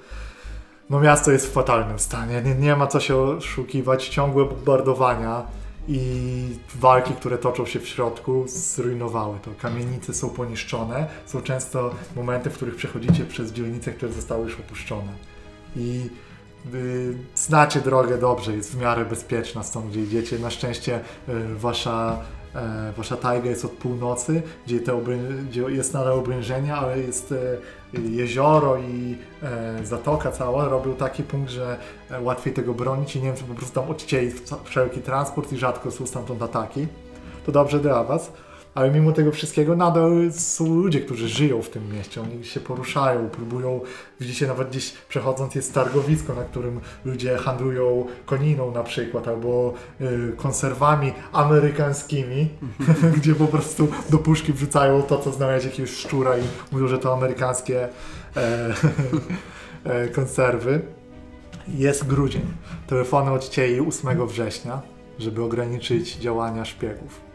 No 0.91 1.01
miasto 1.01 1.33
jest 1.33 1.47
w 1.47 1.53
fatalnym 1.53 1.99
stanie. 1.99 2.43
Nie, 2.43 2.55
nie 2.55 2.77
ma 2.77 2.87
co 2.87 3.01
się 3.01 3.17
oszukiwać. 3.17 4.09
Ciągłe 4.09 4.45
bombardowania 4.45 5.43
i 5.89 6.59
walki, 6.75 7.15
które 7.15 7.39
toczą 7.39 7.67
się 7.67 7.81
w 7.81 7.89
środku, 7.89 8.45
zrujnowały 8.47 9.39
to. 9.43 9.51
Kamienice 9.59 10.15
są 10.15 10.31
poniszczone. 10.31 11.07
Są 11.27 11.43
często 11.43 11.95
momenty, 12.17 12.51
w 12.51 12.55
których 12.55 12.77
przechodzicie 12.77 13.25
przez 13.25 13.53
dzielnice, 13.53 13.93
które 13.93 14.13
zostały 14.13 14.45
już 14.45 14.61
opuszczone. 14.61 15.13
I 15.77 16.11
y, 16.75 17.15
znacie 17.35 17.81
drogę 17.81 18.19
dobrze, 18.19 18.57
jest 18.57 18.73
w 18.73 18.81
miarę 18.81 19.05
bezpieczna 19.05 19.63
stąd, 19.63 19.87
gdzie 19.87 20.03
idziecie. 20.03 20.39
Na 20.39 20.51
szczęście 20.51 21.01
y, 21.29 21.55
wasza, 21.55 22.21
wasza 22.97 23.17
tajga 23.17 23.51
jest 23.51 23.65
od 23.65 23.71
północy, 23.71 24.43
gdzie, 24.67 24.81
te 24.81 25.01
gdzie 25.51 25.61
jest 25.61 25.95
nadal 25.95 26.13
obrężenie, 26.13 26.75
ale 26.75 26.99
jest 26.99 27.33
e, 27.33 28.01
jezioro 28.01 28.77
i 28.79 29.17
e, 29.43 29.87
zatoka 29.87 30.33
cała 30.33 30.69
robią 30.69 30.95
taki 30.95 31.23
punkt, 31.23 31.51
że 31.51 31.79
e, 32.11 32.21
łatwiej 32.21 32.55
tego 32.55 32.75
bronić 32.75 33.17
i 33.17 33.23
Niemcy 33.23 33.45
po 33.45 33.55
prostu 33.55 33.81
tam 33.81 33.91
odcięli 33.91 34.33
wszelki 34.65 35.01
transport 35.01 35.53
i 35.53 35.57
rzadko 35.57 35.91
są 35.91 36.07
stamtąd 36.07 36.43
ataki. 36.43 36.87
To 37.47 37.53
dobrze 37.53 37.81
dla 37.81 38.05
was. 38.05 38.33
Ale 38.75 38.91
mimo 38.91 39.13
tego 39.13 39.33
wszystkiego 39.33 39.77
nadal 39.77 40.33
są 40.33 40.75
ludzie, 40.75 41.01
którzy 41.01 41.29
żyją 41.29 41.63
w 41.63 41.71
tym 41.71 41.93
mieście. 41.93 42.23
Oni 42.23 42.45
się 42.45 42.61
poruszają, 42.61 43.29
próbują. 43.29 43.81
Widzicie, 44.21 44.47
nawet 44.47 44.69
gdzieś 44.69 44.93
przechodząc 45.09 45.55
jest 45.55 45.75
targowisko, 45.75 46.35
na 46.35 46.45
którym 46.45 46.81
ludzie 47.05 47.37
handlują 47.37 48.07
koniną 48.27 48.71
na 48.71 48.83
przykład, 48.83 49.29
albo 49.29 49.75
y, 50.01 50.33
konserwami 50.37 51.13
amerykańskimi, 51.33 52.49
gdzie 53.17 53.35
po 53.35 53.47
prostu 53.47 53.89
do 54.11 54.19
puszki 54.19 54.53
wrzucają 54.53 55.03
to, 55.03 55.19
co 55.19 55.33
znaleźć 55.33 55.67
jakiegoś 55.67 55.91
szczura 55.91 56.39
i 56.39 56.43
mówią, 56.73 56.89
że 56.89 56.99
to 56.99 57.13
amerykańskie 57.13 57.89
e, 58.37 58.75
e, 59.85 60.09
konserwy. 60.09 60.81
Jest 61.69 62.07
grudzień. 62.07 62.47
Telefony 62.87 63.31
odcięli 63.31 63.81
8 63.81 64.27
września, 64.27 64.83
żeby 65.19 65.43
ograniczyć 65.43 66.17
działania 66.17 66.65
szpiegów. 66.65 67.34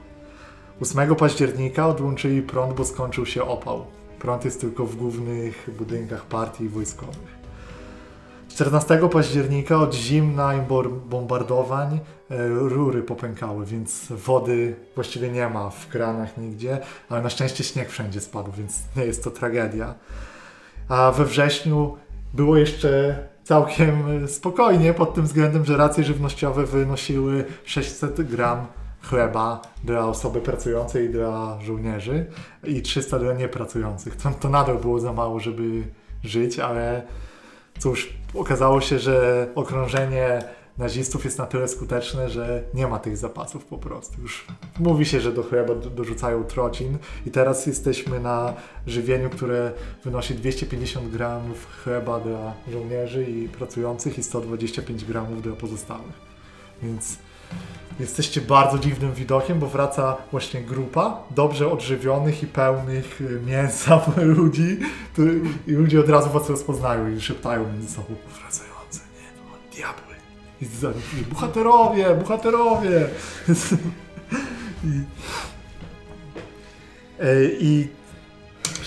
8 0.81 1.15
października 1.15 1.87
odłączyli 1.87 2.41
prąd, 2.41 2.73
bo 2.73 2.85
skończył 2.85 3.25
się 3.25 3.43
opał. 3.43 3.85
Prąd 4.19 4.45
jest 4.45 4.61
tylko 4.61 4.85
w 4.85 4.95
głównych 4.95 5.69
budynkach 5.77 6.25
partii 6.25 6.69
wojskowych. 6.69 7.39
14 8.47 9.09
października 9.11 9.77
od 9.77 9.93
zimna 9.93 10.55
i 10.55 10.61
bombardowań 11.09 11.99
e, 12.29 12.47
rury 12.49 13.03
popękały, 13.03 13.65
więc 13.65 14.07
wody 14.09 14.75
właściwie 14.95 15.29
nie 15.29 15.49
ma 15.49 15.69
w 15.69 15.87
kranach 15.87 16.37
nigdzie, 16.37 16.79
ale 17.09 17.21
na 17.21 17.29
szczęście 17.29 17.63
śnieg 17.63 17.89
wszędzie 17.89 18.21
spadł, 18.21 18.51
więc 18.51 18.79
nie 18.95 19.05
jest 19.05 19.23
to 19.23 19.31
tragedia. 19.31 19.95
A 20.89 21.11
we 21.11 21.25
wrześniu 21.25 21.97
było 22.33 22.57
jeszcze 22.57 23.23
całkiem 23.43 24.27
spokojnie 24.27 24.93
pod 24.93 25.13
tym 25.13 25.23
względem, 25.23 25.65
że 25.65 25.77
racje 25.77 26.03
żywnościowe 26.03 26.65
wynosiły 26.65 27.45
600 27.65 28.21
gram 28.21 28.67
chleba 29.01 29.61
dla 29.83 30.07
osoby 30.07 30.41
pracującej 30.41 31.05
i 31.05 31.09
dla 31.09 31.59
żołnierzy 31.61 32.25
i 32.63 32.81
300 32.81 33.19
dla 33.19 33.33
niepracujących. 33.33 34.15
To, 34.15 34.29
to 34.39 34.49
nadal 34.49 34.77
było 34.77 34.99
za 34.99 35.13
mało, 35.13 35.39
żeby 35.39 35.83
żyć, 36.23 36.59
ale 36.59 37.03
cóż, 37.79 38.13
okazało 38.33 38.81
się, 38.81 38.99
że 38.99 39.47
okrążenie 39.55 40.43
nazistów 40.77 41.25
jest 41.25 41.37
na 41.37 41.45
tyle 41.45 41.67
skuteczne, 41.67 42.29
że 42.29 42.63
nie 42.73 42.87
ma 42.87 42.99
tych 42.99 43.17
zapasów 43.17 43.65
po 43.65 43.77
prostu. 43.77 44.21
Już 44.21 44.45
mówi 44.79 45.05
się, 45.05 45.21
że 45.21 45.31
do 45.31 45.43
chleba 45.43 45.75
do- 45.75 45.89
dorzucają 45.89 46.43
trocin 46.43 46.97
i 47.25 47.31
teraz 47.31 47.65
jesteśmy 47.65 48.19
na 48.19 48.53
żywieniu, 48.87 49.29
które 49.29 49.71
wynosi 50.03 50.35
250 50.35 51.09
gramów 51.09 51.67
chleba 51.83 52.19
dla 52.19 52.53
żołnierzy 52.71 53.23
i 53.23 53.49
pracujących 53.49 54.17
i 54.17 54.23
125 54.23 55.05
gramów 55.05 55.41
dla 55.41 55.55
pozostałych. 55.55 56.29
Więc 56.83 57.17
jesteście 57.99 58.41
bardzo 58.41 58.79
dziwnym 58.79 59.13
widokiem, 59.13 59.59
bo 59.59 59.67
wraca 59.67 60.17
właśnie 60.31 60.61
grupa 60.61 61.23
dobrze 61.31 61.71
odżywionych 61.71 62.43
i 62.43 62.47
pełnych 62.47 63.21
y, 63.21 63.39
mięsa 63.45 64.01
ludzi 64.37 64.79
i 65.67 65.71
ludzie 65.71 65.99
od 65.99 66.09
razu 66.09 66.29
was 66.29 66.49
rozpoznają 66.49 67.09
i 67.09 67.21
szeptają 67.21 67.73
między 67.73 67.89
sobą 67.93 68.15
wracające, 68.41 68.99
nie, 68.99 69.27
to 69.41 69.75
diabły. 69.75 70.15
I, 70.61 70.65
za- 70.65 70.93
bohaterowie, 71.29 72.15
bohaterowie. 72.15 73.07
I, 74.83 75.03
I 77.59 77.87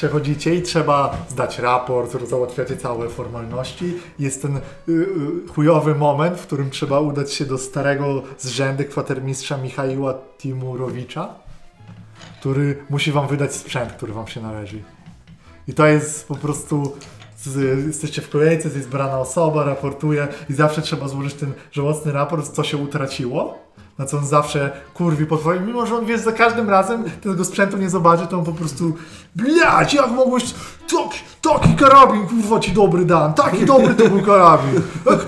przechodzicie 0.03 0.55
i 0.55 0.63
trzeba 0.63 1.17
zdać 1.29 1.59
raport, 1.59 2.29
załatwiacie 2.29 2.77
całe 2.77 3.09
formalności. 3.09 3.95
Jest 4.19 4.43
ten 4.43 4.57
y, 4.57 4.61
y, 4.89 5.49
chujowy 5.55 5.95
moment, 5.95 6.39
w 6.39 6.47
którym 6.47 6.71
trzeba 6.71 7.01
udać 7.01 7.33
się 7.33 7.45
do 7.45 7.59
starego 7.59 8.23
z 8.39 8.49
rzędy 8.49 8.85
kwatermistrza 8.85 9.57
Michaiła 9.57 10.15
Timurowicza, 10.39 11.35
który 12.41 12.85
musi 12.91 13.13
wam 13.13 13.29
wydać 13.29 13.55
sprzęt, 13.55 13.93
który 13.93 14.13
wam 14.13 14.27
się 14.27 14.43
należy. 14.43 14.83
I 15.69 15.75
to 15.75 15.87
jest 15.87 16.29
po 16.29 16.35
prostu. 16.35 16.97
Jesteście 17.87 18.23
w 18.23 18.31
kolejce, 18.31 18.69
jest 18.69 18.89
brana 18.89 19.19
osoba, 19.19 19.65
raportuje 19.65 20.29
i 20.51 20.55
zawsze 20.55 20.83
trzeba 20.83 21.09
złożyć 21.09 21.35
ten 21.35 21.53
żałosny 21.73 22.13
raport, 22.13 22.49
co 22.49 22.65
się 22.65 22.77
utraciło, 22.77 23.59
Na 23.99 24.07
co 24.07 24.19
on 24.19 24.27
zawsze 24.27 24.71
kurwi 24.95 25.27
po 25.27 25.37
twoim, 25.37 25.67
mimo 25.67 25.87
że 25.87 25.97
on 25.97 26.07
wiesz, 26.07 26.21
za 26.21 26.33
każdym 26.33 26.71
razem 26.71 27.05
tego 27.23 27.45
sprzętu 27.45 27.77
nie 27.77 27.91
zobaczy, 27.91 28.27
to 28.27 28.39
on 28.39 28.45
po 28.45 28.53
prostu 28.53 28.95
Blać, 29.37 29.95
jak 29.95 30.11
mogłeś 30.11 30.45
taki, 30.91 31.19
taki 31.43 31.75
karabin, 31.77 32.27
kurwa 32.27 32.61
ci 32.61 32.73
dobry 32.73 33.05
dan, 33.05 33.35
taki 33.35 33.65
dobry 33.67 33.95
to 33.95 34.09
był 34.09 34.23
karabin. 34.23 34.81
Jak, 35.07 35.19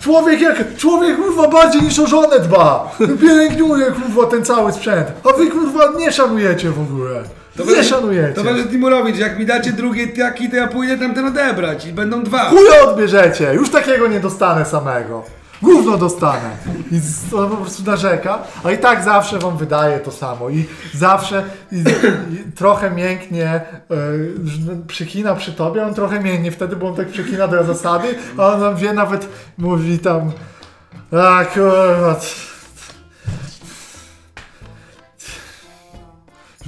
człowiek 0.00 0.40
jak, 0.40 0.76
człowiek 0.76 1.16
kurwa 1.16 1.48
bardziej 1.48 1.82
niż 1.82 1.98
o 1.98 2.06
żonę 2.06 2.40
dba. 2.40 2.96
Pielęgniuje 3.20 3.86
kurwa 3.92 4.26
ten 4.26 4.44
cały 4.44 4.72
sprzęt, 4.72 5.06
a 5.24 5.36
wy 5.38 5.46
kurwa 5.46 5.92
nie 5.98 6.12
szanujecie 6.12 6.70
w 6.70 6.80
ogóle. 6.80 7.22
nie 7.58 7.64
będzie- 7.64 7.84
szanujecie. 7.84 8.34
To 8.34 8.44
będzie 8.44 8.64
Timurowicz, 8.64 9.16
jak 9.16 9.38
mi 9.38 9.46
dacie 9.46 9.72
drugie 9.72 10.08
taki, 10.08 10.50
to 10.50 10.56
ja 10.56 10.66
pójdę 10.68 10.98
tamten 10.98 11.26
odebrać 11.26 11.86
i 11.86 11.92
będą 11.92 12.22
dwa. 12.22 12.50
Chuja 12.50 12.82
odbierzecie, 12.88 13.54
już 13.54 13.70
takiego 13.70 14.08
nie 14.08 14.20
dostanę 14.20 14.64
samego. 14.64 15.22
Gówno 15.62 15.96
dostanę. 15.98 16.56
I 16.90 16.98
z- 16.98 17.34
on 17.34 17.50
po 17.50 17.56
prostu 17.56 17.82
narzeka, 17.82 18.38
a 18.64 18.70
i 18.72 18.78
tak 18.78 19.04
zawsze 19.04 19.38
wam 19.38 19.56
wydaje 19.56 19.98
to 20.00 20.10
samo. 20.12 20.48
I 20.50 20.66
zawsze 20.94 21.44
i, 21.72 21.76
i 22.34 22.52
trochę 22.52 22.90
mięknie 22.90 23.60
y, 23.90 24.86
przykina 24.86 25.34
przy 25.34 25.52
tobie, 25.52 25.86
on 25.86 25.94
trochę 25.94 26.20
mięknie 26.20 26.50
wtedy, 26.52 26.76
bo 26.76 26.88
on 26.88 26.94
tak 26.96 27.08
przykina 27.08 27.48
do 27.48 27.64
zasady, 27.64 28.14
a 28.38 28.46
on 28.46 28.60
nam 28.60 28.76
wie 28.76 28.92
nawet, 28.92 29.28
mówi 29.58 29.98
tam 29.98 30.32
a 31.12 31.44
kurwa. 31.44 32.20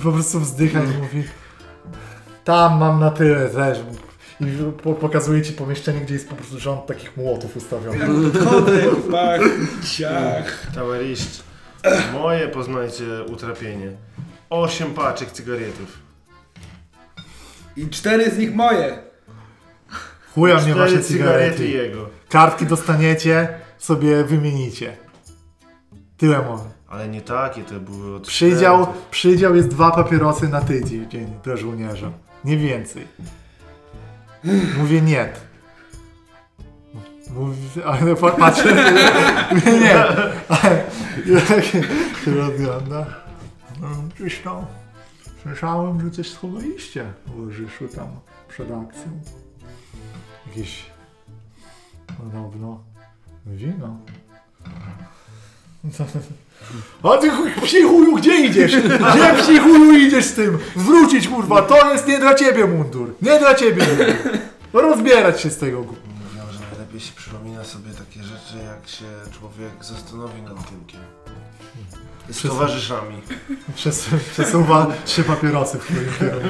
po 0.04 0.12
prostu 0.12 0.40
wzdycha 0.40 0.80
i 0.82 0.98
mówi 1.02 1.24
tam 2.44 2.78
mam 2.78 3.00
na 3.00 3.10
tyle 3.10 3.48
też. 3.48 3.78
I 4.40 4.72
po, 4.82 4.94
pokazuje 4.94 5.42
ci 5.42 5.52
pomieszczenie, 5.52 6.00
gdzie 6.00 6.14
jest 6.14 6.28
po 6.28 6.34
prostu 6.34 6.60
rząd 6.60 6.86
takich 6.86 7.16
młotów 7.16 7.56
ustawionych. 7.56 8.32
Podchodzę, 8.32 8.82
pach, 9.10 9.40
ciach. 9.84 10.66
Towarisz, 10.74 11.20
moje 12.12 12.48
poznajcie 12.48 13.04
utrapienie. 13.32 13.92
Osiem 14.50 14.94
paczek 14.94 15.32
cygaretów. 15.32 15.98
I 17.76 17.88
cztery 17.88 18.30
z 18.30 18.38
nich 18.38 18.54
moje. 18.54 18.98
Chuja 20.34 20.60
mnie 20.60 20.74
wasze 20.74 21.00
cygarety 21.00 21.56
cigarety. 21.56 21.68
jego. 21.68 22.08
Kartki 22.28 22.66
dostaniecie, 22.66 23.48
sobie 23.78 24.24
wymienicie. 24.24 24.96
Tyle 26.16 26.42
mówię. 26.42 26.70
Ale 26.88 27.08
nie 27.08 27.20
takie, 27.20 27.62
to 27.62 27.80
były 27.80 28.16
od 28.16 28.26
Przydział, 28.26 28.86
przydział 29.10 29.56
jest 29.56 29.68
dwa 29.68 29.90
papierosy 29.90 30.48
na 30.48 30.60
tydzień 30.60 31.10
dzień 31.10 31.26
dla 31.44 31.56
żołnierza. 31.56 32.12
Nie 32.44 32.56
więcej. 32.56 33.06
Mówię 34.78 35.00
nie. 35.02 35.28
Mówi, 37.30 37.82
ale 37.86 38.16
pa- 38.16 38.30
patrzę, 38.32 38.74
mówię 39.52 39.80
nie. 39.80 39.96
Ale 40.48 40.84
jak 41.26 41.64
się 41.64 41.82
rozgląda. 42.26 43.06
No, 43.80 43.88
Gdzieś 44.18 44.38
tam 44.38 44.66
słyszałem, 45.42 46.00
że 46.00 46.10
coś 46.10 46.30
schowaliście 46.30 47.12
w 47.26 47.40
Łożyszu 47.40 47.88
tam 47.88 48.08
przed 48.48 48.70
akcją. 48.70 49.20
Jakieś 50.46 50.86
podobno 52.18 52.84
wino. 53.46 53.98
A 57.02 57.16
ty 57.18 57.30
chuj, 57.30 57.50
psi 57.62 57.82
chuju, 57.82 58.16
gdzie 58.16 58.40
idziesz? 58.46 58.76
Gdzie 58.76 59.34
psi 59.42 59.58
chuju 59.58 59.92
idziesz 59.98 60.24
z 60.24 60.32
tym? 60.34 60.58
Zwrócić 60.76 61.28
kurwa, 61.28 61.62
to 61.62 61.92
jest 61.92 62.06
nie 62.06 62.18
dla 62.18 62.34
ciebie 62.34 62.66
mundur. 62.66 63.14
Nie 63.22 63.38
dla 63.38 63.54
ciebie 63.54 63.86
mundur. 63.86 64.38
Rozbierać 64.72 65.40
się 65.40 65.50
z 65.50 65.56
tego 65.56 65.82
gówna. 65.82 66.02
Mówią, 66.32 66.52
że 66.52 66.60
najlepiej 66.70 67.00
się 67.00 67.12
przypomina 67.16 67.64
sobie 67.64 67.90
takie 67.90 68.22
rzeczy, 68.22 68.54
jak 68.66 68.88
się 68.88 69.04
człowiek 69.38 69.84
zastanowi 69.84 70.42
nad 70.42 70.70
tyłkiem. 70.70 71.00
Z 72.28 72.38
Przez- 72.38 72.50
towarzyszami. 72.50 73.20
Przes, 73.74 74.06
przesuwa 74.32 74.86
trzy 75.04 75.24
papierosy 75.24 75.78
w 75.78 75.84
twoim 75.84 76.08
kierunku. 76.18 76.48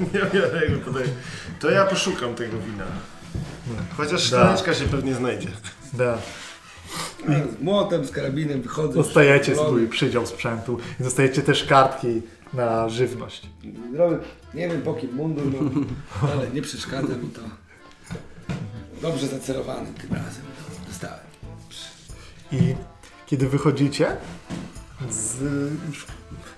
Nie 0.00 0.20
wiem, 0.40 0.70
jak 0.72 0.84
tutaj. 0.84 1.02
To 1.60 1.70
ja 1.70 1.84
poszukam 1.84 2.34
tego 2.34 2.58
wina. 2.58 2.84
Chociaż 3.96 4.22
szklaneczka 4.22 4.74
się 4.74 4.84
pewnie 4.84 5.14
znajdzie. 5.14 5.48
Da. 5.92 6.18
Z 7.58 7.62
młotem, 7.62 8.04
z 8.04 8.10
karabinem 8.10 8.62
wychodzę. 8.62 8.94
Dostajecie 8.94 9.56
swój 9.56 9.88
przydział 9.88 10.26
sprzętu 10.26 10.78
i 11.00 11.02
dostajecie 11.02 11.42
też 11.42 11.64
kartki 11.64 12.22
na 12.52 12.88
żywność. 12.88 13.48
Zdrowy, 13.90 14.18
nie 14.54 14.68
wiem 14.68 14.82
po 14.82 14.94
kim 14.94 15.14
mundur, 15.14 15.44
no, 15.52 15.80
ale 16.32 16.50
nie 16.50 16.62
przeszkadza 16.62 17.14
mi 17.14 17.28
to. 17.28 17.40
Dobrze 19.02 19.26
zacelowany 19.26 19.86
tym 20.00 20.12
razem. 20.12 20.42
Dostałem. 20.88 21.18
I 22.52 22.74
kiedy 23.26 23.48
wychodzicie, 23.48 24.06
z, 25.10 25.38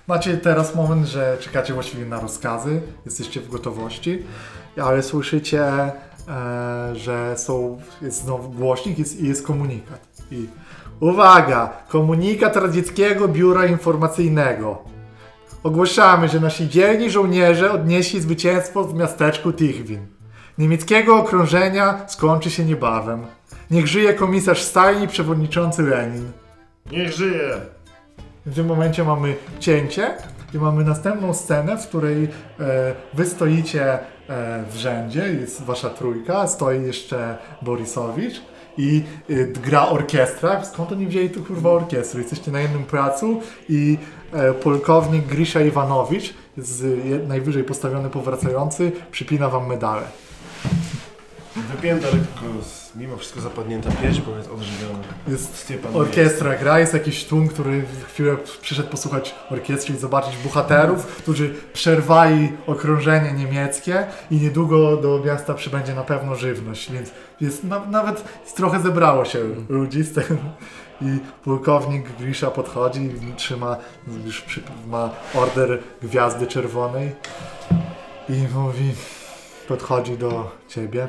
macie 0.07 0.37
teraz 0.37 0.75
moment, 0.75 1.07
że 1.07 1.37
czekacie 1.39 1.73
właściwie 1.73 2.05
na 2.05 2.19
rozkazy, 2.19 2.81
jesteście 3.05 3.41
w 3.41 3.49
gotowości, 3.49 4.23
ale 4.81 5.03
słyszycie, 5.03 5.63
e, 5.63 5.91
że 6.93 7.35
są, 7.37 7.81
jest 8.01 8.21
znowu 8.21 8.49
głośnik 8.49 8.99
jest, 8.99 9.19
i 9.19 9.27
jest 9.27 9.43
komunikat. 9.45 10.08
I 10.31 10.47
uwaga! 10.99 11.69
Komunikat 11.87 12.55
Radzieckiego 12.55 13.27
Biura 13.27 13.65
Informacyjnego. 13.65 14.77
Ogłaszamy, 15.63 16.27
że 16.27 16.39
nasi 16.39 16.69
dzielni 16.69 17.09
żołnierze 17.09 17.71
odnieśli 17.71 18.21
zwycięstwo 18.21 18.83
w 18.83 18.93
miasteczku 18.93 19.53
Tichwin. 19.53 20.07
Niemieckiego 20.57 21.17
okrążenia 21.17 22.07
skończy 22.07 22.49
się 22.51 22.65
niebawem. 22.65 23.25
Niech 23.71 23.87
żyje 23.87 24.13
komisarz 24.13 24.61
Stalin 24.61 25.03
i 25.03 25.07
przewodniczący 25.07 25.83
Lenin. 25.83 26.31
Niech 26.91 27.11
żyje! 27.11 27.51
W 28.45 28.55
tym 28.55 28.65
momencie 28.65 29.03
mamy 29.03 29.35
cięcie 29.59 30.13
i 30.53 30.57
mamy 30.57 30.83
następną 30.83 31.33
scenę, 31.33 31.77
w 31.77 31.87
której 31.87 32.23
e, 32.23 32.29
wy 33.13 33.25
stoicie 33.25 33.93
e, 33.93 33.99
w 34.69 34.75
rzędzie, 34.75 35.27
jest 35.41 35.63
wasza 35.63 35.89
trójka, 35.89 36.47
stoi 36.47 36.81
jeszcze 36.81 37.37
Borisowicz 37.61 38.41
i 38.77 39.03
e, 39.29 39.45
gra 39.45 39.89
orkiestra. 39.89 40.65
Skąd 40.65 40.91
oni 40.91 41.07
wzięli 41.07 41.29
tu 41.29 41.43
kurwa 41.43 41.69
orkiestrę? 41.69 42.21
Jesteście 42.21 42.51
na 42.51 42.59
jednym 42.59 42.83
placu 42.83 43.41
i 43.69 43.97
e, 44.33 44.53
polkownik 44.53 45.25
Grisza 45.25 45.61
Iwanowicz, 45.61 46.33
z, 46.57 47.27
najwyżej 47.27 47.63
postawiony 47.63 48.09
powracający, 48.09 48.91
przypina 49.11 49.49
wam 49.49 49.67
medale. 49.67 50.03
Wypięta 51.75 52.07
lekko, 52.07 52.63
z- 52.63 52.95
mimo 52.95 53.17
wszystko 53.17 53.41
zapadnięta 53.41 53.91
pieśń, 53.91 54.21
bo 54.25 54.37
jest 54.37 54.49
odżywiona. 54.51 54.99
Jest 55.27 55.55
Stiepan 55.57 55.95
Orkiestra 55.95 56.55
gra, 56.55 56.79
jest 56.79 56.93
jakiś 56.93 57.25
tłum, 57.25 57.47
który 57.47 57.83
chwilę 58.07 58.37
przyszedł 58.61 58.89
posłuchać 58.89 59.35
orkiestry 59.51 59.95
i 59.95 59.97
zobaczyć 59.97 60.37
bohaterów, 60.37 61.05
którzy 61.05 61.55
przerwali 61.73 62.51
okrążenie 62.67 63.33
niemieckie 63.33 64.07
i 64.31 64.35
niedługo 64.37 64.97
do 64.97 65.21
miasta 65.25 65.53
przybędzie 65.53 65.95
na 65.95 66.03
pewno 66.03 66.35
żywność, 66.35 66.91
więc 66.91 67.11
jest 67.41 67.63
na, 67.63 67.85
nawet 67.85 68.23
trochę 68.55 68.79
zebrało 68.79 69.25
się 69.25 69.39
ludzi 69.69 70.03
z 70.03 70.13
tego. 70.13 70.35
I 71.01 71.17
pułkownik 71.43 72.05
Grisza 72.19 72.51
podchodzi 72.51 73.01
i 73.01 73.33
trzyma, 73.35 73.77
już 74.25 74.41
przy, 74.41 74.61
ma 74.87 75.09
order 75.35 75.79
Gwiazdy 76.01 76.47
Czerwonej 76.47 77.15
i 78.29 78.33
mówi, 78.55 78.91
podchodzi 79.67 80.17
do 80.17 80.51
ciebie. 80.67 81.07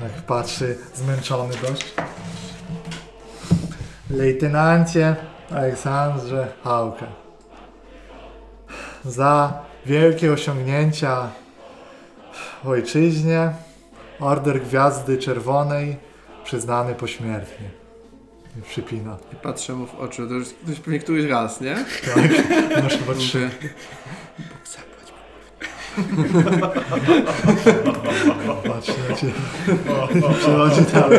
Tak 0.00 0.12
patrzy, 0.26 0.78
zmęczony 0.94 1.54
dość. 1.68 1.94
Lejtenancie 4.10 5.16
Aleksandrze 5.50 6.52
Hałkę. 6.64 7.06
Za 9.04 9.52
wielkie 9.86 10.32
osiągnięcia 10.32 11.28
w 12.64 12.68
ojczyźnie 12.68 13.52
Order 14.20 14.62
Gwiazdy 14.62 15.18
Czerwonej 15.18 15.96
przyznany 16.44 16.94
pośmiertnie. 16.94 17.70
I 18.58 18.62
przypina. 18.62 19.16
I 19.32 19.36
patrzę 19.36 19.72
mu 19.72 19.86
w 19.86 19.94
oczy, 19.94 20.28
to 20.28 20.34
już 20.34 20.48
ktoś 20.48 20.80
pewnie 20.80 20.98
któryś 20.98 21.30
raz, 21.30 21.60
nie? 21.60 21.74
Tak, 22.14 22.82
masz 22.82 22.98
chyba 22.98 23.14
trzy. 23.14 23.50
Mówię, 25.96 26.28
Bóg 27.94 28.14
zapłać. 28.26 28.62
Patrzy 28.64 28.92
na 29.10 29.16
ciebie. 29.16 29.32
I 30.14 30.22
Przychodzi 30.38 30.84
tam. 30.84 31.10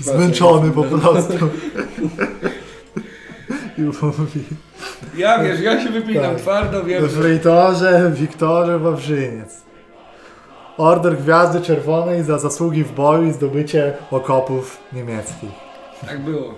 Zmęczony 0.00 0.70
po 0.70 0.82
prostu. 0.84 1.48
I 3.78 3.80
mówi. 3.82 4.44
Ja 5.16 5.38
wiesz, 5.42 5.60
ja 5.60 5.84
się 5.84 5.90
wypinam 5.90 6.24
Tak. 6.32 6.40
twardo, 6.40 6.84
wiem, 6.84 7.06
W 7.06 7.20
Rejtorze 7.20 8.12
Wiktorze 8.14 8.78
Wawrzyniec. 8.78 9.62
Order 10.76 11.16
Gwiazdy 11.16 11.60
Czerwonej 11.60 12.24
za 12.24 12.38
zasługi 12.38 12.84
w 12.84 12.92
boju 12.92 13.24
i 13.24 13.32
zdobycie 13.32 13.92
okopów 14.10 14.78
niemieckich. 14.92 15.50
tak 16.06 16.20
było. 16.24 16.54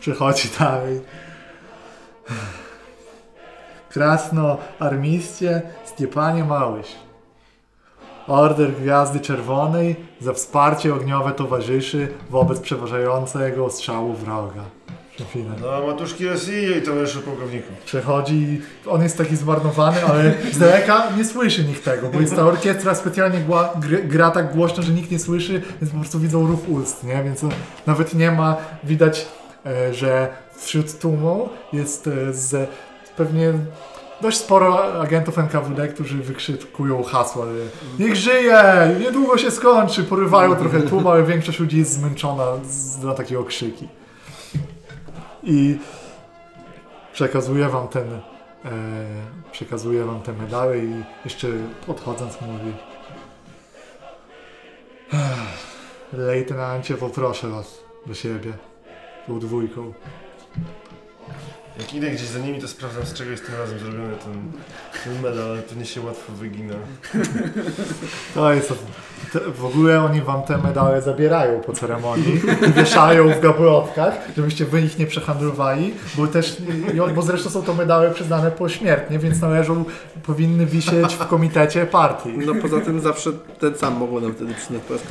Przychodzi 0.00 0.48
dalej. 0.58 1.00
Krasno 3.94 4.58
armistie 4.78 5.62
Stepanie 5.84 6.44
Małyś. 6.44 6.86
Order 8.26 8.72
Gwiazdy 8.72 9.20
Czerwonej 9.20 9.96
za 10.20 10.32
wsparcie 10.32 10.94
ogniowe 10.94 11.32
towarzyszy 11.32 12.08
wobec 12.30 12.60
przeważającego 12.60 13.70
strzału 13.70 14.12
wroga. 14.14 14.62
Chwilę. 15.28 15.50
No, 15.60 15.86
matuszki 15.86 16.26
Rosji, 16.26 16.82
towarzyszu 16.84 17.22
pułkowniku. 17.22 17.72
Przechodzi, 17.84 18.60
on 18.86 19.02
jest 19.02 19.18
taki 19.18 19.36
zmarnowany, 19.36 20.04
ale 20.04 20.34
z 20.52 20.58
daleka 20.58 21.02
nie 21.16 21.24
słyszy 21.24 21.64
nikt 21.64 21.84
tego, 21.84 22.08
bo 22.08 22.20
jest 22.20 22.36
ta 22.36 22.42
orkiestra 22.42 22.94
specjalnie 22.94 23.38
gła, 23.38 23.74
gr, 23.80 24.06
gra 24.08 24.30
tak 24.30 24.54
głośno, 24.54 24.82
że 24.82 24.92
nikt 24.92 25.10
nie 25.10 25.18
słyszy, 25.18 25.62
więc 25.80 25.92
po 25.92 25.98
prostu 25.98 26.18
widzą 26.18 26.46
ruch 26.46 26.68
ust, 26.68 27.04
nie? 27.04 27.22
Więc 27.24 27.44
on, 27.44 27.50
nawet 27.86 28.14
nie 28.14 28.30
ma, 28.30 28.56
widać, 28.84 29.26
e, 29.66 29.94
że 29.94 30.28
wśród 30.56 30.98
tłumu 30.98 31.48
jest 31.72 32.06
e, 32.06 32.32
z, 32.32 32.70
pewnie 33.16 33.52
dość 34.20 34.38
sporo 34.38 35.00
agentów 35.00 35.38
NKWD, 35.38 35.88
którzy 35.88 36.16
wykrzykują 36.18 37.02
hasła, 37.02 37.46
niech 37.98 38.16
żyje, 38.16 38.62
niedługo 39.00 39.38
się 39.38 39.50
skończy, 39.50 40.04
porywają 40.04 40.56
trochę 40.56 40.82
tłum, 40.82 41.06
ale 41.06 41.22
większość 41.22 41.58
ludzi 41.58 41.78
jest 41.78 41.92
zmęczona 41.92 42.44
na 43.02 43.14
takie 43.14 43.38
okrzyki. 43.40 43.88
I 45.42 45.78
przekazuję 47.12 47.68
wam 47.68 47.88
ten 47.88 48.12
e, 48.12 48.20
przekazuję 49.52 50.04
wam 50.04 50.20
te 50.20 50.32
medały 50.32 50.78
i 50.84 51.02
jeszcze 51.24 51.48
podchodząc 51.86 52.40
mówi 52.40 52.72
"Ech, 55.12 55.20
Lejtenancie, 56.12 56.94
poproszę 56.94 57.48
was 57.48 57.78
do 58.06 58.14
siebie 58.14 58.52
tą 59.26 59.38
dwójką. 59.38 59.92
Jak 61.78 61.94
idę 61.94 62.10
gdzieś 62.10 62.28
za 62.28 62.38
nimi, 62.38 62.60
to 62.60 62.68
sprawdzam 62.68 63.06
z 63.06 63.12
czego 63.12 63.30
jest 63.30 63.46
tym 63.46 63.54
razem 63.54 63.78
zrobiony 63.78 64.16
ten, 64.24 64.52
ten 65.04 65.22
medal, 65.22 65.50
ale 65.50 65.62
pewnie 65.62 65.84
się 65.84 66.00
łatwo 66.00 66.32
wygina. 66.32 66.74
To 68.34 68.52
jest 68.52 68.72
te, 69.32 69.40
w 69.40 69.64
ogóle 69.64 70.04
oni 70.04 70.20
wam 70.20 70.42
te 70.42 70.58
medały 70.58 71.00
zabierają 71.00 71.60
po 71.60 71.72
ceremonii 71.72 72.40
i 72.68 72.72
wieszają 72.72 73.28
w 73.28 73.40
gablotkach, 73.40 74.14
żebyście 74.36 74.64
wy 74.64 74.80
ich 74.80 74.98
nie 74.98 75.06
przehandlowali, 75.06 75.94
bo 76.14 76.26
też, 76.26 76.56
bo 77.14 77.22
zresztą 77.22 77.50
są 77.50 77.62
to 77.62 77.74
medały 77.74 78.10
przyznane 78.10 78.50
pośmiertnie, 78.50 79.18
więc 79.18 79.40
należą, 79.40 79.84
powinny 80.22 80.66
wisieć 80.66 81.14
w 81.14 81.26
komitecie 81.26 81.86
partii. 81.86 82.38
No 82.46 82.54
poza 82.54 82.80
tym 82.80 83.00
zawsze 83.00 83.30
ten 83.60 83.74
sam 83.74 83.94
mogło 83.94 84.20
nam 84.20 84.34
wtedy 84.34 84.54
przyznać 84.54 84.82
po 84.82 84.94
raz 84.94 85.02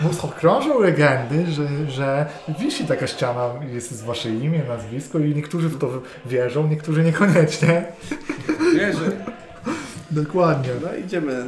Bo 0.00 0.28
krążą 0.28 0.80
legendy, 0.80 1.52
że, 1.52 1.68
że 1.88 2.26
wisi 2.58 2.84
taka 2.84 3.06
ściana, 3.06 3.50
jest 3.72 3.90
z 3.90 4.02
wasze 4.02 4.30
imię, 4.30 4.62
nazwisko 4.68 5.18
i 5.18 5.34
niektórzy 5.34 5.68
w 5.68 5.78
to 5.78 6.02
wierzą, 6.26 6.68
niektórzy 6.68 7.04
niekoniecznie. 7.04 7.84
Wierzę. 8.74 9.10
Dokładnie. 10.10 10.70
No 10.82 10.94
idziemy, 10.94 11.44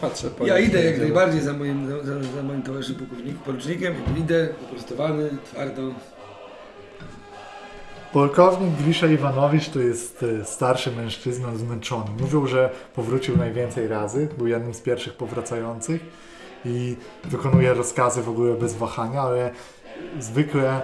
patrzę 0.00 0.30
po 0.30 0.46
Ja 0.46 0.58
idę 0.58 0.84
jak 0.84 0.98
najbardziej 0.98 1.40
za 1.40 1.52
moim, 1.52 1.88
za, 1.88 2.22
za, 2.36 2.42
moim 2.42 2.62
towarzyszem 2.62 2.96
pułkownikiem, 2.96 3.38
porucznikiem. 3.38 3.94
Idę 4.16 4.48
wyprostowany, 4.60 5.30
twardo. 5.44 5.82
Polkownik 8.12 8.70
Grisza 8.82 9.06
Iwanowicz 9.06 9.68
to 9.68 9.80
jest 9.80 10.24
e, 10.40 10.44
starszy 10.44 10.92
mężczyzna 10.92 11.56
zmęczony. 11.56 12.10
Mówią, 12.20 12.46
że 12.46 12.70
powrócił 12.94 13.36
najwięcej 13.36 13.88
razy, 13.88 14.28
był 14.38 14.46
jednym 14.46 14.74
z 14.74 14.80
pierwszych 14.80 15.12
powracających 15.12 16.25
i 16.66 16.96
wykonuje 17.24 17.74
rozkazy 17.74 18.22
w 18.22 18.28
ogóle 18.28 18.54
bez 18.54 18.74
wahania, 18.74 19.20
ale 19.20 19.50
zwykle 20.20 20.80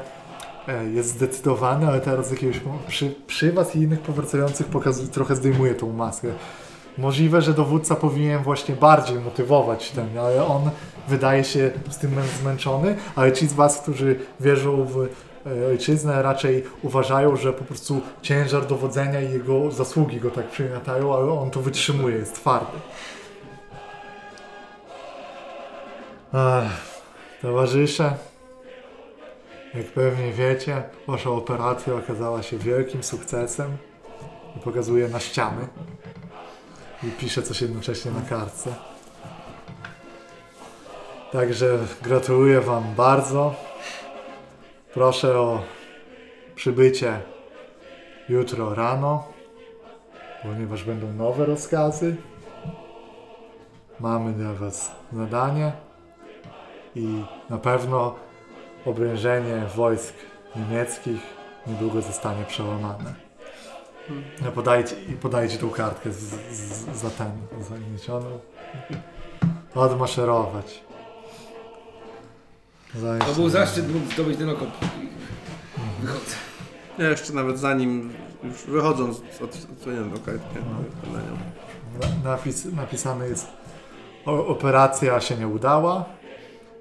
e, 0.68 0.86
jest 0.86 1.08
zdecydowany, 1.08 1.86
ale 1.86 2.00
teraz 2.00 2.30
jakiegoś 2.30 2.60
przy, 2.88 3.14
przy 3.26 3.52
was 3.52 3.76
i 3.76 3.78
innych 3.78 4.00
powracających 4.00 4.66
pokazuje, 4.66 5.08
trochę 5.08 5.36
zdejmuje 5.36 5.74
tą 5.74 5.92
maskę. 5.92 6.28
Możliwe, 6.98 7.42
że 7.42 7.54
dowódca 7.54 7.94
powinien 7.94 8.42
właśnie 8.42 8.74
bardziej 8.74 9.18
motywować 9.18 9.90
ten, 9.90 10.18
ale 10.18 10.46
on 10.46 10.70
wydaje 11.08 11.44
się 11.44 11.70
z 11.90 11.98
tym 11.98 12.10
zmęczony, 12.40 12.96
ale 13.16 13.32
ci 13.32 13.46
z 13.46 13.52
was, 13.52 13.80
którzy 13.80 14.18
wierzą 14.40 14.84
w 14.84 14.98
e, 14.98 15.66
ojczyznę, 15.68 16.22
raczej 16.22 16.64
uważają, 16.82 17.36
że 17.36 17.52
po 17.52 17.64
prostu 17.64 18.00
ciężar 18.22 18.66
dowodzenia 18.66 19.20
i 19.20 19.32
jego 19.32 19.70
zasługi 19.70 20.20
go 20.20 20.30
tak 20.30 20.48
przygniatają, 20.48 21.14
ale 21.14 21.32
on 21.32 21.50
to 21.50 21.60
wytrzymuje, 21.60 22.16
jest 22.16 22.34
twardy. 22.34 22.78
Ech, 26.34 27.02
towarzysze, 27.42 28.14
jak 29.74 29.86
pewnie 29.86 30.32
wiecie, 30.32 30.82
wasza 31.06 31.30
operacja 31.30 31.94
okazała 31.94 32.42
się 32.42 32.58
wielkim 32.58 33.02
sukcesem 33.02 33.76
i 34.56 34.60
na 35.08 35.20
ściany 35.20 35.68
i 37.02 37.06
pisze 37.10 37.42
coś 37.42 37.60
jednocześnie 37.62 38.10
na 38.10 38.20
kartce. 38.20 38.74
Także 41.32 41.78
gratuluję 42.02 42.60
Wam 42.60 42.94
bardzo. 42.96 43.54
Proszę 44.94 45.40
o 45.40 45.62
przybycie 46.54 47.20
jutro 48.28 48.74
rano, 48.74 49.24
ponieważ 50.42 50.84
będą 50.84 51.12
nowe 51.12 51.46
rozkazy. 51.46 52.16
Mamy 54.00 54.32
dla 54.32 54.54
Was 54.54 54.90
zadanie 55.12 55.72
i 56.94 57.24
na 57.50 57.58
pewno 57.58 58.14
obrężenie 58.86 59.62
wojsk 59.76 60.14
niemieckich 60.56 61.20
niedługo 61.66 62.02
zostanie 62.02 62.44
przełamane. 62.44 63.14
No 64.44 64.52
podajcie, 64.52 64.96
i 65.08 65.12
podajcie 65.12 65.58
tą 65.58 65.70
kartkę 65.70 66.12
z, 66.12 66.18
z, 66.50 66.96
za 66.96 67.10
ten, 67.10 67.30
zagniecioną. 67.70 68.26
Odmaszerować. 69.74 70.82
Zajście. 72.94 73.28
To 73.28 73.34
był 73.34 73.48
zaszczyt 73.48 73.94
móc 73.94 74.12
zdobyć 74.14 74.38
ten 74.38 74.50
okop. 74.50 74.68
Wychodzę. 76.00 76.34
Ja 76.98 77.08
jeszcze 77.10 77.32
nawet 77.32 77.58
zanim, 77.58 78.12
już 78.44 78.64
wychodząc, 78.64 79.18
od- 79.44 79.58
odsłoniłem 79.78 80.10
tą 80.10 80.16
kartkę. 80.16 80.60
No. 80.70 81.18
Na- 82.24 82.30
Napis, 82.30 82.64
napisane 82.64 83.28
jest 83.28 83.46
o, 84.26 84.46
operacja 84.46 85.20
się 85.20 85.36
nie 85.36 85.48
udała. 85.48 86.04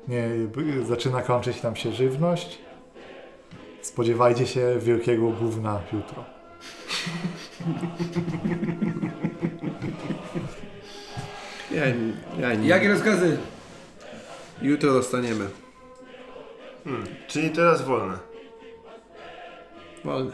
Nie, 0.07 0.29
zaczyna 0.83 1.21
kończyć 1.21 1.63
nam 1.63 1.75
się 1.75 1.91
żywność. 1.91 2.59
Spodziewajcie 3.81 4.47
się 4.47 4.75
wielkiego 4.79 5.29
gówna 5.29 5.81
jutro. 5.93 6.23
Ja, 11.71 11.85
ja 12.39 12.53
im- 12.53 12.65
Jakie 12.65 12.89
rozkazy? 12.89 13.37
Jutro 14.61 14.93
dostaniemy. 14.93 15.47
Hmm. 16.83 17.05
Czyli 17.27 17.49
teraz 17.49 17.81
wolne. 17.81 18.17
Wolny. 20.05 20.31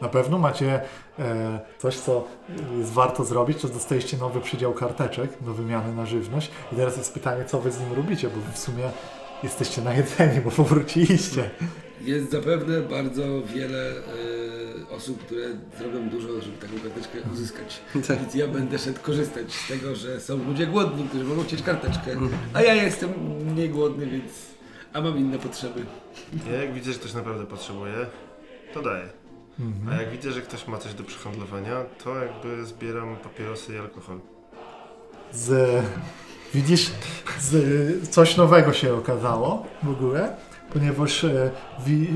Na 0.00 0.08
pewno 0.08 0.38
macie 0.38 0.80
coś, 1.78 1.96
co 1.96 2.28
jest 2.78 2.92
warto 2.92 3.24
zrobić, 3.24 3.62
to 3.62 3.68
dostajecie 3.68 4.16
nowy 4.16 4.40
przydział 4.40 4.72
karteczek 4.72 5.30
do 5.40 5.54
wymiany 5.54 5.94
na 5.94 6.06
żywność. 6.06 6.50
I 6.72 6.76
teraz 6.76 6.96
jest 6.96 7.14
pytanie, 7.14 7.44
co 7.44 7.60
wy 7.60 7.70
z 7.70 7.80
nim 7.80 7.92
robicie, 7.92 8.28
bo 8.28 8.52
w 8.52 8.58
sumie 8.58 8.90
jesteście 9.42 9.82
najedzeni, 9.82 10.40
bo 10.40 10.50
powróciliście. 10.50 11.50
Jest 12.00 12.30
zapewne 12.30 12.80
bardzo 12.80 13.22
wiele 13.42 13.90
e, 13.90 14.90
osób, 14.96 15.24
które 15.24 15.46
zrobią 15.78 16.08
dużo, 16.08 16.40
żeby 16.40 16.56
taką 16.56 16.72
karteczkę 16.82 17.18
uzyskać. 17.32 17.80
Tak. 18.08 18.18
Więc 18.18 18.34
ja 18.34 18.48
będę 18.48 18.78
szedł 18.78 19.00
korzystać 19.02 19.52
z 19.52 19.68
tego, 19.68 19.94
że 19.94 20.20
są 20.20 20.44
ludzie 20.44 20.66
głodni, 20.66 21.08
którzy 21.08 21.24
mogą 21.24 21.42
chcieć 21.42 21.62
karteczkę. 21.62 22.16
A 22.54 22.62
ja 22.62 22.74
jestem 22.74 23.10
mniej 23.52 23.70
głodny, 23.70 24.06
więc... 24.06 24.32
A 24.92 25.00
mam 25.00 25.18
inne 25.18 25.38
potrzeby. 25.38 25.84
Ja 26.50 26.62
jak 26.62 26.74
widzę, 26.74 26.92
że 26.92 26.98
ktoś 26.98 27.14
naprawdę 27.14 27.46
potrzebuje, 27.46 27.92
to 28.74 28.82
daję. 28.82 29.19
Mhm. 29.60 29.98
A 29.98 30.02
jak 30.02 30.10
widzę, 30.10 30.32
że 30.32 30.40
ktoś 30.40 30.66
ma 30.66 30.78
coś 30.78 30.94
do 30.94 31.04
przehandlowania, 31.04 31.84
to 32.04 32.14
jakby 32.24 32.66
zbieram 32.66 33.16
papierosy 33.16 33.74
i 33.74 33.78
alkohol. 33.78 34.18
z, 35.32 35.84
widzisz, 36.54 36.90
z, 37.40 38.08
coś 38.08 38.36
nowego 38.36 38.72
się 38.72 38.94
okazało 38.94 39.66
w 39.82 39.90
ogóle, 39.90 40.36
ponieważ 40.72 41.24
e, 41.24 41.50
wi, 41.86 42.08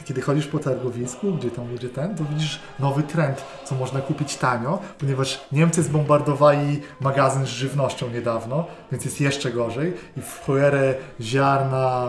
e, 0.00 0.04
kiedy 0.04 0.20
chodzisz 0.20 0.46
po 0.46 0.58
targowisku, 0.58 1.32
gdzie 1.32 1.50
tam 1.50 1.70
ludzie 1.70 1.88
ten, 1.88 2.16
to 2.16 2.24
widzisz 2.24 2.60
nowy 2.78 3.02
trend, 3.02 3.44
co 3.64 3.74
można 3.74 4.00
kupić 4.00 4.36
tanio, 4.36 4.78
ponieważ 4.98 5.40
Niemcy 5.52 5.82
zbombardowali 5.82 6.80
magazyn 7.00 7.46
z 7.46 7.48
żywnością 7.48 8.10
niedawno, 8.10 8.66
więc 8.92 9.04
jest 9.04 9.20
jeszcze 9.20 9.50
gorzej 9.50 9.92
i 10.16 10.20
w 10.20 10.40
cholerę 10.46 10.94
ziarna, 11.20 12.06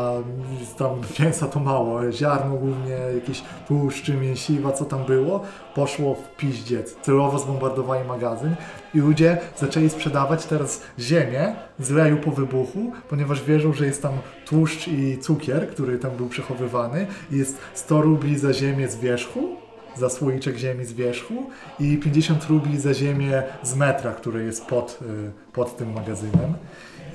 tam 0.78 0.90
mięsa 1.20 1.48
to 1.48 1.60
mało, 1.60 2.12
ziarno 2.12 2.56
głównie, 2.56 2.98
jakieś 3.16 3.44
tłuszczy, 3.68 4.14
mięsiwa, 4.14 4.72
co 4.72 4.86
tam 4.86 5.06
było, 5.06 5.42
poszło 5.76 6.16
w 6.16 6.36
piździec. 6.38 6.96
Celowo 7.02 7.40
zbombardowali 7.40 8.08
magazyn 8.08 8.56
i 8.94 9.00
ludzie 9.00 9.38
zaczęli 9.58 9.90
sprzedawać 9.90 10.46
teraz 10.46 10.82
ziemię 11.00 11.56
z 11.80 11.90
leju 11.90 12.18
po 12.18 12.32
wybuchu, 12.32 12.92
ponieważ 13.10 13.44
wierzą, 13.44 13.74
że 13.74 13.86
jest 13.86 14.02
tam 14.02 14.14
tłuszcz 14.46 14.88
i 14.88 15.18
cukier, 15.18 15.75
który 15.76 16.00
tam 16.00 16.12
był 16.12 16.30
przechowywany 16.30 17.08
jest 17.32 17.58
100 17.74 18.02
rubli 18.02 18.40
za 18.40 18.54
ziemię 18.54 18.88
z 18.88 18.96
wierzchu 18.96 19.66
za 19.96 20.10
słoiczek 20.10 20.58
ziemi 20.58 20.86
z 20.86 20.94
wierzchu 20.94 21.50
i 21.80 21.98
50 21.98 22.46
rubli 22.46 22.80
za 22.80 22.94
ziemię 22.94 23.44
z 23.64 23.76
metra, 23.76 24.12
które 24.12 24.44
jest 24.44 24.66
pod, 24.66 25.00
y, 25.02 25.32
pod 25.54 25.78
tym 25.78 25.94
magazynem. 25.94 26.54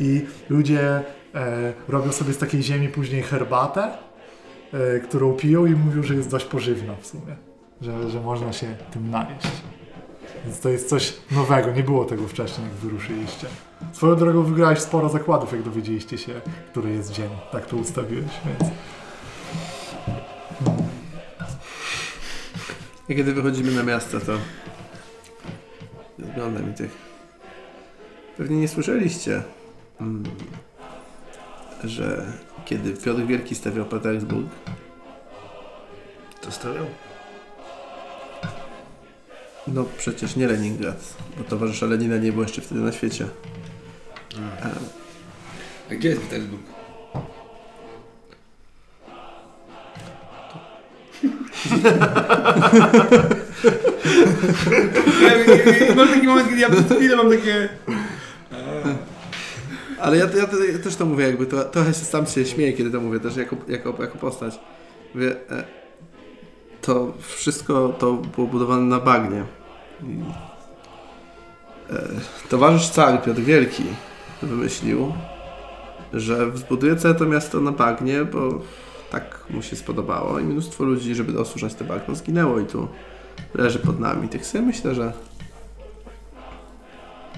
I 0.01 0.27
ludzie 0.49 0.81
e, 1.35 1.73
robią 1.89 2.13
sobie 2.13 2.33
z 2.33 2.39
takiej 2.39 2.63
ziemi 2.63 2.89
później 2.89 3.23
herbatę, 3.23 3.91
e, 4.73 5.01
którą 5.01 5.33
piją 5.33 5.67
i 5.67 5.71
mówią, 5.71 6.03
że 6.03 6.15
jest 6.15 6.31
dość 6.31 6.45
pożywna 6.45 6.95
w 7.01 7.07
sumie, 7.07 7.37
że, 7.81 8.11
że 8.11 8.21
można 8.21 8.53
się 8.53 8.67
tym 8.93 9.11
najeść. 9.11 9.49
Więc 10.45 10.61
to 10.61 10.69
jest 10.69 10.89
coś 10.89 11.17
nowego, 11.31 11.73
nie 11.73 11.83
było 11.83 12.05
tego 12.05 12.29
wcześniej, 12.29 12.67
jak 12.67 12.77
wyruszyliście. 12.77 13.47
Swoją 13.93 14.17
drogą 14.17 14.43
wygrałeś 14.43 14.79
sporo 14.79 15.09
zakładów, 15.09 15.53
jak 15.53 15.63
dowiedzieliście 15.63 16.19
się, 16.19 16.41
który 16.71 16.91
jest 16.91 17.13
dzień. 17.13 17.31
Tak 17.53 17.67
to 17.67 17.77
ustawiłeś, 17.77 18.31
więc... 18.47 18.73
I 23.09 23.17
kiedy 23.17 23.33
wychodzimy 23.33 23.73
na 23.73 23.83
miasto, 23.83 24.21
to 24.21 24.33
wygląda 26.19 26.61
mi 26.61 26.75
tych. 26.75 26.91
Pewnie 28.37 28.57
nie 28.57 28.69
słyszeliście, 28.69 29.43
mm, 30.01 30.25
że 31.85 32.33
kiedy 32.65 32.93
Piotr 32.93 33.23
Wielki 33.27 33.55
stawiał 33.55 33.85
Petersburg, 33.85 34.49
To 36.41 36.53
stawiał? 36.53 36.87
no 39.67 39.85
przecież 39.99 40.37
nie 40.37 40.47
Leningrad, 40.47 41.15
bo 41.39 41.45
towarzysza 41.45 41.87
Lenina 41.87 42.17
nie 42.17 42.33
było 42.33 42.43
jeszcze 42.43 42.63
wtedy 42.63 42.81
na 42.81 42.93
świecie. 42.93 43.27
A, 44.39 44.67
A 45.91 45.95
gdzie 45.95 46.09
jest 46.09 46.21
Petersburg? 46.21 46.63
Ja- 55.23 55.95
Mam 55.95 56.09
taki 56.09 56.27
moment, 56.27 56.49
kiedy 56.49 56.61
ja 56.61 56.71
przez 56.71 56.85
chwilę 56.97 57.17
mam 57.17 57.31
takie... 57.31 57.69
Ale 59.99 60.17
ja, 60.17 60.25
ja, 60.25 60.73
ja 60.73 60.79
też 60.79 60.97
to 60.97 61.07
mówię, 61.07 61.25
jakby 61.27 61.47
to, 61.47 61.65
trochę 61.65 61.89
się 61.95 62.05
sam 62.05 62.27
się 62.27 62.47
śmieję, 62.47 62.73
kiedy 62.73 62.91
to 62.91 63.01
mówię, 63.01 63.21
też 63.21 63.37
jako, 63.37 63.57
jako, 63.69 63.95
jako 64.03 64.19
postać. 64.19 64.59
Mówię, 65.15 65.37
e, 65.51 65.65
to 66.83 67.13
wszystko 67.21 67.89
to 67.99 68.13
było 68.13 68.47
budowane 68.47 68.83
na 68.83 69.01
bagnie. 69.01 69.45
E, 71.91 72.03
towarzysz 72.49 72.89
car 72.89 73.23
Piotr 73.23 73.41
Wielki 73.41 73.83
wymyślił, 74.47 75.13
że 76.13 76.57
zbuduje 76.57 76.97
całe 76.97 77.15
to 77.15 77.27
miasto 77.27 77.61
na 77.61 77.73
bagnie, 77.73 78.25
bo 78.25 78.61
tak 79.11 79.45
mu 79.51 79.63
się 79.63 79.77
spodobało 79.77 80.39
i 80.39 80.45
mnóstwo 80.45 80.85
ludzi, 80.85 81.15
żeby 81.15 81.41
osuszać 81.41 81.75
te 81.75 81.85
bagno, 81.85 82.15
zginęło 82.15 82.61
i 82.61 82.67
tu 82.67 82.89
leży 83.55 83.79
pod 83.79 84.01
nami. 84.01 84.29
Tak 84.29 84.47
sobie 84.47 84.65
myślę, 84.65 84.95
że 84.95 85.13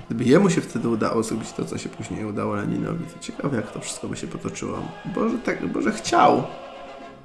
Gdyby 0.07 0.25
jemu 0.25 0.51
się 0.51 0.61
wtedy 0.61 0.89
udało 0.89 1.23
zrobić 1.23 1.53
to, 1.53 1.65
co 1.65 1.79
się 1.79 1.89
później 1.89 2.25
udało 2.25 2.55
Leninowi, 2.55 3.05
to 3.05 3.19
ciekawe, 3.21 3.57
jak 3.57 3.73
to 3.73 3.81
wszystko 3.81 4.09
by 4.09 4.17
się 4.17 4.27
potoczyło. 4.27 4.79
Boże, 5.15 5.39
tak, 5.39 5.67
Boże 5.67 5.93
chciał. 5.93 6.43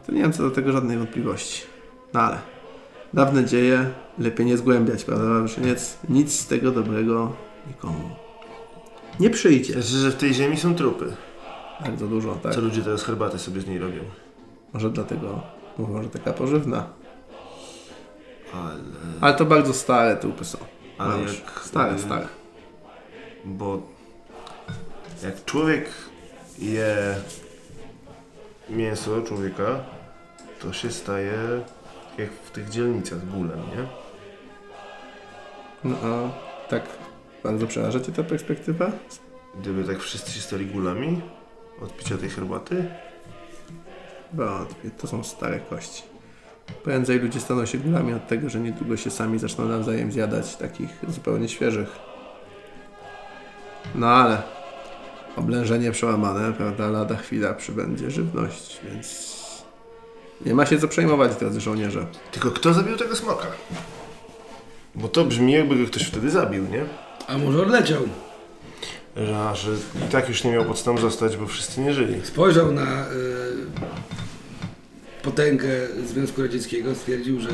To 0.05 0.11
nie 0.11 0.21
mam 0.21 0.33
co 0.33 0.43
do 0.43 0.51
tego 0.51 0.71
żadnej 0.71 0.97
wątpliwości. 0.97 1.63
No 2.13 2.21
ale 2.21 2.37
dawne 3.13 3.45
dzieje 3.45 3.89
lepiej 4.19 4.45
nie 4.45 4.57
zgłębiać, 4.57 5.03
prawda? 5.03 5.47
Że 5.47 5.61
nic, 5.61 5.97
nic 6.09 6.39
z 6.39 6.47
tego 6.47 6.71
dobrego 6.71 7.33
nikomu 7.67 8.26
nie 9.19 9.29
przyjdzie. 9.29 9.81
Że 9.81 10.11
w 10.11 10.15
tej 10.15 10.33
ziemi 10.33 10.57
są 10.57 10.75
trupy. 10.75 11.13
Bardzo 11.85 12.07
dużo, 12.07 12.35
tak. 12.35 12.55
Co 12.55 12.61
ludzie 12.61 12.81
teraz 12.81 13.03
herbatę 13.03 13.39
sobie 13.39 13.61
z 13.61 13.67
niej 13.67 13.79
robią. 13.79 14.01
Może 14.73 14.89
dlatego 14.89 15.41
mówią, 15.77 16.03
że 16.03 16.09
taka 16.09 16.33
pożywna. 16.33 16.87
Ale... 18.53 18.79
Ale 19.21 19.33
to 19.33 19.45
bardzo 19.45 19.73
stare 19.73 20.17
trupy 20.17 20.45
są. 20.45 20.57
Ale 20.97 21.17
No 21.17 21.19
jak... 21.19 21.61
Stare, 21.63 21.99
stare. 21.99 22.27
Bo 23.45 23.81
jak 25.23 25.45
człowiek 25.45 25.89
je 26.59 27.15
mięso 28.69 29.21
człowieka, 29.21 29.79
to 30.61 30.73
się 30.73 30.91
staje 30.91 31.61
jak 32.17 32.31
w 32.31 32.51
tych 32.51 32.69
dzielnicach 32.69 33.25
bólem, 33.25 33.59
nie? 33.59 33.87
No 35.83 35.95
a 36.03 36.29
tak 36.69 36.83
bardzo 37.43 37.67
przeraża 37.67 37.99
Cię 37.99 38.11
ta 38.11 38.23
perspektywa? 38.23 38.91
Gdyby 39.59 39.83
tak 39.83 39.99
wszyscy 39.99 40.31
się 40.31 40.41
stali 40.41 40.65
gulami 40.65 41.21
od 41.81 41.97
picia 41.97 42.17
tej 42.17 42.29
herbaty, 42.29 42.85
Wątpię, 44.33 44.89
to 44.97 45.07
są 45.07 45.23
stare 45.23 45.59
kości. 45.59 46.03
Prędzej 46.83 47.19
ludzie 47.19 47.39
staną 47.39 47.65
się 47.65 47.77
górami 47.77 48.13
od 48.13 48.27
tego, 48.27 48.49
że 48.49 48.59
niedługo 48.59 48.97
się 48.97 49.09
sami 49.09 49.39
zaczną 49.39 49.67
nawzajem 49.67 50.11
zjadać 50.11 50.55
takich 50.55 50.89
zupełnie 51.07 51.49
świeżych. 51.49 51.99
No 53.95 54.07
ale 54.07 54.43
oblężenie 55.35 55.91
przełamane, 55.91 56.53
prawda, 56.53 56.89
lada 56.89 57.15
chwila 57.15 57.53
przybędzie 57.53 58.11
żywność, 58.11 58.79
więc 58.83 59.37
nie 60.45 60.53
ma 60.53 60.65
się 60.65 60.79
co 60.79 60.87
przejmować, 60.87 61.35
drodzy 61.35 61.61
żołnierze. 61.61 62.05
tylko 62.31 62.51
kto 62.51 62.73
zabił 62.73 62.97
tego 62.97 63.15
smoka? 63.15 63.47
Bo 64.95 65.07
to 65.07 65.25
brzmi 65.25 65.53
jakby 65.53 65.75
go 65.75 65.85
ktoś 65.85 66.03
wtedy 66.03 66.29
zabił, 66.29 66.63
nie? 66.63 66.85
A 67.27 67.37
może 67.37 67.61
odleciał? 67.61 68.01
A, 69.35 69.55
że 69.55 69.71
i 70.07 70.11
tak 70.11 70.29
już 70.29 70.43
nie 70.43 70.51
miał 70.51 70.65
podstaw 70.65 70.99
zostać, 70.99 71.37
bo 71.37 71.47
wszyscy 71.47 71.81
nie 71.81 71.93
żyli. 71.93 72.21
Spojrzał 72.23 72.71
na 72.71 73.05
y, 73.05 73.11
potęgę 75.23 75.67
Związku 76.05 76.41
Radzieckiego, 76.41 76.95
stwierdził, 76.95 77.39
że 77.39 77.49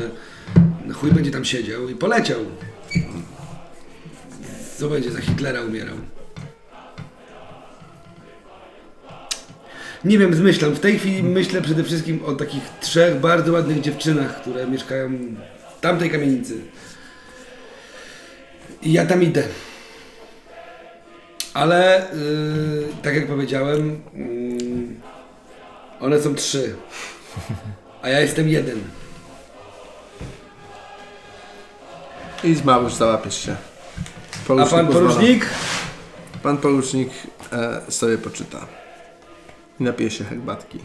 na 0.86 0.94
chuj 0.94 1.12
będzie 1.12 1.32
tam 1.32 1.46
siedział 1.46 1.90
i 1.90 1.96
poleciał. 1.96 2.40
Co 4.78 4.90
będzie 4.90 5.12
za 5.12 5.22
Hitlera 5.22 5.62
umierał? 5.62 5.96
Nie 10.06 10.18
wiem, 10.18 10.34
zmyślam. 10.34 10.76
W 10.76 10.80
tej 10.80 11.00
chwili 11.00 11.24
myślę 11.24 11.62
przede 11.62 11.84
wszystkim 11.84 12.26
o 12.26 12.34
takich 12.34 12.64
trzech 12.82 13.20
bardzo 13.20 13.52
ładnych 13.52 13.82
dziewczynach, 13.82 14.42
które 14.42 14.68
mieszkają 14.68 15.10
w 15.78 15.82
tamtej 15.82 16.10
kamienicy. 16.10 16.62
I 18.84 18.94
ja 18.94 19.06
tam 19.06 19.24
idę. 19.24 19.44
Ale 21.54 22.08
yy, 22.14 22.88
tak 23.04 23.16
jak 23.16 23.28
powiedziałem, 23.28 24.02
yy, 24.14 24.96
one 26.00 26.22
są 26.22 26.36
trzy. 26.36 26.76
A 28.02 28.10
ja 28.10 28.20
jestem 28.20 28.50
jeden. 28.50 28.84
Idź 32.44 32.64
Małysz, 32.64 32.94
załapiesz 32.94 33.46
się. 33.46 33.56
A 34.44 34.48
pan 34.48 34.58
pozwala. 34.58 34.88
porucznik? 34.88 35.50
Pan 36.44 36.58
porucznik 36.58 37.10
e, 37.52 37.92
sobie 37.92 38.18
poczyta. 38.18 38.68
I 39.80 39.84
napije 39.84 40.12
się 40.12 40.24
herbatki. 40.24 40.80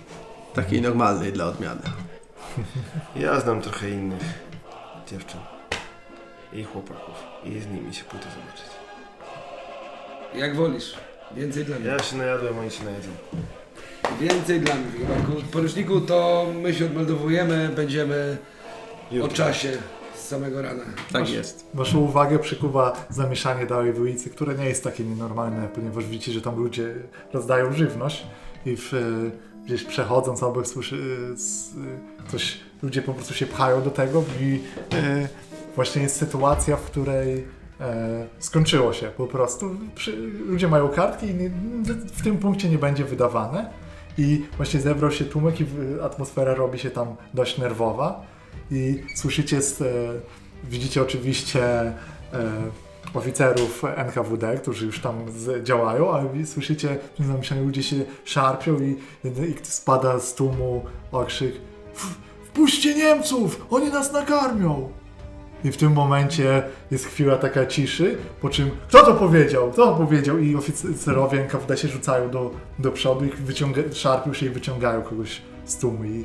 Takiej 0.54 0.82
normalnej 0.82 1.32
dla 1.32 1.46
odmiany. 1.46 1.82
Ja 3.16 3.40
znam 3.40 3.62
trochę 3.62 3.90
innych 3.90 4.22
dziewczyn 5.10 5.40
i 6.52 6.64
chłopaków 6.64 7.27
i 7.44 7.60
z 7.60 7.66
nimi 7.66 7.94
się 7.94 8.04
pójdę 8.04 8.26
zobaczyć. 8.26 8.64
Jak 10.34 10.56
wolisz. 10.56 10.94
Więcej 11.36 11.64
dla 11.64 11.78
mnie. 11.78 11.88
Ja 11.88 11.98
się 11.98 12.16
najadłem, 12.16 12.58
oni 12.58 12.70
się 12.70 12.84
najedzą. 12.84 13.08
Więcej 14.20 14.60
dla 14.60 14.74
mnie. 14.74 14.84
Chyba. 15.06 15.40
Poruczniku, 15.52 16.00
to 16.00 16.46
my 16.62 16.74
się 16.74 16.86
odmeldowujemy, 16.86 17.68
będziemy 17.76 18.36
o 19.22 19.28
czasie 19.28 19.72
z 20.14 20.20
samego 20.28 20.62
rana. 20.62 20.84
Tak 21.12 21.22
Masz- 21.22 21.30
jest. 21.32 21.66
Waszą 21.74 21.98
uwagę 21.98 22.38
przykuwa 22.38 23.06
zamieszanie 23.10 23.66
dalej 23.66 23.92
w 23.92 24.00
ulicy, 24.00 24.30
które 24.30 24.54
nie 24.54 24.64
jest 24.68 24.84
takie 24.84 25.04
nienormalne, 25.04 25.68
ponieważ 25.74 26.04
widzicie, 26.04 26.32
że 26.32 26.40
tam 26.42 26.56
ludzie 26.56 26.94
rozdają 27.32 27.72
żywność 27.72 28.26
i 28.66 28.76
w, 28.76 28.94
e, 28.94 28.98
gdzieś 29.66 29.84
przechodząc 29.84 30.42
obok 30.42 30.66
słyszy 30.66 30.96
e, 31.30 31.32
s- 31.32 31.70
e, 32.26 32.30
coś, 32.30 32.60
ludzie 32.82 33.02
po 33.02 33.14
prostu 33.14 33.34
się 33.34 33.46
pchają 33.46 33.82
do 33.82 33.90
tego 33.90 34.24
i 34.40 34.60
e, 34.94 35.28
właśnie 35.78 36.02
jest 36.02 36.16
sytuacja, 36.16 36.76
w 36.76 36.82
której 36.82 37.44
e, 37.80 38.26
skończyło 38.38 38.92
się 38.92 39.06
po 39.16 39.26
prostu. 39.26 39.70
Przy, 39.94 40.16
ludzie 40.46 40.68
mają 40.68 40.88
kartki 40.88 41.26
i 41.26 41.34
nie, 41.34 41.50
w 42.14 42.22
tym 42.22 42.38
punkcie 42.38 42.68
nie 42.68 42.78
będzie 42.78 43.04
wydawane 43.04 43.70
i 44.18 44.44
właśnie 44.56 44.80
zebrał 44.80 45.10
się 45.10 45.24
tłumek 45.24 45.60
i 45.60 45.64
atmosfera 46.02 46.54
robi 46.54 46.78
się 46.78 46.90
tam 46.90 47.16
dość 47.34 47.58
nerwowa 47.58 48.22
i 48.70 49.02
słyszycie 49.16 49.62
z, 49.62 49.82
e, 49.82 49.84
widzicie 50.70 51.02
oczywiście 51.02 51.62
e, 51.64 51.94
oficerów 53.14 53.84
NKWD, 53.96 54.54
którzy 54.56 54.86
już 54.86 55.00
tam 55.00 55.14
działają, 55.62 56.10
ale 56.12 56.46
słyszycie 56.46 56.98
zamieszaniu 57.18 57.64
ludzie 57.64 57.82
się 57.82 57.96
szarpią 58.24 58.80
i, 58.80 58.96
i 59.24 59.54
spada 59.62 60.20
z 60.20 60.34
tłumu 60.34 60.84
okrzyk 61.12 61.54
"W- 61.94 62.28
Wpuśćcie 62.48 62.94
Niemców! 62.94 63.66
Oni 63.70 63.88
nas 63.90 64.12
nakarmią! 64.12 64.97
I 65.64 65.72
w 65.72 65.76
tym 65.76 65.92
momencie 65.92 66.62
jest 66.90 67.06
chwila 67.06 67.36
taka 67.36 67.66
ciszy, 67.66 68.16
po 68.40 68.48
czym 68.48 68.70
kto 68.88 69.06
to 69.06 69.14
powiedział? 69.14 69.72
Kto 69.72 69.86
to 69.86 69.96
powiedział? 70.06 70.38
I 70.38 70.56
oficerowie 70.56 71.40
NKWD 71.42 71.76
się 71.76 71.88
rzucają 71.88 72.30
do, 72.30 72.50
do 72.78 72.92
przodu 72.92 73.24
i 73.24 73.28
wyciąga, 73.30 73.82
szarpią 73.92 74.32
się 74.34 74.46
i 74.46 74.48
wyciągają 74.48 75.02
kogoś 75.02 75.42
z 75.64 75.76
tłumu 75.76 76.04
i 76.04 76.24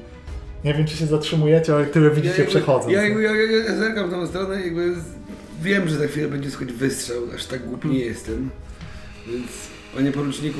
Nie 0.63 0.73
wiem, 0.73 0.85
czy 0.87 0.97
się 0.97 1.05
zatrzymujecie, 1.05 1.75
ale 1.75 1.85
tyle 1.85 2.09
widzicie 2.09 2.29
jakby- 2.29 2.45
przechodząc. 2.45 2.93
Ja, 2.93 3.01
jakby, 3.01 3.21
ja, 3.21 3.31
ja, 3.35 3.51
ja 3.63 3.75
zerkam 3.75 4.07
w 4.07 4.11
tą 4.11 4.27
stronę 4.27 4.61
i 4.61 4.65
jakby 4.65 4.93
wiem, 5.61 5.89
że 5.89 5.97
za 5.97 6.07
chwilę 6.07 6.27
będzie 6.27 6.51
słychać 6.51 6.75
wystrzał, 6.75 7.17
aż 7.35 7.45
tak 7.45 7.67
głupi 7.67 7.87
nie 7.87 7.99
jestem. 7.99 8.49
Więc, 9.27 9.47
panie 9.95 10.11
poruczniku, 10.11 10.59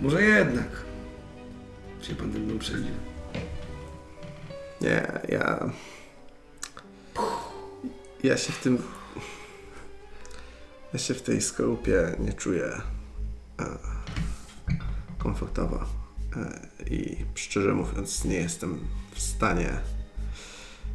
może 0.00 0.22
jednak 0.22 0.68
się 2.02 2.14
pan 2.14 2.32
ze 2.32 2.38
mną 2.38 2.58
przejdzie. 2.58 2.90
Nie, 4.80 5.06
ja... 5.28 5.70
Ja 8.22 8.36
się 8.36 8.52
w 8.52 8.58
tym... 8.58 8.78
Ja 10.92 10.98
się 10.98 11.14
w 11.14 11.22
tej 11.22 11.40
skorupie 11.40 12.16
nie 12.18 12.32
czuję 12.32 12.64
e, 13.60 13.78
komfortowo. 15.18 15.84
E, 16.36 16.60
I 16.86 17.16
szczerze 17.34 17.74
mówiąc 17.74 18.24
nie 18.24 18.36
jestem 18.36 18.78
w 19.14 19.20
stanie 19.20 19.80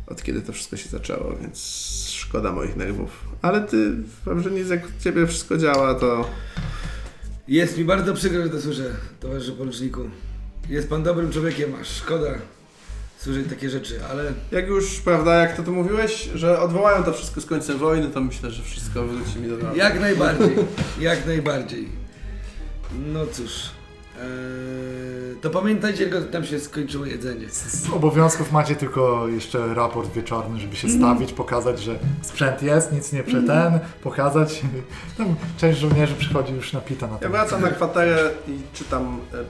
od 0.08 0.24
kiedy 0.24 0.42
to 0.42 0.54
wszystko 0.54 0.78
się 0.78 0.90
zaczęło, 0.90 1.36
więc 1.42 1.60
szkoda 2.10 2.52
moich 2.52 2.76
nerwów. 2.76 3.26
Ale 3.42 3.62
ty, 3.62 3.92
wiem, 4.28 4.42
że 4.42 4.52
nic 4.52 4.70
jak 4.70 4.86
u 4.86 5.04
ciebie 5.04 5.28
wszystko 5.28 5.58
działa, 5.58 5.96
to 5.96 6.30
Jest 7.48 7.78
mi 7.78 7.86
bardzo 7.86 8.14
przykro, 8.14 8.44
że 8.44 8.50
to 8.50 8.62
słyszę, 8.62 8.96
towarzyszu 9.20 9.56
poruczniku. 9.56 10.10
Jest 10.70 10.90
pan 10.90 11.04
dobrym 11.04 11.32
człowiekiem, 11.32 11.76
aż 11.76 11.88
szkoda 11.88 12.34
słyszeć 13.26 13.48
takie 13.50 13.70
rzeczy, 13.70 14.00
ale 14.10 14.34
jak 14.52 14.68
już, 14.68 15.00
prawda, 15.02 15.36
jak 15.36 15.56
to 15.58 15.64
tu 15.64 15.74
mówiłeś, 15.74 16.30
że 16.36 16.60
odwołają 16.60 17.04
to 17.04 17.14
wszystko 17.14 17.42
z 17.42 17.46
końcem 17.46 17.78
wojny, 17.78 18.10
to 18.10 18.22
myślę, 18.22 18.52
że 18.52 18.64
wszystko 18.64 19.04
wróci 19.08 19.40
mi 19.40 19.50
do 19.50 19.58
normy. 19.58 19.78
jak 19.78 20.00
najbardziej, 20.00 20.56
jak 21.00 21.26
najbardziej. 21.26 21.90
No 23.14 23.26
cóż, 23.26 23.52
eee, 24.22 25.36
to 25.42 25.50
pamiętajcie, 25.50 26.08
tylko 26.08 26.32
tam 26.32 26.46
się 26.46 26.60
skończyło 26.60 27.06
jedzenie. 27.06 27.50
Z 27.50 27.90
obowiązków 27.94 28.52
macie 28.52 28.76
tylko 28.76 29.28
jeszcze 29.28 29.74
raport 29.74 30.14
wieczorny, 30.14 30.60
żeby 30.60 30.76
się 30.76 30.90
stawić, 30.90 31.34
pokazać, 31.34 31.80
że 31.80 32.00
sprzęt 32.22 32.62
jest, 32.62 32.92
nic 32.92 33.14
nie 33.14 33.24
przeten, 33.24 33.80
pokazać. 34.04 34.62
Tam 35.18 35.36
część 35.58 35.80
żołnierzy 35.80 36.16
przychodzi 36.16 36.54
już 36.54 36.74
napita 36.74 37.08
na 37.08 37.14
Ja 37.14 37.20
ten 37.20 37.32
wracam 37.32 37.62
na 37.62 37.70
kwaterę 37.70 38.30
i 38.48 38.58
czytam 38.74 39.20
e, 39.34 39.40
e, 39.40 39.44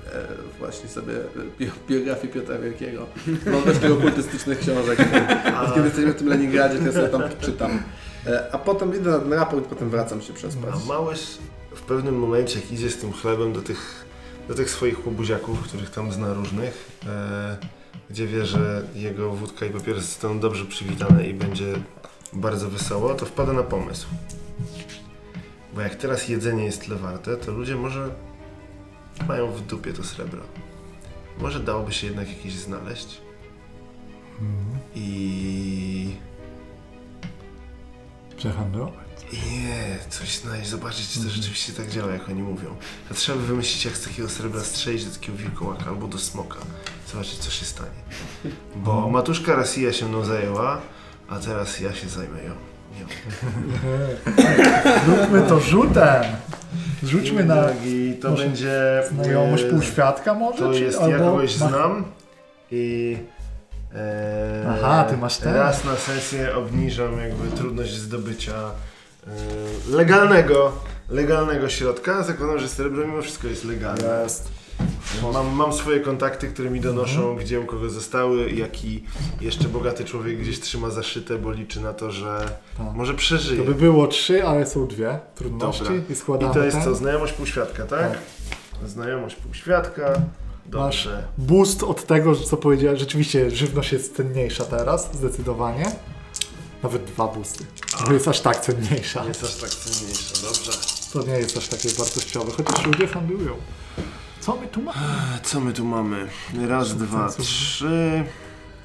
właśnie 0.60 0.90
sobie 0.90 1.14
bi- 1.60 1.72
biografię 1.90 2.28
Piotra 2.28 2.58
Wielkiego. 2.58 3.06
Mam 3.52 3.64
dość 3.66 3.80
tych 3.80 3.92
okultystycznych 3.92 4.60
książek. 4.60 5.00
Od 5.66 5.74
kiedy 5.74 5.86
jesteśmy 5.86 6.12
w 6.12 6.16
tym 6.16 6.28
Leningradzie, 6.28 6.78
to 6.80 6.86
ja 6.86 6.92
sobie 6.92 7.08
tam 7.10 7.22
czytam. 7.42 7.80
E, 8.28 8.50
a 8.52 8.58
potem 8.58 8.96
idę 8.96 9.12
na 9.12 9.20
ten 9.20 9.34
raport, 9.34 9.66
potem 9.66 9.90
wracam 9.90 10.22
się 10.22 10.34
przespać. 10.34 10.70
A 10.84 10.88
Małysz 10.88 11.38
w 11.76 11.82
pewnym 11.82 12.20
momencie, 12.20 12.60
jak 12.60 12.72
idzie 12.72 12.90
z 12.90 12.98
tym 12.98 13.14
chlebem 13.14 13.54
do 13.54 13.62
tych, 13.62 14.05
do 14.48 14.56
tych 14.56 14.70
swoich 14.70 15.06
łobuziaków, 15.06 15.62
których 15.62 15.90
tam 15.90 16.12
zna 16.12 16.34
różnych, 16.34 17.02
e, 17.08 17.58
gdzie 18.10 18.28
wie, 18.28 18.46
że 18.46 18.88
jego 18.96 19.32
wódka 19.32 19.66
i 19.66 19.70
papierosy 19.70 20.06
zostaną 20.06 20.40
dobrze 20.40 20.66
przywitane 20.66 21.28
i 21.28 21.34
będzie 21.34 21.74
bardzo 22.34 22.70
wesoło, 22.70 23.14
to 23.14 23.26
wpada 23.26 23.54
na 23.54 23.64
pomysł. 23.64 24.08
Bo 25.74 25.82
jak 25.82 25.96
teraz 25.96 26.28
jedzenie 26.28 26.66
jest 26.66 26.86
tyle 26.86 26.96
warte, 26.96 27.38
to 27.38 27.52
ludzie 27.52 27.76
może 27.76 28.10
mają 29.28 29.52
w 29.52 29.62
dupie 29.62 29.94
to 29.94 30.04
srebro. 30.04 30.42
Może 31.40 31.60
dałoby 31.60 31.94
się 31.94 32.08
jednak 32.08 32.30
jakieś 32.30 32.54
znaleźć 32.54 33.22
Mhm. 34.42 34.80
i... 34.96 36.16
Przehandlować. 38.38 39.05
Nie, 39.52 39.98
coś 40.10 40.38
znaleźć, 40.40 40.70
zobaczyć, 40.70 41.08
czy 41.08 41.14
to 41.14 41.20
Mhm. 41.26 41.36
rzeczywiście 41.36 41.74
tak 41.74 41.90
działa, 41.90 42.12
jak 42.12 42.30
oni 42.30 42.42
mówią. 42.44 42.76
To 43.10 43.16
trzeba 43.16 43.38
by 43.40 43.46
wymyślić, 43.46 43.86
jak 43.86 43.98
z 43.98 44.04
takiego 44.04 44.30
srebra 44.30 44.62
strzelić 44.64 45.06
do 45.06 45.12
takiego 45.14 45.38
wilkołaka 45.38 45.86
albo 45.88 46.08
do 46.08 46.18
smoka. 46.18 46.58
Zobaczyć, 47.12 47.38
co 47.38 47.52
się 47.52 47.66
stanie. 47.66 47.90
Bo 48.76 49.02
No. 49.02 49.10
matuszka 49.10 49.56
Rosja 49.56 49.94
się 49.94 50.06
mną 50.06 50.26
zajęła, 50.26 50.82
a 51.30 51.40
teraz 51.40 51.80
ja 51.80 51.94
się 51.94 52.10
zajmę 52.10 52.44
ją. 52.44 52.50
nią. 53.00 53.06
Zróbmy 55.06 55.42
to 55.42 55.60
rzutem. 55.60 56.24
Rzućmy 57.04 57.44
na 57.44 57.66
I 57.86 58.18
to 58.22 58.30
może 58.32 58.44
będzie... 58.46 59.04
znajomość 59.12 59.64
e, 59.64 59.70
półświadka 59.70 60.34
może? 60.34 60.60
To 60.60 60.74
czy, 60.74 60.80
jest, 60.84 60.98
albo 61.00 61.12
ja 61.12 61.18
kogoś 61.20 61.56
znam 61.56 62.06
i... 62.72 63.18
E, 63.96 64.66
Aha, 64.70 65.04
ty 65.10 65.18
masz 65.18 65.38
ten. 65.38 65.54
Raz 65.56 65.84
na 65.86 65.96
sesję 65.96 66.56
obniżam 66.56 67.20
jakby 67.20 67.58
trudność 67.58 67.94
zdobycia 67.94 68.54
legalnego, 69.90 70.72
legalnego 71.10 71.70
środka. 71.70 72.24
Zakładam, 72.24 72.60
że 72.60 72.68
srebro 72.70 73.08
mimo 73.08 73.22
wszystko 73.22 73.48
jest 73.48 73.66
legalne. 73.66 74.22
Jest. 74.24 74.50
Mam, 75.34 75.56
mam 75.56 75.74
swoje 75.74 76.00
kontakty, 76.00 76.48
które 76.48 76.70
mi 76.70 76.82
donoszą, 76.82 77.20
Mhm. 77.22 77.38
gdzie 77.38 77.60
u 77.60 77.66
kogo 77.66 77.90
zostały, 77.90 78.52
jaki 78.52 79.04
jeszcze 79.42 79.68
bogaty 79.68 80.06
człowiek 80.06 80.40
gdzieś 80.40 80.60
trzyma 80.60 80.90
zaszyte, 80.90 81.38
bo 81.38 81.52
liczy 81.52 81.82
na 81.82 81.94
to, 81.94 82.12
że 82.12 82.46
Tak. 82.78 82.86
może 82.96 83.14
przeżyje. 83.14 83.60
To 83.62 83.68
by 83.72 83.76
było 83.76 84.08
trzy, 84.08 84.44
ale 84.46 84.66
są 84.66 84.88
dwie 84.88 85.20
trudności 85.36 85.84
Dobra. 85.84 85.98
i 86.10 86.16
składamy 86.16 86.52
I 86.52 86.54
to 86.56 86.64
jest 86.64 86.78
ten. 86.78 86.86
co? 86.86 86.96
Znajomość 86.96 87.34
półświadka, 87.34 87.86
tak? 87.86 88.18
Znajomość 88.86 89.36
półświadka. 89.36 90.14
Dobrze. 90.66 91.24
Boost 91.38 91.84
od 91.84 92.06
tego, 92.06 92.36
co 92.36 92.58
powiedziałem, 92.58 92.98
rzeczywiście 92.98 93.52
żywność 93.52 93.94
jest 93.94 94.16
cenniejsza 94.16 94.64
teraz, 94.66 95.10
zdecydowanie. 95.14 95.86
Nawet 96.86 97.04
dwa 97.06 97.28
boosty. 97.28 97.66
Bo 98.08 98.14
jest 98.14 98.28
aż 98.28 98.42
tak 98.42 98.60
cenniejsza. 98.62 99.22
Nie 99.22 99.28
jest 99.28 99.44
aż 99.44 99.56
tak 99.56 99.70
cenniejsza, 99.70 100.34
dobrze. 100.48 100.72
To 101.14 101.24
nie 101.24 101.34
jest 101.40 101.58
aż 101.58 101.68
takie 101.68 101.90
wartościowe, 101.90 102.52
chociaż 102.52 102.86
ludzie 102.86 103.08
handlują. 103.08 103.56
Co 104.40 104.56
my 104.56 104.68
tu 104.68 104.82
mamy? 104.82 105.00
Co 105.44 105.60
my 105.60 105.74
tu 105.74 105.86
mamy? 105.86 106.28
Raz, 106.68 106.98
dwa, 106.98 107.28
Sukcesów. 107.30 107.46
trzy, 107.54 108.24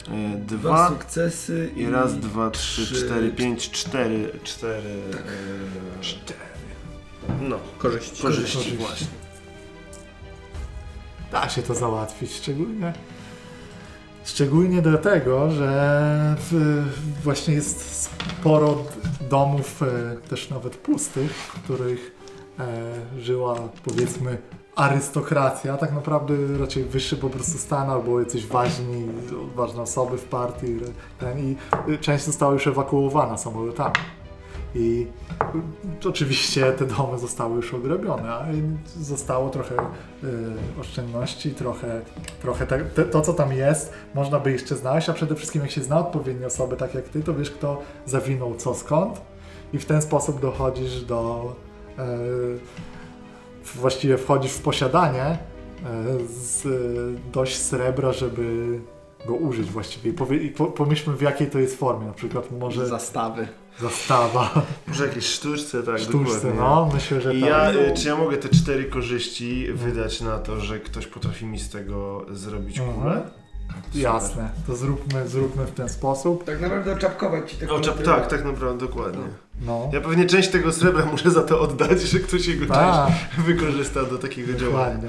e, 0.08 0.36
Dwa 0.38 0.58
dwa 0.58 0.88
sukcesy 0.88 1.70
i 1.76 1.86
raz, 1.90 2.18
dwa, 2.18 2.50
trzy, 2.50 2.86
trzy- 2.86 2.94
cztery, 3.06 3.30
pięć, 3.32 3.70
cztery, 3.70 4.32
cztery, 4.44 5.02
Tak. 5.12 5.20
e, 5.20 6.02
cztery. 6.04 6.40
No, 7.40 7.58
Korzyści. 7.78 8.22
korzyści, 8.22 8.56
Korzyści. 8.56 8.76
właśnie. 8.76 9.06
Da 11.32 11.48
się 11.48 11.62
to 11.62 11.74
załatwić, 11.74 12.32
szczególnie. 12.34 12.92
Szczególnie 14.24 14.82
dlatego, 14.82 15.50
że 15.50 16.36
właśnie 17.24 17.54
jest 17.54 18.02
sporo 18.40 18.76
domów, 19.30 19.82
e, 19.82 20.16
też 20.28 20.50
nawet 20.50 20.76
pustych, 20.76 21.32
w 21.32 21.62
których 21.62 22.16
e, 22.58 23.20
żyła 23.20 23.56
powiedzmy 23.84 24.38
arystokracja, 24.76 25.76
tak 25.76 25.92
naprawdę 25.92 26.34
raczej 26.58 26.84
wyższy 26.84 27.16
po 27.16 27.30
prostu 27.30 27.58
stan 27.58 27.90
albo 27.90 28.20
jacyś 28.20 28.46
ważni, 28.46 29.08
ważne 29.56 29.82
osoby 29.82 30.18
w 30.18 30.24
partii 30.24 30.76
i 31.36 31.56
y, 31.92 31.98
część 31.98 32.24
została 32.24 32.52
już 32.52 32.66
ewakuowana 32.66 33.38
samolotami. 33.38 33.94
I 34.74 35.06
y, 36.04 36.08
oczywiście 36.08 36.72
te 36.72 36.86
domy 36.86 37.18
zostały 37.18 37.56
już 37.56 37.74
ograbione, 37.74 38.32
ale 38.32 38.54
zostało 39.00 39.50
trochę 39.50 39.74
y, 39.74 40.80
oszczędności, 40.80 41.50
trochę, 41.50 42.00
trochę 42.42 42.66
te, 42.66 42.78
te, 42.78 43.04
to, 43.04 43.20
co 43.20 43.32
tam 43.32 43.52
jest, 43.52 43.92
można 44.14 44.40
by 44.40 44.52
jeszcze 44.52 44.76
znaleźć, 44.76 45.08
a 45.08 45.12
przede 45.12 45.34
wszystkim 45.34 45.62
jak 45.62 45.70
się 45.70 45.82
zna 45.82 45.98
odpowiednie 45.98 46.46
osoby, 46.46 46.76
tak 46.76 46.94
jak 46.94 47.08
ty, 47.08 47.22
to 47.22 47.34
wiesz, 47.34 47.50
kto 47.50 47.82
zawinął 48.06 48.54
co 48.54 48.74
skąd 48.74 49.20
i 49.72 49.78
w 49.78 49.84
ten 49.84 50.02
sposób 50.02 50.40
dochodzisz 50.40 51.04
do... 51.04 51.52
y, 51.98 52.80
właściwie 53.74 54.18
wchodzisz 54.18 54.52
w 54.52 54.62
posiadanie 54.62 55.24
e, 55.24 55.38
z 56.28 56.66
dość 57.32 57.56
srebra, 57.56 58.12
żeby 58.12 58.78
go 59.26 59.34
użyć 59.34 59.70
właściwie. 59.70 60.10
I, 60.10 60.14
powie, 60.14 60.36
i 60.36 60.50
po, 60.50 60.66
pomyślmy 60.66 61.16
w 61.16 61.22
jakiej 61.22 61.50
to 61.50 61.58
jest 61.58 61.76
formie, 61.76 62.06
na 62.06 62.12
przykład 62.12 62.50
może 62.50 62.86
Zastawy. 62.86 63.48
Zastawa, 63.82 64.62
Może 64.88 65.06
jakieś 65.06 65.26
sztuczce, 65.26 65.82
tak, 65.82 65.98
sztuczce, 65.98 66.34
dokładnie. 66.34 66.60
no, 66.60 66.90
myślę, 66.94 67.20
że 67.20 67.34
I 67.34 67.40
tak. 67.40 67.50
ja, 67.50 67.70
y, 67.72 67.94
czy 67.96 68.08
ja 68.08 68.16
mogę 68.16 68.36
te 68.36 68.48
cztery 68.48 68.84
korzyści 68.84 69.66
wydać 69.74 70.20
na 70.20 70.38
to, 70.38 70.60
że 70.60 70.80
ktoś 70.80 71.06
potrafi 71.06 71.46
mi 71.46 71.58
z 71.58 71.68
tego 71.70 72.26
zrobić 72.30 72.78
Mhm. 72.78 73.00
kulę? 73.00 73.22
Jasne, 73.94 74.50
to 74.66 74.76
zróbmy, 74.76 75.28
zróbmy 75.28 75.66
w 75.66 75.70
ten 75.70 75.88
sposób. 75.88 76.44
Tak 76.44 76.60
naprawdę 76.60 76.92
oczapkować 76.92 77.50
ci 77.50 77.56
te 77.56 77.70
O, 77.70 77.80
czap, 77.80 78.02
tak, 78.02 78.26
tak 78.26 78.44
naprawdę, 78.44 78.86
dokładnie. 78.86 79.22
No, 79.66 79.90
Ja 79.92 80.00
pewnie 80.00 80.26
część 80.26 80.48
tego 80.48 80.72
srebra 80.72 81.04
muszę 81.12 81.30
za 81.30 81.42
to 81.42 81.60
oddać, 81.60 82.00
że 82.02 82.18
ktoś 82.18 82.46
jego 82.46 82.66
tak, 82.66 83.06
część 83.06 83.46
wykorzysta 83.46 84.02
do 84.04 84.18
takiego 84.18 84.52
działania. 84.52 84.94
dokładnie. 84.94 85.08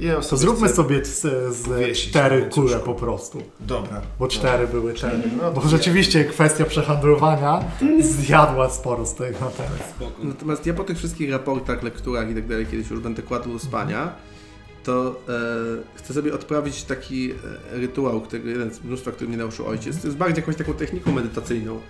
Ja 0.00 0.14
To 0.16 0.22
sobie 0.22 0.40
zróbmy 0.40 0.66
chcę- 0.66 0.76
sobie 0.76 1.04
z, 1.04 1.20
z 1.56 1.98
cztery 1.98 2.48
kule 2.52 2.78
po 2.78 2.94
prostu, 2.94 3.42
Dobra. 3.60 4.02
bo 4.18 4.28
cztery 4.28 4.66
były 4.68 4.92
te. 4.94 5.20
No, 5.42 5.52
Bo 5.52 5.60
rzeczywiście 5.68 6.24
kwestia 6.24 6.64
przehandlowania 6.64 7.64
zjadła 8.00 8.70
sporo 8.70 9.06
z 9.06 9.14
tego 9.14 9.38
teraz. 9.56 9.90
Spoko. 9.96 10.12
Natomiast 10.24 10.66
ja 10.66 10.74
po 10.74 10.84
tych 10.84 10.98
wszystkich 10.98 11.30
raportach, 11.30 11.82
lekturach 11.82 12.30
i 12.30 12.34
tak 12.34 12.46
dalej, 12.46 12.66
kiedyś 12.66 12.90
już 12.90 13.00
będę 13.00 13.22
kładł 13.22 13.52
do 13.52 13.58
spania, 13.58 14.12
to 14.84 15.16
e, 15.28 15.32
chcę 15.94 16.14
sobie 16.14 16.34
odprawić 16.34 16.82
taki 16.82 17.30
e, 17.30 17.34
rytuał, 17.78 18.20
który, 18.20 18.50
jeden 18.50 18.74
z 18.74 18.84
mnóstwa, 18.84 19.10
który 19.10 19.28
mnie 19.28 19.38
nauczył 19.38 19.66
ojciec. 19.66 20.00
To 20.00 20.06
jest 20.06 20.18
bardziej 20.18 20.40
jakąś 20.42 20.56
taką 20.56 20.72
techniką 20.72 21.12
medytacyjną. 21.12 21.80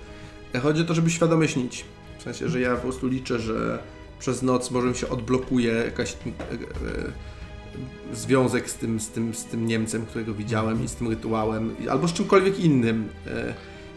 E, 0.55 0.61
Chodzi 0.61 0.83
o 0.83 0.85
to, 0.85 0.95
żeby 0.95 1.11
świadomie 1.11 1.49
śnić. 1.49 1.85
W 2.19 2.23
sensie, 2.23 2.49
że 2.49 2.61
ja 2.61 2.75
po 2.75 2.83
prostu 2.83 3.07
liczę, 3.07 3.39
że 3.39 3.79
przez 4.19 4.43
noc 4.43 4.71
może 4.71 4.89
mi 4.89 4.95
się 4.97 5.09
odblokuje 5.09 5.73
jakaś 5.73 6.13
e, 6.13 6.17
e, 6.17 7.13
związek 8.13 8.71
z 8.71 8.75
tym, 8.75 9.01
z, 9.01 9.09
tym, 9.09 9.35
z 9.35 9.45
tym 9.45 9.67
Niemcem, 9.67 10.07
którego 10.07 10.35
widziałem 10.35 10.85
i 10.85 10.89
z 10.89 10.95
tym 10.95 11.09
rytuałem, 11.09 11.77
albo 11.91 12.09
z 12.09 12.13
czymkolwiek 12.13 12.61
innym. 12.61 13.09
E, 13.27 13.55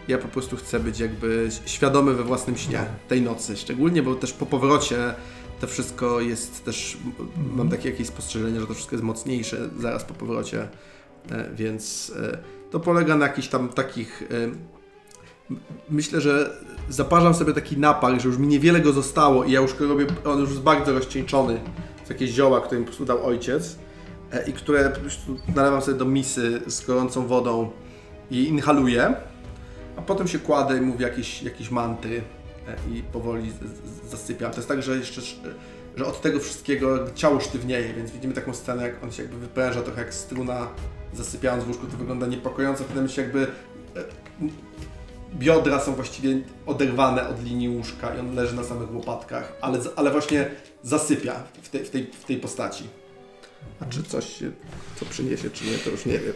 Ja 0.07 0.17
po 0.17 0.28
prostu 0.28 0.57
chcę 0.57 0.80
być 0.80 0.99
jakby 0.99 1.49
świadomy 1.65 2.13
we 2.13 2.24
własnym 2.24 2.57
śnie 2.57 2.86
tej 3.07 3.21
nocy, 3.21 3.57
szczególnie, 3.57 4.03
bo 4.03 4.15
też 4.15 4.34
po 4.34 4.45
powrocie 4.45 5.13
to 5.61 5.67
wszystko 5.67 6.21
jest 6.21 6.65
też, 6.65 6.97
mam 7.55 7.69
takie 7.69 7.89
jakieś 7.89 8.07
spostrzeżenie, 8.07 8.59
że 8.59 8.67
to 8.67 8.74
wszystko 8.74 8.95
jest 8.95 9.03
mocniejsze 9.03 9.69
zaraz 9.80 10.03
po 10.03 10.13
powrocie, 10.13 10.67
E, 11.32 11.49
więc 11.55 12.11
e, 12.19 12.38
to 12.71 12.80
polega 12.80 13.15
na 13.15 13.28
jakichś 13.28 13.47
tam 13.47 13.69
takich 13.69 14.24
Myślę, 15.89 16.21
że 16.21 16.57
zaparzam 16.89 17.34
sobie 17.34 17.53
taki 17.53 17.78
napar, 17.78 18.21
że 18.21 18.28
już 18.28 18.38
mi 18.38 18.47
niewiele 18.47 18.80
go 18.80 18.91
zostało 18.91 19.43
i 19.43 19.51
ja 19.51 19.61
już 19.61 19.74
go 19.74 19.88
robię, 19.88 20.05
on 20.26 20.39
już 20.39 20.49
jest 20.49 20.61
bardzo 20.61 20.93
rozcieńczony. 20.93 21.59
To 22.07 22.13
jakieś 22.13 22.29
zioła, 22.29 22.61
które 22.61 22.79
mi 22.79 22.85
po 22.85 22.89
prostu 22.89 23.05
dał 23.05 23.25
ojciec 23.25 23.75
e, 24.31 24.49
i 24.49 24.53
które 24.53 24.89
po 24.89 24.99
prostu 24.99 25.37
nalewam 25.55 25.81
sobie 25.81 25.97
do 25.97 26.05
misy 26.05 26.61
z 26.67 26.85
gorącą 26.85 27.27
wodą 27.27 27.71
i 28.31 28.43
inhaluję, 28.47 29.15
a 29.97 30.01
potem 30.01 30.27
się 30.27 30.39
kładę 30.39 30.77
i 30.77 30.81
mówię 30.81 31.05
jakieś, 31.05 31.43
jakieś 31.43 31.71
mantry 31.71 32.21
e, 32.67 32.75
i 32.97 33.03
powoli 33.03 33.51
z- 33.51 33.53
z- 33.53 34.09
zasypiam. 34.11 34.51
To 34.51 34.57
jest 34.57 34.67
tak, 34.67 34.83
że 34.83 34.97
jeszcze 34.97 35.21
że 35.97 36.05
od 36.05 36.21
tego 36.21 36.39
wszystkiego 36.39 36.99
ciało 37.15 37.39
sztywnieje, 37.39 37.93
więc 37.93 38.11
widzimy 38.11 38.33
taką 38.33 38.53
scenę, 38.53 38.83
jak 38.83 39.03
on 39.03 39.11
się 39.11 39.23
jakby 39.23 39.37
wypręża 39.37 39.81
trochę 39.81 40.01
jak 40.01 40.13
struna, 40.13 40.67
zasypiając 41.13 41.63
w 41.63 41.67
łóżku, 41.67 41.87
to 41.87 41.97
wygląda 41.97 42.27
niepokojąco, 42.27 42.83
potem 42.83 43.09
się 43.09 43.21
jakby 43.21 43.41
e, 43.41 44.03
biodra 45.35 45.79
są 45.79 45.95
właściwie 45.95 46.37
oderwane 46.65 47.27
od 47.29 47.43
linii 47.43 47.69
łóżka 47.69 48.15
i 48.15 48.19
on 48.19 48.35
leży 48.35 48.55
na 48.55 48.63
samych 48.63 48.95
łopatkach, 48.95 49.53
ale, 49.61 49.79
ale 49.95 50.11
właśnie 50.11 50.51
zasypia 50.84 51.34
w 51.61 51.69
tej, 51.69 51.86
w, 51.86 51.89
tej, 51.89 52.11
w 52.21 52.25
tej 52.25 52.38
postaci. 52.38 52.84
A 53.79 53.86
czy 53.86 54.03
coś 54.03 54.38
się, 54.39 54.51
co 54.99 55.05
przyniesie, 55.05 55.49
czy 55.49 55.65
nie, 55.65 55.77
to 55.77 55.89
już 55.89 56.05
nie 56.05 56.19
wiem. 56.19 56.34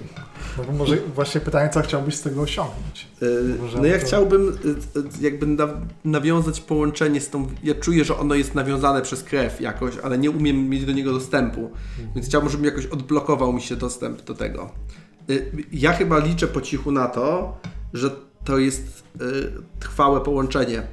No 0.58 0.64
bo 0.64 0.72
może 0.72 0.98
właśnie 0.98 1.42
pytanie, 1.42 1.70
co 1.70 1.82
chciałbyś 1.82 2.16
z 2.16 2.22
tego 2.22 2.42
osiągnąć? 2.42 3.08
Yy, 3.22 3.56
Może 3.62 3.78
No 3.78 3.86
ja 3.86 4.00
to- 4.00 4.06
chciałbym 4.06 4.46
yy, 4.46 4.76
yy, 5.02 5.10
jakby 5.22 5.48
na, 5.48 5.68
nawiązać 6.06 6.62
połączenie 6.62 7.22
z 7.22 7.30
tą, 7.30 7.48
ja 7.64 7.76
czuję, 7.76 8.06
że 8.06 8.18
ono 8.18 8.36
jest 8.36 8.56
nawiązane 8.56 9.02
przez 9.02 9.24
krew 9.24 9.62
jakoś, 9.62 9.98
ale 10.04 10.18
nie 10.18 10.32
umiem 10.32 10.70
mieć 10.70 10.86
do 10.86 10.92
niego 10.92 11.14
dostępu, 11.14 11.72
więc 12.16 12.28
chciałbym, 12.28 12.50
żeby 12.52 12.66
jakoś 12.66 12.86
odblokował 12.86 13.54
mi 13.54 13.62
się 13.62 13.76
dostęp 13.76 14.22
do 14.22 14.34
tego. 14.34 14.72
Yy, 15.28 15.52
Ja 15.72 15.94
chyba 15.94 16.20
liczę 16.20 16.48
po 16.48 16.62
cichu 16.62 16.92
na 16.92 17.08
to, 17.08 17.58
że 17.94 18.12
to 18.46 18.58
jest 18.58 19.04
yy, 19.20 19.52
trwałe 19.80 20.22
połączenie, 20.22 20.84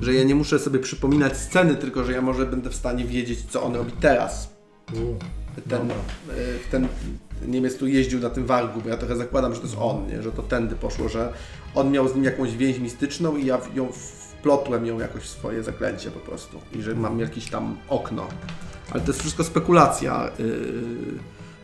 że 0.00 0.14
ja 0.14 0.24
nie 0.24 0.34
muszę 0.34 0.58
sobie 0.58 0.78
przypominać 0.78 1.36
sceny, 1.36 1.74
tylko 1.74 2.04
że 2.04 2.12
ja 2.12 2.22
może 2.22 2.46
będę 2.46 2.70
w 2.70 2.74
stanie 2.74 3.04
wiedzieć, 3.04 3.38
co 3.50 3.62
on 3.62 3.74
robi 3.74 3.92
teraz 3.92 4.54
U, 4.92 4.98
ten, 5.68 5.90
e, 5.90 5.94
ten 6.70 6.88
Niemiec 7.46 7.76
tu 7.76 7.86
jeździł 7.86 8.20
na 8.20 8.30
tym 8.30 8.46
wargu, 8.46 8.80
bo 8.80 8.88
ja 8.88 8.96
trochę 8.96 9.16
zakładam, 9.16 9.54
że 9.54 9.60
to 9.60 9.66
jest 9.66 9.78
on, 9.80 10.06
nie? 10.06 10.22
że 10.22 10.32
to 10.32 10.42
tędy 10.42 10.76
poszło, 10.76 11.08
że 11.08 11.32
on 11.74 11.90
miał 11.90 12.08
z 12.08 12.14
nim 12.14 12.24
jakąś 12.24 12.56
więź 12.56 12.78
mistyczną 12.78 13.36
i 13.36 13.46
ja 13.46 13.60
ją 13.74 13.92
wplotłem 13.92 14.86
ją 14.86 14.98
jakoś 15.00 15.22
w 15.22 15.28
swoje 15.28 15.62
zaklęcie 15.62 16.10
po 16.10 16.20
prostu 16.20 16.60
i 16.72 16.82
że 16.82 16.94
mam 16.94 17.20
jakieś 17.20 17.50
tam 17.50 17.76
okno. 17.88 18.26
Ale 18.90 19.00
to 19.00 19.06
jest 19.06 19.20
wszystko 19.20 19.44
spekulacja 19.44 20.30
yy, 20.38 20.54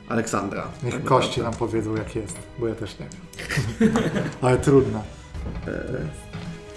Aleksandra. 0.08 0.68
Niech 0.82 0.94
Tak 0.94 1.04
kości 1.04 1.42
nam 1.42 1.54
powiedzą 1.54 1.96
jak 1.96 2.16
jest, 2.16 2.38
bo 2.58 2.68
ja 2.68 2.74
też 2.74 2.96
nie 2.98 3.06
wiem. 3.08 3.92
Ale 4.42 4.58
trudno. 4.58 5.02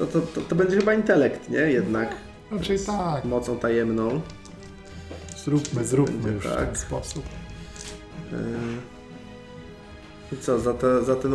To, 0.05 0.21
to, 0.21 0.27
to, 0.27 0.41
to 0.41 0.55
będzie 0.55 0.77
chyba 0.77 0.93
intelekt, 0.93 1.49
nie? 1.49 1.57
Jednak 1.59 2.15
Raczej 2.51 2.79
tak. 2.79 3.25
mocą 3.25 3.59
tajemną. 3.59 4.21
Zróbmy, 5.43 5.85
zróbmy 5.85 6.17
Będzie 6.17 6.31
już 6.31 6.45
w 6.45 6.55
tak. 6.55 6.65
ten 6.65 6.75
sposób. 6.75 7.25
Yy. 8.31 8.37
I 10.31 10.37
co, 10.37 10.59
za, 10.59 10.73
te, 10.73 11.03
za 11.03 11.15
ten 11.15 11.33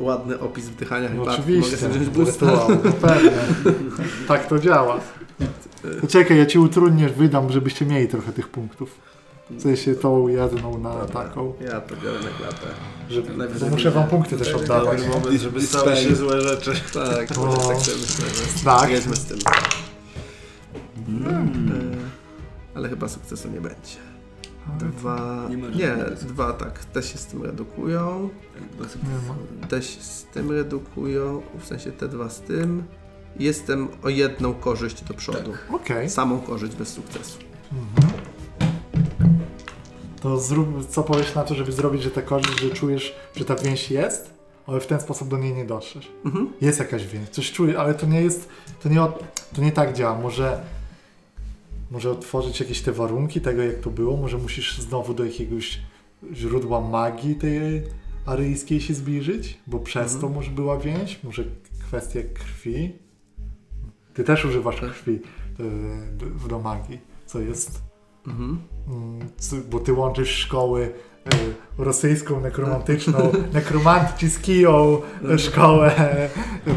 ładny 0.00 0.40
opis 0.40 0.68
wdychania 0.68 1.08
No 1.08 1.24
chyba 1.24 1.32
oczywiście. 1.32 1.76
mogę 1.76 1.76
sobie 1.76 2.10
wziąć 2.10 2.40
no 2.40 2.92
Pewnie. 3.08 3.30
Tak 4.28 4.46
to 4.46 4.58
działa. 4.58 5.00
To 6.00 6.06
czekaj, 6.06 6.38
ja 6.38 6.46
ci 6.46 6.58
utrudnię, 6.58 7.08
wydam, 7.08 7.52
żebyście 7.52 7.86
mieli 7.86 8.08
trochę 8.08 8.32
tych 8.32 8.48
punktów. 8.48 9.00
W 9.50 9.62
sensie 9.62 9.94
tą 9.94 10.28
jedną 10.28 10.78
na 10.78 10.90
Dobra, 10.90 11.06
taką. 11.06 11.52
Ja 11.60 11.80
to 11.80 11.96
biorę 11.96 12.18
na 12.20 12.28
klatę. 12.28 12.66
Żeby, 13.08 13.36
Najwyżej 13.36 13.70
muszę 13.70 13.90
wam 13.90 14.08
punkty 14.08 14.36
też 14.36 14.54
oddawać. 14.54 15.06
Moment, 15.06 15.40
żeby 15.40 15.62
stały 15.62 15.96
się 15.96 16.14
złe 16.16 16.40
rzeczy. 16.40 16.72
Tak, 16.94 17.28
tak 17.28 17.34
sobie 17.36 17.48
myślę, 17.70 17.94
że 18.56 18.64
Tak. 18.64 18.90
jedźmy 18.90 19.16
z 19.16 19.24
tym. 19.24 19.38
E, 21.26 21.46
Ale 22.74 22.88
chyba 22.88 23.08
sukcesu 23.08 23.48
nie 23.48 23.60
będzie. 23.60 23.96
Dwa... 24.80 25.46
Nie 25.50 25.56
ma 25.58 25.68
Nie, 25.68 25.96
dwa 26.22 26.52
tak. 26.52 26.84
Te 26.84 27.02
się 27.02 27.18
z 27.18 27.26
tym 27.26 27.42
redukują. 27.42 28.28
Ma. 28.78 29.66
Te 29.68 29.82
się 29.82 30.00
z 30.02 30.24
tym 30.24 30.50
redukują. 30.50 31.42
W 31.58 31.66
sensie 31.66 31.92
te 31.92 32.08
dwa 32.08 32.28
z 32.28 32.40
tym. 32.40 32.84
Jestem 33.38 33.88
o 34.02 34.08
jedną 34.08 34.54
korzyść 34.54 35.04
do 35.04 35.14
przodu. 35.14 35.52
Okej, 35.72 36.10
Samą 36.10 36.40
korzyść 36.40 36.74
bez 36.76 36.88
sukcesu. 36.88 37.38
To 40.24 40.38
zrób, 40.38 40.88
co 40.88 41.02
powiesz 41.02 41.34
na 41.34 41.42
to, 41.42 41.54
żeby 41.54 41.72
zrobić, 41.72 42.02
że 42.02 42.10
ta 42.10 42.22
korzyść, 42.22 42.60
że 42.60 42.70
czujesz, 42.70 43.14
że 43.36 43.44
ta 43.44 43.54
więź 43.54 43.90
jest, 43.90 44.30
ale 44.66 44.80
w 44.80 44.86
ten 44.86 45.00
sposób 45.00 45.28
do 45.28 45.38
niej 45.38 45.54
nie 45.54 45.64
dotrzesz. 45.64 46.12
Mhm. 46.24 46.52
Jest 46.60 46.78
jakaś 46.78 47.06
więź, 47.06 47.28
coś 47.28 47.52
czuję, 47.52 47.78
ale 47.78 47.94
to 47.94 48.06
nie 48.06 48.22
jest, 48.22 48.48
to 48.82 48.88
nie, 48.88 49.06
to 49.56 49.62
nie 49.62 49.72
tak 49.72 49.96
działa. 49.96 50.18
Może, 50.18 50.60
może 51.90 52.10
otworzyć 52.10 52.60
jakieś 52.60 52.80
te 52.80 52.92
warunki 52.92 53.40
tego, 53.40 53.62
jak 53.62 53.78
to 53.78 53.90
było, 53.90 54.16
może 54.16 54.38
musisz 54.38 54.78
znowu 54.78 55.14
do 55.14 55.24
jakiegoś 55.24 55.80
źródła 56.32 56.80
magii 56.80 57.34
tej 57.34 57.82
aryjskiej 58.26 58.80
się 58.80 58.94
zbliżyć, 58.94 59.58
bo 59.66 59.78
przez 59.78 60.18
to 60.18 60.28
może 60.28 60.50
była 60.50 60.78
więź, 60.78 61.20
może 61.24 61.44
kwestia 61.88 62.20
krwi. 62.34 62.92
Ty 64.14 64.24
też 64.24 64.44
używasz 64.44 64.80
krwi 64.80 65.12
e, 65.14 65.18
do, 66.16 66.48
do 66.48 66.58
magii, 66.58 67.00
co 67.26 67.40
jest 67.40 67.82
Mhm. 68.26 68.58
Mm, 68.88 69.28
bo 69.70 69.80
ty 69.80 69.92
łączysz 69.92 70.30
szkoły 70.36 70.92
e, 71.26 71.84
rosyjską, 71.84 72.40
nekromantyczną, 72.40 73.32
nekromanci 73.52 74.30
z 74.30 74.38
kiją 74.38 75.00
e, 75.30 75.38
szkołę 75.38 75.94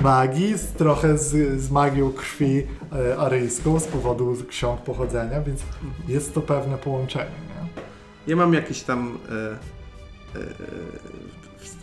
magii, 0.04 0.54
trochę 0.78 1.18
z, 1.18 1.62
z 1.62 1.72
magią 1.72 2.12
krwi 2.14 2.64
e, 2.94 3.18
aryjską 3.18 3.80
z 3.80 3.88
powodu 3.88 4.36
ksiąg 4.50 4.82
pochodzenia, 4.82 5.42
więc 5.42 5.62
jest 6.08 6.34
to 6.34 6.42
pewne 6.42 6.78
połączenie. 6.78 7.26
Nie? 7.26 7.68
Ja 8.28 8.36
mam 8.36 8.54
jakieś 8.54 8.82
tam 8.84 9.18
e, 9.30 9.34
e, 10.40 10.44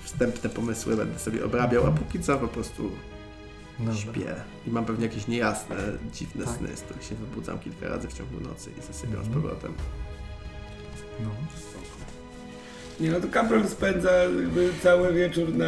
wstępne 0.03 0.51
pomysły, 0.51 0.97
będę 0.97 1.19
sobie 1.19 1.45
obrabiał, 1.45 1.87
a 1.87 1.91
póki 1.91 2.21
co 2.21 2.39
po 2.39 2.49
prostu 2.49 2.91
Dobra. 3.79 3.95
śpię. 3.95 4.35
I 4.67 4.71
mam 4.71 4.85
pewnie 4.85 5.07
jakieś 5.07 5.29
niejasne, 5.29 5.77
dziwne 6.13 6.45
Tak. 6.45 6.57
sny, 6.57 6.77
z 6.77 6.81
których 6.81 7.05
się 7.05 7.15
wybudzam 7.15 7.59
kilka 7.59 7.89
razy 7.89 8.09
w 8.09 8.13
ciągu 8.13 8.41
nocy 8.41 8.71
i 8.79 8.83
zasypiam 8.83 9.17
Mhm. 9.21 9.33
z 9.33 9.35
powrotem. 9.35 9.73
No. 11.21 11.31
Nie, 13.01 13.11
no 13.11 13.21
to 13.21 13.29
Campbell 13.29 13.69
spędza 13.69 14.11
jakby 14.23 14.71
cały 14.83 15.13
wieczór 15.15 15.55
na, 15.55 15.67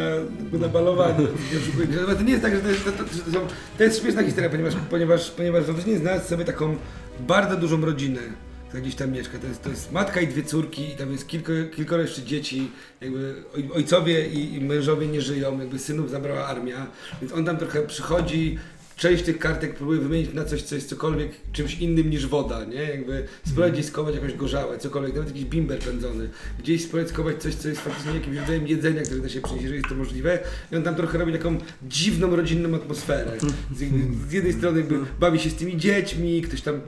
na 0.59 0.67
balowaniu. 0.67 1.27
To 2.17 2.23
nie 2.23 2.31
jest 2.31 2.43
tak, 2.43 2.55
że 2.55 2.61
to 2.61 2.67
jest, 2.69 2.85
to, 2.85 2.91
to, 2.91 3.03
to, 3.33 3.47
to 3.77 3.83
jest 3.83 4.01
śmieszna 4.01 4.23
historia, 4.23 4.49
ponieważ, 4.49 4.73
ponieważ, 4.89 5.31
ponieważ 5.31 5.63
Wawrzyniec 5.65 5.99
znalazł 6.01 6.27
sobie 6.29 6.45
taką 6.45 6.75
bardzo 7.19 7.55
dużą 7.57 7.81
rodzinę, 7.85 8.19
która 8.67 8.81
gdzieś 8.81 8.95
tam 8.95 9.11
mieszka. 9.11 9.37
To 9.39 9.47
jest, 9.47 9.63
to 9.63 9.69
jest 9.69 9.91
matka 9.91 10.21
i 10.21 10.27
dwie 10.27 10.43
córki 10.43 10.89
i 10.89 10.95
tam 10.95 11.11
jest 11.11 11.27
kilko, 11.27 11.51
kilkoro 11.75 12.01
jeszcze 12.01 12.21
dzieci. 12.23 12.71
Jakby 13.01 13.35
oj- 13.57 13.71
ojcowie 13.75 14.27
i, 14.27 14.55
i 14.55 14.61
mężowie 14.61 15.07
nie 15.07 15.21
żyją, 15.21 15.59
jakby 15.59 15.79
synów 15.79 16.09
zabrała 16.09 16.45
armia, 16.47 16.87
więc 17.21 17.33
on 17.33 17.45
tam 17.45 17.57
trochę 17.57 17.81
przychodzi, 17.81 18.57
część 18.97 19.23
tych 19.23 19.39
kartek 19.39 19.75
próbuje 19.75 19.99
wymienić 19.99 20.33
na 20.33 20.45
coś, 20.45 20.61
co 20.61 20.75
jest 20.75 20.89
cokolwiek 20.89 21.31
czymś 21.51 21.79
innym 21.79 22.09
niż 22.09 22.27
woda, 22.27 22.63
nie? 22.63 22.81
Jakby 22.81 23.23
spróbować 23.45 23.73
gdzieś 23.73 23.85
skować 23.85 24.15
jakąś 24.15 24.33
gorzałę, 24.33 24.77
cokolwiek, 24.77 25.13
nawet 25.15 25.29
jakiś 25.29 25.45
bimber 25.45 25.79
pędzony. 25.79 26.29
Gdzieś 26.59 26.83
spróbować 26.83 27.09
skować 27.09 27.41
coś, 27.41 27.55
co 27.55 27.69
jest 27.69 27.81
faktycznie 27.81 28.13
jakimś 28.13 28.37
rodzajem 28.37 28.67
jedzenia, 28.67 29.01
które 29.01 29.19
da 29.21 29.29
się 29.29 29.41
przynieść, 29.41 29.63
jeżeli 29.63 29.77
jest 29.77 29.89
to 29.89 29.95
możliwe. 29.95 30.39
I 30.71 30.75
on 30.75 30.83
tam 30.83 30.95
trochę 30.95 31.17
robi 31.17 31.33
taką 31.33 31.57
dziwną, 31.87 32.35
rodzinną 32.35 32.75
atmosferę. 32.75 33.31
Z, 33.75 33.79
z 34.29 34.31
jednej 34.31 34.53
strony 34.53 34.79
jakby 34.79 34.99
bawi 35.19 35.39
się 35.39 35.49
z 35.49 35.55
tymi 35.55 35.77
dziećmi, 35.77 36.41
ktoś 36.41 36.61
tam, 36.61 36.81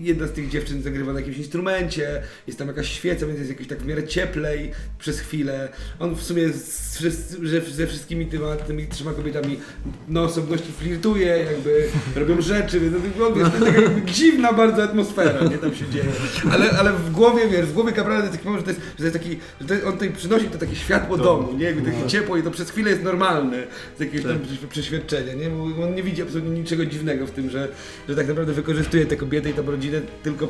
jedna 0.00 0.26
z 0.26 0.32
tych 0.32 0.48
dziewczyn 0.48 0.82
zagrywa 0.82 1.12
na 1.12 1.18
jakimś 1.20 1.36
instrumencie, 1.36 2.22
jest 2.46 2.58
tam 2.58 2.68
jakaś 2.68 2.88
świeca, 2.92 3.26
więc 3.26 3.38
jest 3.38 3.50
jakoś 3.50 3.66
tak 3.66 3.78
w 3.78 3.86
miarę 3.86 4.06
cieplej 4.06 4.70
przez 4.98 5.20
chwilę. 5.20 5.68
On 5.98 6.14
w 6.14 6.22
sumie 6.22 6.48
z, 6.52 6.96
wszyscy- 6.96 7.46
że 7.46 7.60
ze 7.60 7.86
wszystkimi 7.86 8.26
tyma, 8.26 8.56
tymi 8.56 8.86
trzema 8.86 9.12
kobietami 9.12 9.60
na 10.08 10.22
osobności 10.22 10.72
flirtuje, 10.72 11.53
jakby 11.54 11.88
robią 12.14 12.42
rzeczy, 12.42 12.80
więc 12.80 12.94
no, 13.18 13.30
to 13.30 13.38
jest 13.38 13.52
taka 13.52 13.80
jakby 13.80 14.02
dziwna 14.12 14.52
bardzo 14.52 14.82
atmosfera, 14.82 15.44
nie 15.44 15.58
tam 15.58 15.74
się 15.74 15.88
dzieje. 15.90 16.04
Ale, 16.52 16.70
ale 16.70 16.92
w 16.92 17.10
głowie, 17.10 17.48
wiesz, 17.48 17.66
w 17.66 17.72
głowie 17.72 17.92
kaprala 17.92 18.20
jest 18.20 18.32
taki 18.32 18.44
moment, 18.44 18.66
że 18.66 18.74
to 18.74 18.80
jest, 18.80 18.90
że 18.90 18.96
to 18.96 19.02
jest 19.04 19.16
taki, 19.16 19.38
że 19.60 19.66
to, 19.80 19.86
on 19.86 19.92
tutaj 19.92 20.12
przynosi 20.12 20.44
to 20.44 20.58
takie 20.58 20.76
światło 20.76 21.16
domu, 21.16 21.52
nie? 21.52 21.64
Jakby 21.64 21.90
takie 21.92 22.06
ciepło 22.06 22.36
i 22.36 22.42
to 22.42 22.50
przez 22.50 22.70
chwilę 22.70 22.90
jest 22.90 23.02
normalne 23.02 23.66
z 23.96 24.00
jakiegoś 24.00 24.22
tam 24.32 24.38
prześ- 24.42 24.66
przeświadczenia, 24.70 25.34
nie? 25.34 25.50
Bo 25.50 25.84
on 25.84 25.94
nie 25.94 26.02
widzi 26.02 26.22
absolutnie 26.22 26.50
niczego 26.50 26.86
dziwnego 26.86 27.26
w 27.26 27.30
tym, 27.30 27.50
że, 27.50 27.68
że 28.08 28.16
tak 28.16 28.28
naprawdę 28.28 28.52
wykorzystuje 28.52 29.06
tę 29.06 29.16
kobietę 29.16 29.50
i 29.50 29.52
tę 29.52 29.62
rodzinę 29.62 30.00
tylko 30.22 30.48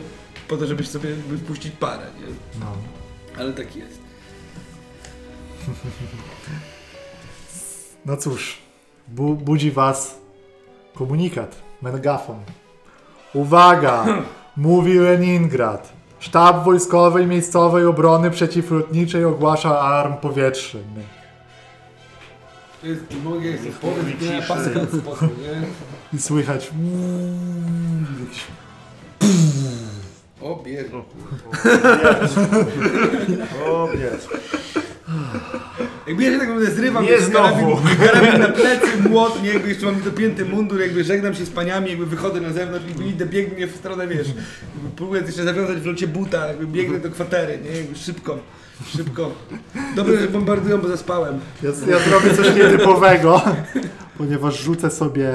po 0.48 0.57
to, 0.57 0.66
żeby 0.66 0.84
sobie 0.84 1.11
puścić 1.46 1.72
parę, 1.80 2.07
nie? 2.20 2.61
No. 2.61 2.76
Ale 3.38 3.52
tak 3.52 3.76
jest. 3.76 3.98
No 8.07 8.16
cóż, 8.16 8.59
bu 9.09 9.34
budzi 9.34 9.70
was 9.70 10.18
komunikat, 10.95 11.57
megafon. 11.82 12.36
Uwaga! 13.34 14.05
Mówi 14.57 14.99
Leningrad. 14.99 15.92
Sztab 16.18 16.64
Wojskowej 16.64 17.26
Miejscowej 17.26 17.86
Obrony 17.86 18.30
Przeciwlotniczej 18.30 19.24
ogłasza 19.24 19.80
alarm 19.80 20.14
powietrzny. 20.16 20.80
To 22.80 22.86
jest, 22.86 23.03
mogę 23.24 23.47
jest 23.47 23.78
powiedz, 23.80 24.20
nie 24.20 24.42
pasek 24.42 24.76
od 24.76 24.88
spodu, 24.88 25.24
nie? 25.24 25.66
I 26.18 26.18
słychać 26.22 26.70
mm, 26.70 28.07
jakiś 28.20 28.45
O, 30.42 30.62
bier. 30.64 30.86
O, 33.66 33.88
nie. 33.99 34.11
Jakby 36.07 36.22
ja 36.24 36.32
się 36.32 36.38
tak 36.38 36.48
naprawdę 36.48 36.70
zrywam, 36.70 37.05
Nie 37.05 37.20
znowu. 37.20 37.76
karabin, 37.76 38.07
karabin 38.07 38.40
na 38.40 38.48
plecy, 38.48 38.86
młot, 39.09 39.42
nie, 39.42 39.48
jakby 39.48 39.68
jeszcze 39.68 39.86
mam 39.86 40.00
dopięty 40.02 40.44
mundur, 40.44 40.80
jakby 40.80 41.05
żegnam 41.05 41.34
się 41.34 41.44
z 41.44 41.50
paniami, 41.50 41.88
jakby 41.90 42.07
wychodzę 42.07 42.40
na 42.40 42.52
zewnątrz, 42.52 42.86
jakby 42.88 43.05
idę, 43.05 43.26
biegnę 43.26 43.66
w 43.66 43.76
stronę, 43.76 44.09
wiesz, 44.09 44.26
jakby 44.28 44.90
próbuję 44.96 45.22
jeszcze 45.22 45.44
zawiązać 45.44 45.78
w 45.78 45.86
locie 45.86 46.07
buta, 46.09 46.46
jakby 46.46 46.66
biegnę 46.66 46.98
do 46.98 47.11
kwatery, 47.11 47.59
nie, 47.64 47.76
jakby 47.78 47.96
szybko, 47.98 48.38
szybko. 48.96 49.30
Dobrze, 49.96 50.20
że 50.20 50.28
bombardują, 50.28 50.78
bo 50.78 50.88
zaspałem. 50.88 51.40
Ja, 51.62 51.70
ja 51.90 51.98
zrobię 51.98 52.34
coś 52.36 52.55
nietypowego, 52.57 53.42
ponieważ 54.18 54.61
rzucę 54.62 54.90
sobie 54.90 55.30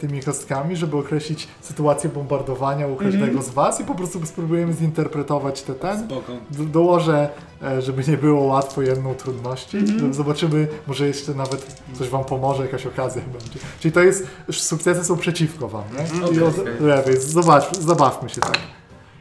tymi 0.00 0.22
kostkami, 0.22 0.76
żeby 0.76 0.96
określić 0.96 1.48
sytuację 1.60 2.10
bombardowania 2.10 2.86
u 2.86 2.96
każdego 2.96 3.42
z 3.42 3.50
was 3.50 3.80
i 3.80 3.84
po 3.84 3.94
prostu 3.94 4.26
spróbujemy 4.26 4.72
zinterpretować 4.72 5.62
te 5.62 5.74
ten. 5.74 6.04
Spoko. 6.06 6.32
Do- 6.50 6.64
Dołożę, 6.64 7.28
e, 7.62 7.82
żeby 7.82 8.02
nie 8.08 8.16
było 8.16 8.44
łatwo 8.44 8.82
jedną 8.82 9.14
trudności. 9.14 9.78
Zobaczymy, 10.10 10.68
może 10.86 11.06
jeszcze 11.06 11.34
nawet 11.34 11.80
coś 11.98 12.08
wam 12.08 12.24
pomoże, 12.24 12.62
jakaś 12.62 12.86
okazja 12.86 13.22
będzie. 13.22 13.58
Czyli 13.80 13.92
to 13.92 14.00
jest, 14.00 14.26
sukcesy 14.52 15.04
są 15.04 15.16
przeciwko 15.16 15.68
wam, 15.68 15.84
nie? 15.92 16.36
I 16.36 16.42
od 16.42 16.58
okej. 16.58 16.74
lewej, 16.80 17.20
zobacz, 17.20 17.76
zabawmy 17.78 18.28
się 18.28 18.40
tak. 18.40 18.58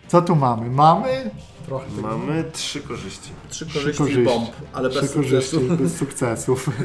Co 0.07 0.21
tu 0.21 0.35
mamy? 0.35 0.69
Mamy 0.69 1.31
trochę 1.65 1.85
tego. 1.95 2.01
Mamy 2.07 2.43
trzy 2.53 2.81
korzyści. 2.81 3.29
Trzy 3.49 3.65
Trzy 3.65 3.73
korzyści, 3.79 3.97
korzyści. 3.97 4.23
bomb, 4.23 4.49
ale 4.73 4.89
bez 4.89 5.05
Trzy 5.05 5.13
korzyści, 5.13 5.51
sukcesu. 5.55 5.77
bez 5.77 5.95
sukcesów. 5.97 6.69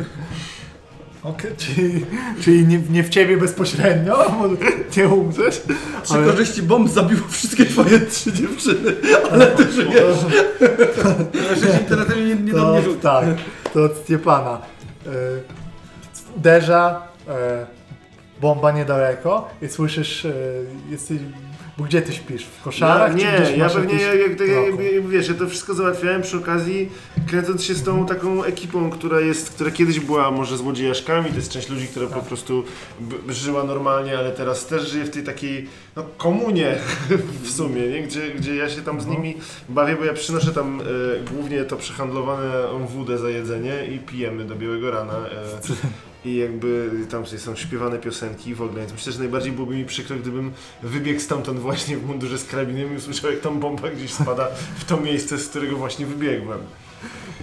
Okej, 1.23 1.51
czyli, 1.57 2.07
czyli 2.41 2.67
nie, 2.67 2.79
nie 2.91 3.03
w 3.05 3.09
ciebie 3.09 3.37
bezpośrednio, 3.37 4.17
bo 4.31 4.49
nie 4.97 5.09
umrzesz. 5.09 5.63
Trzy 6.03 6.15
ale- 6.15 6.27
korzyści 6.27 6.63
bomb 6.63 6.89
zabiło 6.91 7.29
wszystkie 7.29 7.65
twoje 7.67 8.01
trzy 8.01 8.33
dziewczyny, 8.33 8.93
ale 9.33 9.47
ty 9.47 9.73
żyjesz. 9.73 10.19
Się 11.61 11.79
teraz 11.89 12.09
nie, 12.17 12.35
nie 12.35 12.53
do 12.53 12.59
To, 12.59 12.73
mnie 12.73 12.83
rzuć. 12.83 13.01
tak, 13.03 13.25
to 13.75 13.85
od 13.85 13.97
Stepana. 13.97 14.59
E, 15.07 15.11
uderza, 16.37 17.03
e, 17.29 17.67
bomba 18.41 18.73
niedaleko 18.73 19.49
i 19.63 19.69
słyszysz, 19.69 20.25
e, 20.25 20.33
jesteś, 20.91 21.19
bo 21.81 21.87
gdzie 21.87 22.03
ty 22.03 22.13
śpisz? 22.13 22.45
W 22.45 22.63
koszarach? 22.63 23.13
czy 23.13 23.19
nie, 23.19 23.57
ja 23.57 23.71
pewnie, 23.71 24.01
jak, 24.01 24.39
tak, 24.39 24.49
jakby, 24.49 25.03
wiesz, 25.09 25.29
ja 25.29 25.35
to 25.35 25.49
wszystko 25.49 25.75
załatwiałem 25.75 26.23
przy 26.23 26.37
okazji, 26.37 26.89
kręcąc 27.27 27.65
się 27.65 27.75
z 27.75 27.83
tą 27.83 28.07
taką 28.07 28.45
ekipą, 28.45 28.91
która 28.91 29.21
jest, 29.21 29.51
która 29.51 29.71
kiedyś 29.71 30.01
była 30.01 30.31
może 30.31 30.57
złodziejaszkami, 30.57 31.31
to 31.31 31.37
jest 31.37 31.53
część 31.53 31.69
ludzi, 31.69 31.87
która 31.87 32.07
po 32.07 32.21
prostu 32.21 32.65
żyła 33.29 33.65
normalnie, 33.65 34.19
ale 34.19 34.31
teraz 34.31 34.67
też 34.67 34.91
żyje 34.91 35.05
w 35.05 35.11
tej 35.11 35.23
takiej, 35.23 35.69
no, 35.97 36.05
komunie 36.17 36.77
w 37.43 37.51
sumie, 37.51 37.89
nie? 37.89 38.03
Gdzie, 38.03 38.31
gdzie 38.31 38.57
ja 38.57 38.69
się 38.69 38.83
tam 38.83 39.01
z 39.01 39.07
nimi 39.07 39.37
bawię, 39.69 39.97
bo 39.97 40.05
ja 40.05 40.13
przynoszę 40.13 40.53
tam 40.53 40.81
e, 40.81 40.85
głównie 41.33 41.65
to 41.65 41.77
przehandlowane 41.77 42.51
wódę 42.87 43.19
za 43.19 43.31
jedzenie 43.31 43.87
i 43.87 43.99
pijemy 43.99 44.45
do 44.45 44.55
białego 44.57 44.91
rana. 44.91 45.15
E, 45.15 46.10
i 46.25 46.37
jakby 46.37 46.91
tam 47.11 47.27
są 47.27 47.57
śpiewane 47.57 47.99
piosenki 47.99 48.55
w 48.55 48.63
ogóle, 48.63 48.81
więc 48.81 48.93
myślę, 48.93 49.13
że 49.13 49.19
najbardziej 49.19 49.53
byłoby 49.53 49.75
mi 49.75 49.85
przykro, 49.85 50.17
gdybym 50.17 50.53
wybiegł 50.83 51.21
stamtąd 51.21 51.59
właśnie 51.59 51.97
w 51.97 52.07
mundurze 52.07 52.39
z 52.39 52.45
karabinem 52.45 52.93
i 52.93 52.97
usłyszał, 52.97 53.31
jak 53.31 53.41
tam 53.41 53.61
bomba 53.61 53.89
gdzieś 53.89 54.13
spada 54.13 54.49
w 54.79 54.85
to 54.85 54.97
miejsce, 55.01 55.39
z 55.39 55.49
którego 55.49 55.77
właśnie 55.77 56.07
wybiegłem. 56.07 56.59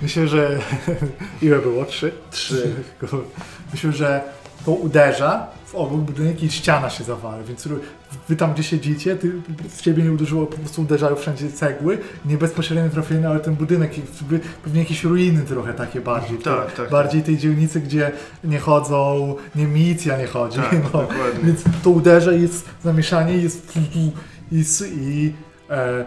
Myślę, 0.02 0.28
że 0.28 0.60
ile 1.42 1.60
było? 1.60 1.86
Trzy? 1.86 2.12
Trzy. 2.32 2.76
Myślę, 3.74 3.92
że 3.92 4.22
to 4.66 4.72
uderza 4.72 5.48
obok 5.74 6.02
budynek 6.02 6.44
i 6.44 6.52
ściana 6.52 6.90
się 6.90 7.04
zawala, 7.04 7.44
więc 7.44 7.68
wy 8.30 8.36
tam 8.36 8.54
gdzie 8.54 8.64
siedzicie, 8.64 9.16
ty, 9.16 9.32
w 9.70 9.82
ciebie 9.82 10.04
nie 10.04 10.12
uderzyło, 10.12 10.46
po 10.46 10.58
prostu 10.58 10.82
uderzają 10.82 11.16
wszędzie 11.16 11.52
cegły, 11.52 11.98
nie 12.26 12.38
bezpośrednio 12.38 12.90
trafienie, 12.90 13.30
ale 13.30 13.40
ten 13.40 13.56
budynek, 13.56 13.92
pewnie 14.64 14.80
jakieś 14.80 15.04
ruiny 15.04 15.42
trochę 15.42 15.74
takie 15.74 16.02
bardziej. 16.02 16.38
Tak, 16.38 16.74
tak. 16.74 16.90
Bardziej 16.90 17.24
tej 17.24 17.38
dzielnicy, 17.38 17.82
gdzie 17.82 18.12
nie 18.44 18.60
chodzą, 18.60 19.36
nie 19.56 19.68
milicja 19.68 20.18
nie 20.18 20.28
chodzi. 20.28 20.58
Tak, 20.58 20.76
no. 20.94 21.08
Więc 21.44 21.64
to 21.84 21.90
uderza 21.90 22.32
i 22.32 22.42
jest 22.42 22.66
zamieszanie, 22.84 23.38
jest 23.38 23.74
i, 23.96 24.12
i 24.52 25.34
e, 25.70 26.06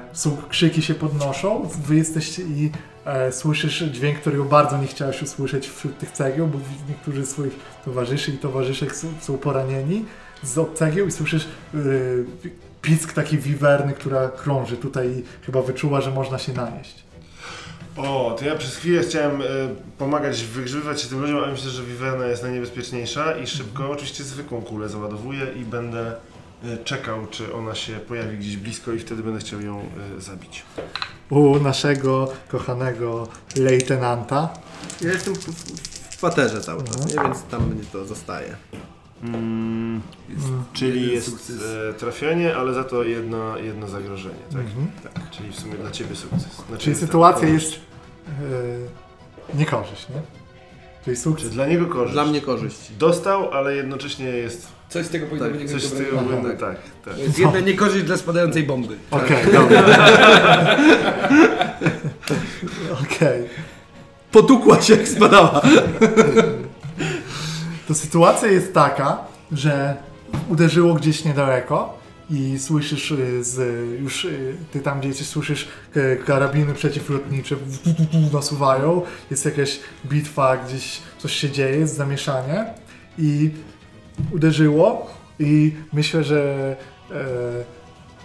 krzyki 0.49 0.83
się 0.83 0.95
podnoszą, 0.95 1.69
wy 1.87 1.97
jesteście 1.97 2.43
i 2.43 2.71
e, 3.05 3.33
słyszysz 3.33 3.79
dźwięk, 3.83 4.19
którego 4.19 4.45
bardzo 4.45 4.79
nie 4.79 4.87
chciałeś 4.87 5.23
usłyszeć 5.23 5.69
wśród 5.69 5.99
tych 5.99 6.11
cegieł, 6.11 6.47
bo 6.47 6.59
niektórzy 6.89 7.27
swoich 7.27 7.53
towarzyszy 7.85 8.31
i 8.31 8.39
towarzyszek 8.39 8.97
są, 8.97 9.09
są 9.21 9.39
poranieni 9.39 10.05
z 10.43 10.79
cegieł 10.79 11.07
i 11.07 11.13
słyszysz 11.13 11.45
e, 11.45 11.79
pisk 12.83 13.13
takiej 13.13 13.39
wiwerny, 13.39 13.93
która 13.93 14.29
krąży 14.29 14.77
tutaj 14.77 15.09
i 15.09 15.23
chyba 15.47 15.63
wyczuła, 15.63 16.01
że 16.01 16.11
można 16.11 16.39
się 16.39 16.53
najeść. 16.53 17.05
O, 17.97 18.37
to 18.39 18.45
ja 18.45 18.57
przez 18.57 18.77
chwilę 18.77 19.03
chciałem 19.03 19.43
e, 19.43 19.45
pomagać 19.99 20.45
wygrzebywać 20.45 21.03
się 21.03 21.09
tym 21.09 21.21
ludziom, 21.21 21.37
ale 21.37 21.53
myślę, 21.53 21.71
że 21.71 21.83
Viverna 21.83 22.27
jest 22.27 22.43
najniebezpieczniejsza 22.43 23.37
i 23.37 23.47
szybko 23.47 23.91
oczywiście 23.91 24.25
zwykłą 24.25 24.63
kulę 24.63 24.89
załadowuję 24.89 25.47
i 25.57 25.65
będę 25.65 26.13
czekał, 26.85 27.27
czy 27.31 27.55
ona 27.55 27.75
się 27.75 27.93
pojawi 27.93 28.39
gdzieś 28.39 28.57
blisko 28.57 28.93
i 28.93 28.99
wtedy 28.99 29.23
będę 29.23 29.41
chciał 29.41 29.61
ją 29.61 29.81
e, 30.19 30.21
zabić. 30.21 30.63
U 31.31 31.59
naszego 31.61 32.33
kochanego 32.49 33.29
lejtenanta 33.57 34.49
Ja 35.01 35.13
jestem 35.13 35.35
w, 35.35 35.39
w, 35.39 35.81
w 36.15 36.17
kwaterze 36.17 36.61
cały 36.61 36.83
czas, 36.85 36.97
Mhm. 36.97 37.17
nie? 37.17 37.23
więc 37.25 37.43
tam 37.43 37.67
mnie 37.71 37.83
to 37.93 38.05
zostaje. 38.05 38.57
Mm, 39.23 40.01
Mm. 40.29 40.65
czyli 40.73 41.01
Jeden 41.01 41.15
jest 41.15 41.31
sukces. 41.31 41.57
e, 41.91 41.95
trafienie, 41.95 42.57
ale 42.57 42.75
za 42.75 42.85
to 42.85 43.03
jedno, 43.03 43.59
jedno 43.59 43.89
zagrożenie, 43.89 44.35
tak? 44.53 44.61
Mhm. 44.61 44.91
tak? 45.03 45.31
Czyli 45.31 45.53
w 45.53 45.57
sumie 45.61 45.75
dla 45.75 45.91
Ciebie 45.91 46.17
sukces. 46.17 46.49
Znaczy, 46.69 46.85
Czyli 46.85 46.97
sytuacja 46.97 47.47
korzyść. 47.49 47.67
jest 47.67 47.81
yy, 49.53 49.59
niekorzyść, 49.59 50.09
nie? 50.09 50.23
Czyli 51.05 51.17
Czy 51.17 51.23
sukces. 51.23 51.51
dla 51.51 51.67
niego 51.67 51.87
korzyść? 51.87 52.13
Dla 52.13 52.25
mnie 52.25 52.41
korzyść. 52.41 52.93
Dostał, 52.99 53.51
ale 53.51 53.77
jednocześnie 53.77 54.27
jest 54.27 54.67
Coś 54.91 55.07
z 55.07 55.09
tego 55.09 55.27
powinno 55.27 55.49
Tak, 55.49 55.59
być 55.59 55.71
coś 55.71 55.83
z 55.83 55.93
tego 55.93 56.19
Aha. 56.19 56.27
będę, 56.31 56.51
tak, 56.51 56.77
tak. 57.05 57.15
To 57.15 57.21
jest 57.21 57.39
jedna 57.39 57.61
niekorzyść 57.61 58.05
dla 58.05 58.17
spadającej 58.17 58.63
bomby. 58.63 58.97
Okej, 59.11 59.53
dobra. 59.53 59.85
Okej. 63.03 63.43
Potukła 64.33 64.83
się 64.83 64.95
jak 64.97 65.09
spadała. 65.09 65.61
To 67.89 67.95
sytuacja 67.95 68.49
jest 68.49 68.75
taka, 68.75 69.19
że 69.53 69.97
uderzyło 70.49 70.95
gdzieś 70.95 71.25
niedaleko 71.25 71.99
i 72.31 72.59
słyszysz 72.59 73.11
y, 73.11 73.45
z, 73.45 73.59
już 74.01 74.25
y, 74.25 74.57
ty 74.73 74.81
tam 74.81 74.99
gdzie 74.99 75.09
jesteś, 75.09 75.27
słyszysz 75.27 75.69
e, 75.95 76.17
karabiny 76.17 76.75
przeciwlotnicze 76.75 77.57
nasuwają, 78.33 79.03
jest 79.31 79.45
jakaś 79.45 79.81
bitwa, 80.07 80.57
gdzieś 80.57 81.01
coś 81.19 81.33
się 81.33 81.51
dzieje, 81.51 81.77
jest 81.77 81.97
zamieszanie 81.97 82.65
i 83.19 83.51
uderzyło 84.33 85.11
i 85.39 85.75
myślę, 85.93 86.25
że 86.25 86.77
e, 87.11 87.15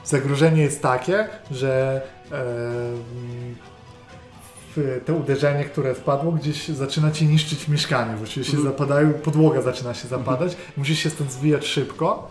zagrożenie 0.06 0.62
jest 0.62 0.82
takie, 0.82 1.28
że 1.52 2.02
e, 2.32 3.36
to 5.06 5.14
uderzenie, 5.14 5.66
które 5.66 5.96
spadło, 5.96 6.32
gdzieś 6.32 6.68
zaczyna 6.68 7.12
ci 7.12 7.26
niszczyć 7.26 7.68
mieszkanie. 7.68 8.16
Właściwie 8.16 8.46
się 8.46 8.62
zapadają, 8.62 9.14
podłoga 9.14 9.62
zaczyna 9.62 9.94
się 9.94 10.08
zapadać. 10.08 10.58
Musisz 10.78 11.00
się 11.00 11.10
stąd 11.10 11.32
zwijać 11.32 11.66
szybko, 11.66 12.28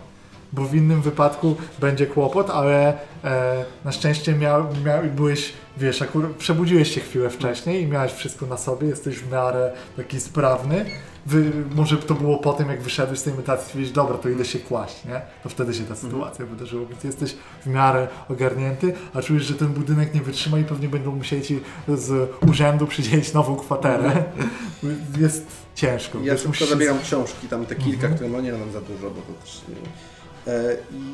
bo 0.53 0.65
w 0.65 0.75
innym 0.75 1.03
wypadku 1.03 1.57
będzie 1.81 2.07
kłopot, 2.07 2.51
ale 2.51 2.99
e, 3.25 3.65
na 3.85 3.93
szczęście 3.93 4.35
miał, 4.35 4.67
miał, 4.85 5.03
byłeś, 5.17 5.53
wiesz, 5.77 6.03
akurat 6.03 6.31
przebudziłeś 6.31 6.95
się 6.95 7.01
chwilę 7.01 7.31
wcześniej 7.31 7.83
i 7.83 7.87
miałeś 7.87 8.13
wszystko 8.13 8.47
na 8.47 8.57
sobie, 8.57 8.89
jesteś 8.89 9.17
w 9.17 9.33
miarę 9.33 9.73
taki 9.97 10.21
sprawny. 10.21 10.85
Wy, 11.27 11.53
może 11.75 11.97
to 11.97 12.15
było 12.15 12.39
po 12.39 12.53
tym, 12.53 12.69
jak 12.69 12.83
wyszedłeś 12.83 13.19
z 13.19 13.23
tej 13.23 13.33
medytacji, 13.33 13.67
stwierdzić, 13.67 13.93
dobra, 13.93 14.19
to 14.19 14.29
idę 14.29 14.45
się 14.45 14.59
kłaść, 14.59 15.05
nie? 15.05 15.21
To 15.43 15.49
wtedy 15.49 15.75
się 15.75 15.85
ta 15.85 15.95
sytuacja 15.97 16.47
wydarzyła, 16.47 16.87
więc 16.87 17.05
jesteś 17.05 17.37
w 17.63 17.67
miarę 17.67 18.09
ogarnięty, 18.29 18.95
a 19.15 19.23
czujesz, 19.23 19.45
że 19.45 19.55
ten 19.55 19.69
budynek 19.69 20.15
nie 20.15 20.21
wytrzyma 20.21 20.59
i 20.59 20.65
pewnie 20.65 20.89
będą 20.89 21.17
musieli 21.17 21.43
ci 21.43 21.61
z 21.89 22.31
urzędu 22.49 22.87
przydzielić 22.87 23.33
nową 23.33 23.57
kwaterę. 23.57 24.25
Jest 25.21 25.47
ciężko. 25.75 26.19
Ja 26.23 26.37
szybko 26.37 26.49
musisz- 26.53 26.69
zabieram 26.71 26.99
książki, 27.01 27.49
tam 27.49 27.67
te 27.67 27.75
kilka, 27.75 27.95
Mhm. 28.07 28.15
które 28.15 28.31
no 28.31 28.41
nie 28.41 28.53
mam 28.53 28.73
za 28.73 28.81
dużo, 28.81 29.11
bo 29.11 29.21
to 29.23 29.33
też 29.45 29.61
nie... 29.69 30.53
E, 30.53 30.77
I 30.93 31.05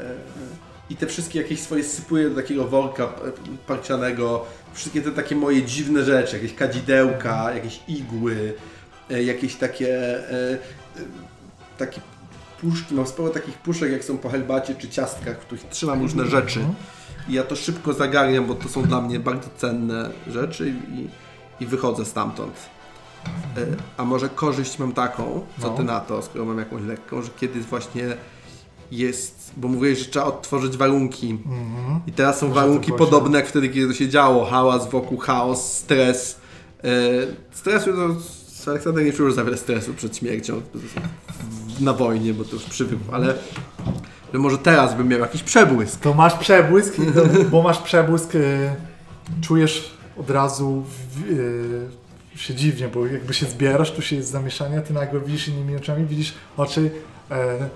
e, 0.00 0.14
i 0.90 0.96
te 0.96 1.06
wszystkie 1.06 1.38
jakieś 1.42 1.60
swoje 1.60 1.84
sypuje 1.84 2.30
do 2.30 2.36
takiego 2.36 2.64
worka 2.64 3.08
parcianego, 3.66 4.44
wszystkie 4.72 5.02
te 5.02 5.10
takie 5.10 5.36
moje 5.36 5.62
dziwne 5.62 6.04
rzeczy, 6.04 6.36
jakieś 6.36 6.54
kadzidełka, 6.54 7.54
jakieś 7.54 7.80
igły, 7.88 8.54
jakieś 9.10 9.56
takie 9.56 9.88
e, 10.30 10.30
e, 10.52 10.58
takie 11.78 12.00
puszki, 12.60 12.94
mam 12.94 13.06
sporo 13.06 13.28
takich 13.30 13.58
puszek 13.58 13.92
jak 13.92 14.04
są 14.04 14.18
po 14.18 14.28
herbacie 14.28 14.74
czy 14.74 14.88
ciastkach, 14.88 15.36
w 15.36 15.40
których 15.40 15.64
trzymam 15.64 16.00
różne 16.02 16.26
rzeczy 16.26 16.60
i 17.28 17.32
ja 17.32 17.42
to 17.42 17.56
szybko 17.56 17.92
zagarniam, 17.92 18.46
bo 18.46 18.54
to 18.54 18.68
są 18.68 18.82
dla 18.82 19.00
mnie 19.00 19.20
bardzo 19.20 19.48
cenne 19.56 20.10
rzeczy 20.26 20.72
i, 20.92 21.08
i 21.64 21.66
wychodzę 21.66 22.04
stamtąd. 22.04 22.52
E, 23.56 23.60
A 23.96 24.04
może 24.04 24.28
korzyść 24.28 24.78
mam 24.78 24.92
taką, 24.92 25.40
co 25.60 25.68
No. 25.70 25.76
ty 25.76 25.84
na 25.84 26.00
to, 26.00 26.22
skoro 26.22 26.44
mam 26.44 26.58
jakąś 26.58 26.82
lekką, 26.82 27.22
że 27.22 27.30
kiedy 27.40 27.60
właśnie 27.60 28.16
jest, 28.90 29.50
bo 29.56 29.68
mówiłeś, 29.68 29.98
że 29.98 30.04
trzeba 30.04 30.24
odtworzyć 30.26 30.76
warunki 30.76 31.30
Mhm. 31.30 32.00
i 32.06 32.12
teraz 32.12 32.38
są 32.38 32.48
Może 32.48 32.60
warunki 32.60 32.92
podobne 32.92 33.38
jak 33.38 33.48
wtedy, 33.48 33.68
kiedy 33.68 33.88
to 33.88 33.94
się 33.94 34.08
działo, 34.08 34.44
hałas 34.46 34.90
wokół, 34.90 35.18
chaos, 35.18 35.72
stres. 35.72 36.36
E, 36.84 36.88
stresu 37.50 37.92
to 37.92 38.08
Aleksander 38.68 39.04
nie 39.04 39.12
czuł 39.12 39.30
za 39.30 39.44
wiele 39.44 39.56
stresu 39.56 39.94
przed 39.94 40.16
śmiercią 40.16 40.62
na 41.80 41.92
wojnie, 41.92 42.34
bo 42.34 42.44
to 42.44 42.52
już 42.52 42.64
przywykł, 42.64 43.02
ale 43.12 43.34
że 44.32 44.38
może 44.38 44.58
teraz 44.58 44.94
bym 44.94 45.08
miał 45.08 45.20
jakiś 45.20 45.42
przebłysk. 45.42 46.00
To 46.00 46.14
masz 46.14 46.34
przebłysk, 46.34 46.96
bo 47.50 47.62
masz 47.62 47.78
przebłysk, 47.78 48.34
y, 48.34 48.70
czujesz 49.40 49.90
od 50.16 50.30
razu 50.30 50.84
y, 51.30 52.38
się 52.38 52.54
dziwnie, 52.54 52.88
bo 52.88 53.06
jakby 53.06 53.34
się 53.34 53.46
zbierasz, 53.46 53.92
tu 53.92 54.02
się 54.02 54.16
jest 54.16 54.30
zamieszanie, 54.30 54.80
ty 54.80 54.92
nagle 54.92 55.20
widzisz 55.20 55.48
innymi 55.48 55.76
oczami, 55.76 56.06
widzisz 56.06 56.34
oczy 56.56 56.90
e, 57.30 57.68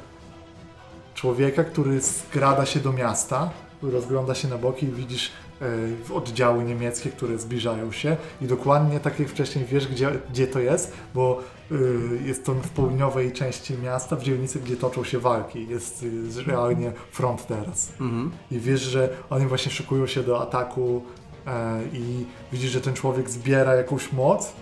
człowieka, 1.15 1.65
który 1.65 2.03
skrada 2.03 2.67
się 2.67 2.81
do 2.81 2.93
miasta, 2.93 3.51
rozgląda 3.83 4.35
się 4.35 4.49
na 4.49 4.59
boki 4.59 4.87
i 4.87 4.93
widzisz 4.93 5.31
e, 5.63 6.15
oddziały 6.15 6.65
niemieckie, 6.65 7.11
które 7.11 7.39
zbliżają 7.39 7.93
się 7.93 8.17
i 8.41 8.47
dokładnie 8.47 9.01
tak 9.01 9.19
jak 9.21 9.29
wcześniej 9.29 9.65
wiesz, 9.65 9.89
gdzie, 9.89 10.11
gdzie 10.31 10.47
to 10.47 10.61
jest, 10.61 10.93
bo 11.15 11.41
y, 11.73 12.19
jest 12.25 12.47
to 12.47 12.55
w 12.55 12.69
południowej 12.69 13.33
części 13.33 13.75
miasta, 13.79 14.17
w 14.17 14.23
dzielnicy, 14.23 14.61
gdzie 14.61 14.77
toczą 14.77 15.05
się 15.05 15.19
walki. 15.19 15.69
Jest 15.69 16.03
y, 16.03 16.43
realnie 16.47 16.93
front 17.11 17.47
teraz. 17.47 17.93
Mhm. 18.01 18.31
I 18.51 18.59
wiesz, 18.61 18.81
że 18.81 19.09
oni 19.31 19.47
właśnie 19.47 19.73
szykują 19.73 20.07
się 20.07 20.23
do 20.23 20.43
ataku 20.43 21.03
e, 21.47 21.81
i 21.93 22.27
widzisz, 22.53 22.71
że 22.71 22.81
ten 22.81 22.95
człowiek 22.95 23.31
zbiera 23.31 23.75
jakąś 23.75 24.13
moc 24.13 24.53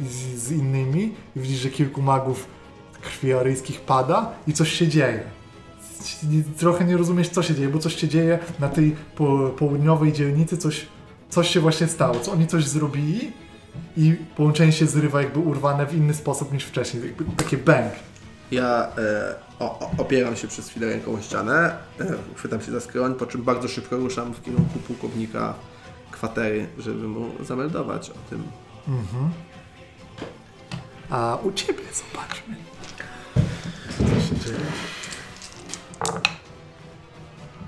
z, 0.00 0.38
z 0.38 0.52
innymi 0.52 1.14
i 1.36 1.40
widzisz, 1.40 1.58
że 1.58 1.68
kilku 1.70 2.02
magów 2.02 2.46
krwi 3.02 3.32
aryjskich 3.32 3.80
pada 3.80 4.32
i 4.46 4.52
coś 4.52 4.72
się 4.72 4.88
dzieje. 4.88 5.36
Trochę 6.58 6.84
nie 6.84 6.96
rozumiesz, 6.96 7.28
co 7.28 7.42
się 7.42 7.54
dzieje, 7.54 7.68
bo 7.68 7.78
coś 7.78 7.96
się 7.96 8.08
dzieje 8.08 8.38
na 8.58 8.68
tej 8.68 8.96
po, 9.16 9.50
południowej 9.58 10.12
dzielnicy, 10.12 10.56
coś, 10.56 10.86
coś 11.30 11.50
się 11.50 11.60
właśnie 11.60 11.86
stało. 11.86 12.20
Co 12.20 12.32
oni 12.32 12.46
coś 12.46 12.64
zrobili 12.64 13.32
i 13.96 14.16
połączenie 14.36 14.72
się 14.72 14.86
zrywa 14.86 15.22
jakby 15.22 15.38
urwane 15.38 15.86
w 15.86 15.94
inny 15.94 16.14
sposób 16.14 16.52
niż 16.52 16.64
wcześniej. 16.64 17.02
Jakby 17.04 17.24
takie 17.36 17.56
bang. 17.56 17.92
Ja 18.50 18.88
e, 18.98 19.34
o, 19.58 19.90
opieram 19.98 20.36
się 20.36 20.48
przez 20.48 20.68
chwilę 20.68 20.86
ręką 20.86 21.14
o 21.14 21.20
ścianę, 21.20 21.76
e, 22.00 22.06
chwytam 22.34 22.60
się 22.60 22.72
za 22.72 22.80
skroń, 22.80 23.14
po 23.14 23.26
czym 23.26 23.42
bardzo 23.42 23.68
szybko 23.68 23.96
ruszam 23.96 24.34
w 24.34 24.42
kierunku 24.42 24.78
pułkownika 24.78 25.54
kwatery, 26.10 26.66
żeby 26.78 27.08
mu 27.08 27.30
zameldować 27.44 28.10
o 28.10 28.30
tym. 28.30 28.42
Mhm. 28.88 29.30
A 31.10 31.38
u 31.42 31.52
ciebie 31.52 31.82
zobaczmy. 31.92 32.56
Co 33.98 34.04
się 34.04 34.44
dzieje? 34.44 34.58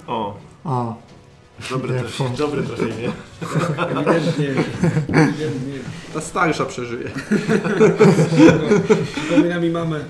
O, 0.06 0.36
O, 0.64 0.94
dobre, 1.70 1.94
Nie, 1.94 2.00
trafienie, 2.00 2.36
dobre 2.36 2.62
trafienie. 2.62 3.08
Ewidentnie, 3.78 4.48
ewidentnie. 5.08 5.78
Ta 6.14 6.20
starsza 6.20 6.64
przeżyje. 6.64 7.10
Przypomina 9.16 9.60
mi 9.60 9.70
mamę. 9.70 10.00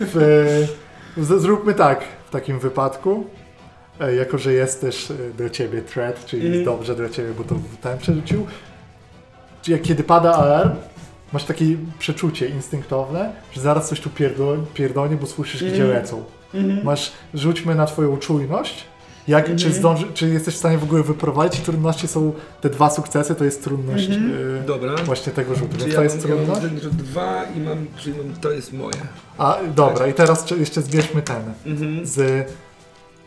w, 0.00 0.66
z- 1.16 1.40
zróbmy 1.42 1.74
tak 1.74 2.04
w 2.28 2.30
takim 2.30 2.58
wypadku. 2.58 3.26
E, 4.00 4.14
Jako, 4.14 4.38
że 4.38 4.52
jest 4.52 4.80
też 4.80 5.10
e, 5.10 5.14
do 5.38 5.50
ciebie 5.50 5.82
threat, 5.82 6.24
czyli 6.26 6.42
jest 6.44 6.58
Mhm. 6.58 6.76
dobrze 6.76 6.94
dla 6.96 7.08
ciebie, 7.08 7.28
bo 7.38 7.44
to 7.44 7.54
ten 7.80 7.98
przerzucił. 7.98 8.46
Jak 9.68 9.82
kiedy 9.82 10.04
pada 10.04 10.32
alarm, 10.34 10.70
masz 11.32 11.44
takie 11.44 11.64
przeczucie 11.98 12.48
instynktowne, 12.48 13.32
że 13.52 13.60
zaraz 13.60 13.88
coś 13.88 14.00
tu 14.00 14.10
pierdo, 14.10 14.56
pierdolnie, 14.74 15.16
bo 15.16 15.26
słyszysz, 15.26 15.64
gdzie 15.64 16.02
Mhm. 16.54 16.84
Masz, 16.84 17.12
rzućmy 17.34 17.74
na 17.74 17.86
twoją 17.86 18.16
czujność. 18.16 18.84
Jak, 19.28 19.44
czy, 19.46 19.52
Mhm. 19.52 19.72
zdąży, 19.72 20.06
czy 20.14 20.28
jesteś 20.28 20.54
w 20.54 20.58
stanie 20.58 20.78
w 20.78 20.82
ogóle 20.82 21.02
wyprowadzić? 21.02 21.60
Trudności 21.60 22.08
są 22.08 22.32
te 22.60 22.70
dwa 22.70 22.90
sukcesy, 22.90 23.34
to 23.34 23.44
jest 23.44 23.64
trudność 23.64 24.08
Mhm. 24.10 24.32
e, 24.62 24.66
Dobra. 24.66 24.96
właśnie 24.96 25.32
tego 25.32 25.54
rzutu. 25.54 25.76
Czy 25.78 25.84
Więc 25.84 25.88
ja 25.88 25.94
to 25.94 25.96
mam, 25.96 26.04
jest 26.04 26.28
ja 26.28 26.34
mam 26.34 26.44
trudność. 26.44 26.60
ten 26.72 26.80
rzut 26.80 26.96
dwa 26.96 27.44
i 27.56 27.60
mam, 27.60 27.86
czyli 27.96 28.16
mam, 28.18 28.34
to 28.40 28.50
jest 28.50 28.72
moje. 28.72 28.94
A, 29.38 29.58
dobra, 29.76 30.06
i 30.06 30.14
teraz 30.14 30.50
jeszcze 30.50 30.82
zbierzmy 30.82 31.22
ten. 31.22 31.42
Mhm. 31.66 32.06
z... 32.06 32.46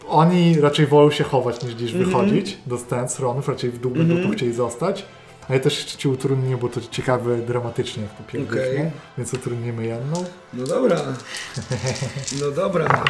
Oni 0.10 0.62
raczej 0.62 0.88
wolą 0.88 1.12
się 1.12 1.24
chować 1.24 1.64
niż 1.64 1.76
gdzieś 1.76 1.94
Mhm. 1.94 2.06
wychodzić 2.06 2.58
do 2.66 2.78
scen 2.78 3.10
stronów, 3.10 3.48
raczej 3.50 3.72
w 3.72 3.80
dół 3.80 3.92
będą 3.92 4.14
Mhm. 4.14 4.30
tu 4.32 4.38
chcieli 4.38 4.54
zostać. 4.54 5.06
A 5.50 5.54
ja 5.54 5.60
też 5.60 5.78
jeszcze 5.78 5.98
ci 5.98 6.08
utrudnię, 6.08 6.58
bo 6.58 6.70
to 6.70 6.82
ciekawe 6.92 7.38
dramatycznie 7.38 8.04
jak 8.04 8.18
to 8.18 8.24
pierdolą, 8.24 8.62
Okej. 8.62 8.92
więc 9.18 9.34
utrudnimy 9.34 9.86
jedną. 9.86 10.26
No 10.54 10.64
dobra. 10.66 10.98
No 12.42 12.52
dobra. 12.52 13.04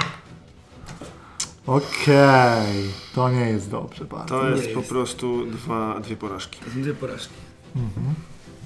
Okej, 1.68 2.94
to 3.16 3.30
nie 3.30 3.50
jest 3.50 3.70
dobrze 3.70 4.06
bardzo. 4.06 4.28
To 4.40 4.50
jest 4.50 4.68
Nie 4.68 4.74
po 4.74 4.80
jest. 4.80 4.90
prostu 4.92 5.46
dwa, 5.46 6.00
dwie 6.00 6.16
porażki. 6.16 6.60
Dwie 6.76 6.94
porażki. 6.94 7.34
Mhm. 7.76 8.16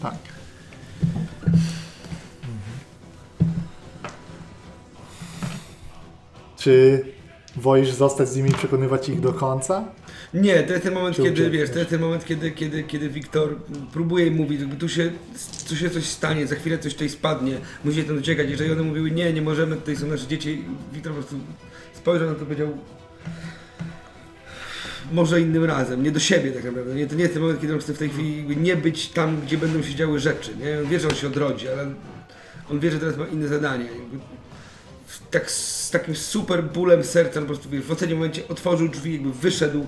Tak. 0.01 0.13
Mhm. 1.43 1.57
Czy 6.57 7.05
wolisz 7.55 7.91
zostać 7.91 8.29
z 8.29 8.35
nimi 8.35 8.49
i 8.49 8.53
przekonywać 8.53 9.09
ich 9.09 9.19
do 9.19 9.33
końca? 9.33 9.83
Nie, 10.33 10.63
to 10.63 10.73
jest 10.73 10.83
ten 10.83 10.93
moment, 10.93 11.17
kiedy, 11.17 11.29
uciekniesz? 11.29 11.51
wiesz, 11.51 11.69
to 11.69 11.79
jest 11.79 11.89
ten 11.89 12.01
moment, 12.01 12.25
kiedy, 12.25 12.51
kiedy, 12.51 12.83
kiedy 12.83 13.09
Wiktor 13.09 13.55
próbuje 13.93 14.31
mówić, 14.31 14.59
jakby 14.59 14.75
tu 14.75 14.89
się, 14.89 15.11
tu 15.69 15.75
się 15.75 15.89
coś 15.89 16.03
stanie, 16.03 16.47
za 16.47 16.55
chwilę 16.55 16.79
coś 16.79 16.93
tutaj 16.93 17.09
spadnie, 17.09 17.57
musicie 17.85 18.03
tam 18.03 18.17
uciekać. 18.17 18.49
Jeżeli 18.49 18.71
one 18.71 18.83
mówiły, 18.83 19.11
nie, 19.11 19.33
nie 19.33 19.41
możemy, 19.41 19.75
tutaj 19.75 19.95
są 19.95 20.07
nasze 20.07 20.27
dzieci, 20.27 20.63
Wiktor 20.93 21.13
po 21.13 21.17
prostu 21.17 21.39
spojrzał 21.93 22.29
na 22.29 22.35
to 22.35 22.41
i 22.41 22.45
powiedział, 22.45 22.77
może 25.11 25.41
innym 25.41 25.65
razem, 25.65 26.03
nie 26.03 26.11
do 26.11 26.19
siebie 26.19 26.51
tak 26.51 26.63
naprawdę. 26.63 26.95
Nie, 26.95 27.07
to 27.07 27.15
nie 27.15 27.21
jest 27.21 27.33
ten 27.33 27.41
moment, 27.41 27.61
kiedy 27.61 27.73
on 27.73 27.79
chce 27.79 27.93
w 27.93 27.97
tej 27.97 28.09
chwili 28.09 28.57
nie 28.57 28.75
być 28.75 29.09
tam, 29.09 29.41
gdzie 29.41 29.57
będą 29.57 29.83
się 29.83 29.95
działy 29.95 30.19
rzeczy. 30.19 30.51
Nie? 30.57 30.79
On 30.79 30.85
wie, 30.85 30.99
że 30.99 31.07
on 31.07 31.15
się 31.15 31.27
odrodzi, 31.27 31.67
ale 31.67 31.91
on 32.71 32.79
wie, 32.79 32.91
że 32.91 32.99
teraz 32.99 33.17
ma 33.17 33.25
inne 33.27 33.47
zadanie. 33.47 33.85
Jakby 33.85 34.17
tak 35.31 35.51
z 35.51 35.91
takim 35.91 36.15
super 36.15 36.63
bólem 36.63 37.03
serca, 37.03 37.39
po 37.39 37.45
prostu 37.45 37.69
wiesz, 37.69 37.83
w 37.83 37.91
ostatnim 37.91 38.17
momencie 38.17 38.47
otworzył 38.47 38.89
drzwi, 38.89 39.13
jakby 39.13 39.33
wyszedł 39.33 39.85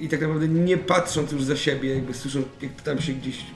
i 0.00 0.08
tak 0.08 0.20
naprawdę 0.20 0.48
nie 0.48 0.76
patrząc 0.78 1.32
już 1.32 1.42
za 1.44 1.56
siebie, 1.56 1.94
jakby 1.94 2.14
słysząc, 2.14 2.46
jak 2.62 2.82
tam 2.82 3.00
się 3.00 3.12
gdzieś 3.12 3.46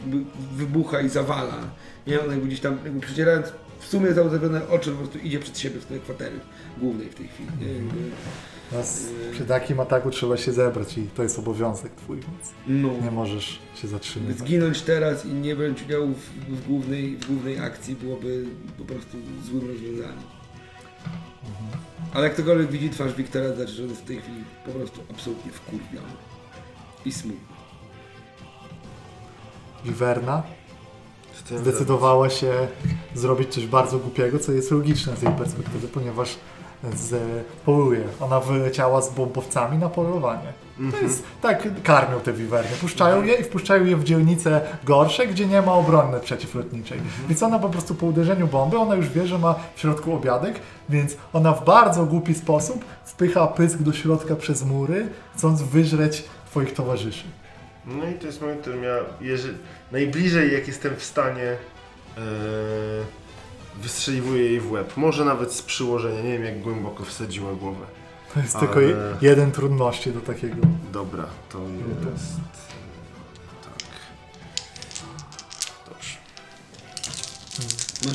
wybucha 0.57 1.01
i 1.01 1.09
zawala. 1.09 1.59
Nie, 2.07 2.20
on 2.20 2.31
jakby 2.31 2.47
gdzieś 2.47 2.61
tam, 2.61 2.79
jakby 2.85 3.01
przecierając 3.01 3.47
w 3.81 3.87
sumie 3.87 4.12
założone 4.12 4.68
oczy, 4.68 4.91
po 4.91 4.97
prostu 4.97 5.18
idzie 5.18 5.39
przed 5.39 5.59
siebie 5.59 5.81
w 5.81 5.85
tej 5.87 6.01
kwatery 6.01 6.41
głównej 6.79 7.09
w 7.09 7.14
tej 7.14 7.29
chwili. 7.29 7.49
Jakby, 7.61 7.99
Nas, 8.73 9.07
przy 9.33 9.45
takim 9.45 9.81
ataku 9.81 10.11
trzeba 10.11 10.37
się 10.37 10.53
zebrać 10.53 10.99
i 10.99 11.03
to 11.03 11.23
jest 11.23 11.39
obowiązek 11.39 11.93
twój, 11.95 12.16
więc 12.16 12.51
no. 12.66 13.05
nie 13.05 13.11
możesz 13.11 13.47
się 13.51 13.83
By 13.83 13.89
zatrzymywać. 13.89 14.39
zginąć 14.39 14.83
teraz 14.83 15.27
i 15.27 15.29
nie 15.29 15.57
brać 15.57 15.83
udziału 15.83 16.09
w, 16.14 16.55
w, 16.57 16.66
głównej, 16.66 17.16
w 17.16 17.27
głównej 17.27 17.59
akcji 17.59 17.95
byłoby 17.97 18.45
po 18.79 18.85
prostu 18.85 19.16
złym 19.45 19.68
rozwiązaniem. 19.68 20.23
Ale 22.12 22.24
jak 22.24 22.32
ktokolwiek 22.32 22.70
widzi 22.70 22.90
twarz 22.90 23.14
Wiktora, 23.14 23.54
znaczy, 23.54 23.72
że 23.72 23.82
on 23.82 23.88
jest 23.88 24.02
w 24.02 24.04
tej 24.04 24.20
chwili 24.20 24.44
po 24.66 24.72
prostu 24.72 25.00
absolutnie 25.10 25.52
wkurwiony 25.52 26.12
i 27.04 27.12
smutny. 27.12 27.56
Wiwerna 29.84 30.42
zdecydowała 31.56 32.30
się 32.30 32.68
zrobić 33.14 33.54
coś 33.54 33.66
bardzo 33.66 33.98
głupiego, 33.98 34.38
co 34.38 34.52
jest 34.52 34.70
logiczne 34.70 35.16
z 35.16 35.22
jej 35.22 35.32
perspektywy, 35.32 35.88
ponieważ 35.88 36.36
z, 36.97 37.22
poluje. 37.64 38.05
Ona 38.20 38.41
wyleciała 38.41 39.03
z 39.03 39.14
bombowcami 39.14 39.78
na 39.78 39.89
polowanie. 39.89 40.53
To 40.91 40.97
jest, 40.97 41.22
tak 41.43 41.83
karmią 41.83 42.20
te 42.20 42.33
wiwerny. 42.33 42.70
Puszczają 42.80 43.22
je 43.22 43.35
i 43.35 43.45
wpuszczają 43.45 43.85
je 43.85 43.97
w 43.97 44.05
dzielnice 44.05 44.61
gorsze, 44.85 45.26
gdzie 45.26 45.47
nie 45.47 45.62
ma 45.62 45.72
obrony 45.72 46.20
przeciwlotniczej. 46.20 47.01
Więc 47.28 47.43
ona 47.43 47.59
po 47.59 47.68
prostu 47.68 47.95
po 47.95 48.07
uderzeniu 48.07 48.47
bomby, 48.47 48.78
ona 48.78 48.95
już 48.95 49.09
wie, 49.09 49.26
że 49.26 49.39
ma 49.39 49.55
w 49.74 49.80
środku 49.80 50.14
obiadek, 50.14 50.61
więc 50.89 51.16
ona 51.33 51.53
w 51.53 51.64
bardzo 51.64 52.07
głupi 52.07 52.35
sposób 52.35 52.85
wpycha 53.05 53.47
pysk 53.47 53.78
do 53.78 53.93
środka 53.93 54.37
przez 54.37 54.64
mury, 54.64 55.09
chcąc 55.37 55.62
wyżreć 55.62 56.24
twoich 56.47 56.74
towarzyszy. 56.74 57.24
No 57.87 58.09
i 58.09 58.14
to 58.14 58.26
jest 58.26 58.41
moment, 58.41 58.59
w 58.59 58.62
którym 58.62 58.83
ja 58.83 58.97
jeżeli, 59.20 59.59
najbliżej 59.93 60.53
jak 60.53 60.66
jestem 60.66 60.97
w 60.97 61.05
stanie 61.05 61.43
e, 61.43 62.20
wystrzeliwuję 63.77 64.43
jej 64.45 64.61
w 64.61 64.70
łeb. 64.73 64.97
Może 64.97 65.25
nawet 65.25 65.53
z 65.53 65.62
przyłożenia, 65.62 66.23
nie 66.23 66.33
wiem 66.33 66.45
jak 66.45 66.61
głęboko 66.61 67.05
wsadziła 67.05 67.53
głowę. 67.53 67.87
To 68.35 68.41
jest 68.41 68.57
Ale- 68.57 68.66
tylko 68.66 68.81
je- 68.81 68.97
jeden 69.20 69.53
trudności 69.53 70.12
do 70.12 70.20
takiego. 70.20 70.57
Dobra, 70.93 71.25
to 71.53 71.59
jest... 71.59 72.25
Tak. 73.62 73.89
Dobrze. 75.89 76.16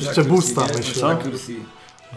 Jeszcze 0.06 0.22
nie? 0.24 0.28
myślę. 0.76 1.16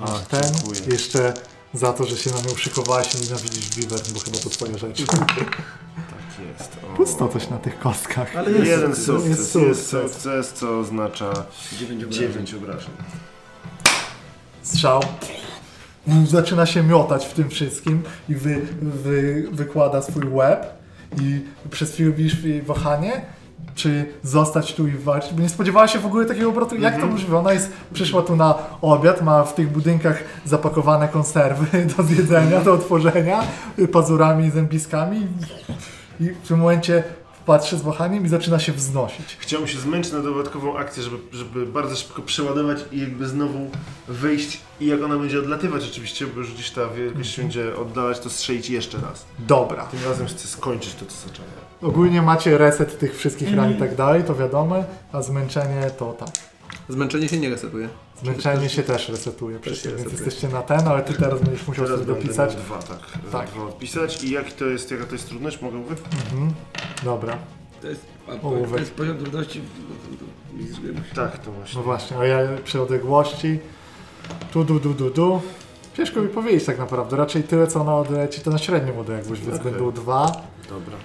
A, 0.02 0.08
ten, 0.08 0.44
dziękuję. 0.54 0.82
jeszcze 0.92 1.34
za 1.74 1.94
to, 1.94 2.06
że 2.06 2.18
się 2.18 2.30
na 2.32 2.42
nią 2.42 2.56
szykowałeś 2.56 3.16
i 3.16 3.22
nienawidzisz 3.24 3.70
Wyvern, 3.70 4.14
bo 4.14 4.20
chyba 4.20 4.38
to 4.38 4.50
twoja 4.50 4.78
rzecz. 4.78 5.06
Tak 5.06 5.36
jest. 5.40 6.72
O. 6.94 6.96
Pusto 6.96 7.28
coś 7.28 7.50
na 7.50 7.58
tych 7.58 7.80
kostkach. 7.80 8.36
Ale 8.36 8.52
jest 8.52 8.66
jeden 8.66 8.90
jest 8.90 9.06
sukces, 9.06 9.28
jest 9.30 9.52
sukces. 9.52 9.88
sukces, 9.90 10.54
co 10.54 10.80
oznacza 10.80 11.34
Dziewięć 11.80 12.04
obrażeń. 12.04 12.30
9 12.32 12.54
obrażeń. 12.54 12.92
Strzał. 14.72 15.02
Zaczyna 16.28 16.66
się 16.66 16.84
miotać 16.84 17.26
w 17.26 17.34
tym 17.34 17.50
wszystkim 17.50 18.04
i 18.30 18.36
wy, 18.36 18.62
wy, 18.82 19.48
wykłada 19.52 20.02
swój 20.02 20.24
łeb 20.30 20.74
i 21.22 21.42
przez 21.70 21.94
chwilę 21.94 22.12
widzisz 22.12 22.44
jej 22.44 22.62
wahanie, 22.62 23.22
czy 23.76 24.06
zostać 24.24 24.74
tu 24.74 24.88
i 24.88 24.92
walczyć, 24.92 25.34
bo 25.34 25.42
nie 25.42 25.50
spodziewała 25.50 25.88
się 25.88 26.00
w 26.00 26.06
ogóle 26.06 26.26
takiego 26.26 26.50
obrotu. 26.50 26.76
Jak 26.76 27.00
to 27.00 27.08
możliwe? 27.08 27.38
Ona 27.38 27.54
jest, 27.54 27.72
przyszła 27.94 28.22
tu 28.22 28.36
na 28.36 28.56
obiad, 28.82 29.22
ma 29.22 29.44
w 29.44 29.56
tych 29.56 29.72
budynkach 29.72 30.24
zapakowane 30.46 31.08
konserwy 31.08 31.86
do 31.98 32.04
zjedzenia, 32.04 32.62
do 32.62 32.74
otworzenia, 32.74 33.44
y, 33.80 33.88
pazurami 33.88 34.46
i 34.46 34.52
zębiskami 34.52 35.28
i 36.20 36.30
w 36.30 36.48
tym 36.48 36.60
momencie 36.60 37.04
patrzy 37.46 37.78
z 37.78 37.82
wahaniem 37.82 38.26
i 38.26 38.30
zaczyna 38.30 38.60
się 38.60 38.72
wznosić. 38.72 39.38
Chciałbym 39.40 39.68
się 39.68 39.80
zmęczyć 39.80 40.14
na 40.14 40.20
dodatkową 40.20 40.78
akcję, 40.78 41.04
żeby, 41.04 41.18
żeby 41.32 41.66
bardzo 41.66 41.96
szybko 41.96 42.22
przeładować 42.22 42.78
i 42.92 43.00
jakby 43.00 43.28
znowu 43.28 43.70
wyjść 44.08 44.62
i 44.80 44.86
jak 44.86 45.04
ona 45.04 45.18
będzie 45.18 45.40
odlatywać 45.40 45.84
oczywiście, 45.92 46.28
bo 46.28 46.40
już 46.40 46.54
gdzieś 46.54 46.72
ta 46.72 46.88
wielkość 46.88 47.32
się 47.32 47.42
będzie 47.42 47.76
oddalać, 47.76 48.20
to 48.20 48.30
strzelić 48.30 48.70
jeszcze 48.70 48.98
raz. 48.98 49.26
Dobra. 49.40 49.86
Tym 49.86 50.00
razem 50.06 50.28
chcę 50.28 50.48
skończyć 50.48 50.94
to, 50.94 51.06
co 51.06 51.28
zacząłem. 51.28 51.52
Ogólnie 51.82 52.22
macie 52.22 52.58
reset 52.58 53.00
tych 53.00 53.18
wszystkich 53.18 53.56
ran 53.56 53.72
i 53.72 53.76
tak 53.76 53.96
dalej, 53.96 54.24
to 54.24 54.36
wiadomo, 54.36 54.84
a 55.12 55.22
zmęczenie 55.22 55.92
to 55.98 56.14
tak. 56.14 56.30
Zmęczenie 56.90 57.30
się 57.30 57.38
nie 57.38 57.50
resetuje. 57.50 57.90
Zmęczenie 58.24 58.70
się 58.70 58.84
też 58.84 59.10
resetuje 59.10 59.60
przecież, 59.60 59.84
więc 59.84 59.98
resetuje. 59.98 60.16
jesteście 60.26 60.48
na 60.50 60.62
ten, 60.62 60.88
ale 60.88 61.02
ty 61.04 61.14
teraz 61.14 61.42
będziesz 61.42 61.68
musiał 61.68 61.86
Teraz 61.86 62.00
sobie 62.02 62.14
dopisać. 62.14 62.56
dwa, 62.56 62.78
tak. 62.78 63.00
Tak. 63.32 63.50
Dwa 63.50 63.64
odpisać. 63.66 64.24
I 64.24 64.32
jak 64.32 64.54
to 64.54 64.66
jest, 64.66 64.92
jaka 64.92 65.06
to 65.06 65.12
jest 65.14 65.28
trudność? 65.30 65.62
Mogę 65.62 65.78
mówić? 65.78 66.00
Mhm. 66.32 66.54
Dobra, 67.04 67.38
To 67.82 67.88
jest, 67.88 68.06
a, 68.28 68.36
to 68.72 68.78
jest 68.80 68.94
poziom 68.94 69.18
trudności. 69.18 69.62
no 70.94 71.02
Tak, 71.16 71.38
to 71.38 71.52
właśnie. 71.52 71.78
no 71.78 71.84
właśnie, 71.84 72.18
a 72.18 72.26
ja 72.26 72.38
przy 72.64 72.82
odległości. 72.82 73.60
Tu, 74.54 74.64
du, 74.64 74.80
du, 74.80 74.94
du, 74.94 75.10
du. 75.10 75.42
Ciężko 75.98 76.22
mi 76.22 76.28
powiedzieć 76.28 76.66
tak 76.66 76.80
naprawdę, 76.80 77.18
raczej 77.18 77.44
tyle 77.44 77.68
co 77.68 77.82
ona 77.82 77.96
odleci 77.96 78.42
to 78.42 78.52
na 78.52 78.58
średnią 78.58 79.00
odległość, 79.00 79.42
więc 79.42 79.60
Okej. 79.60 79.72
będą 79.72 79.92
dwa, 79.92 80.42
Dobra. 80.70 80.98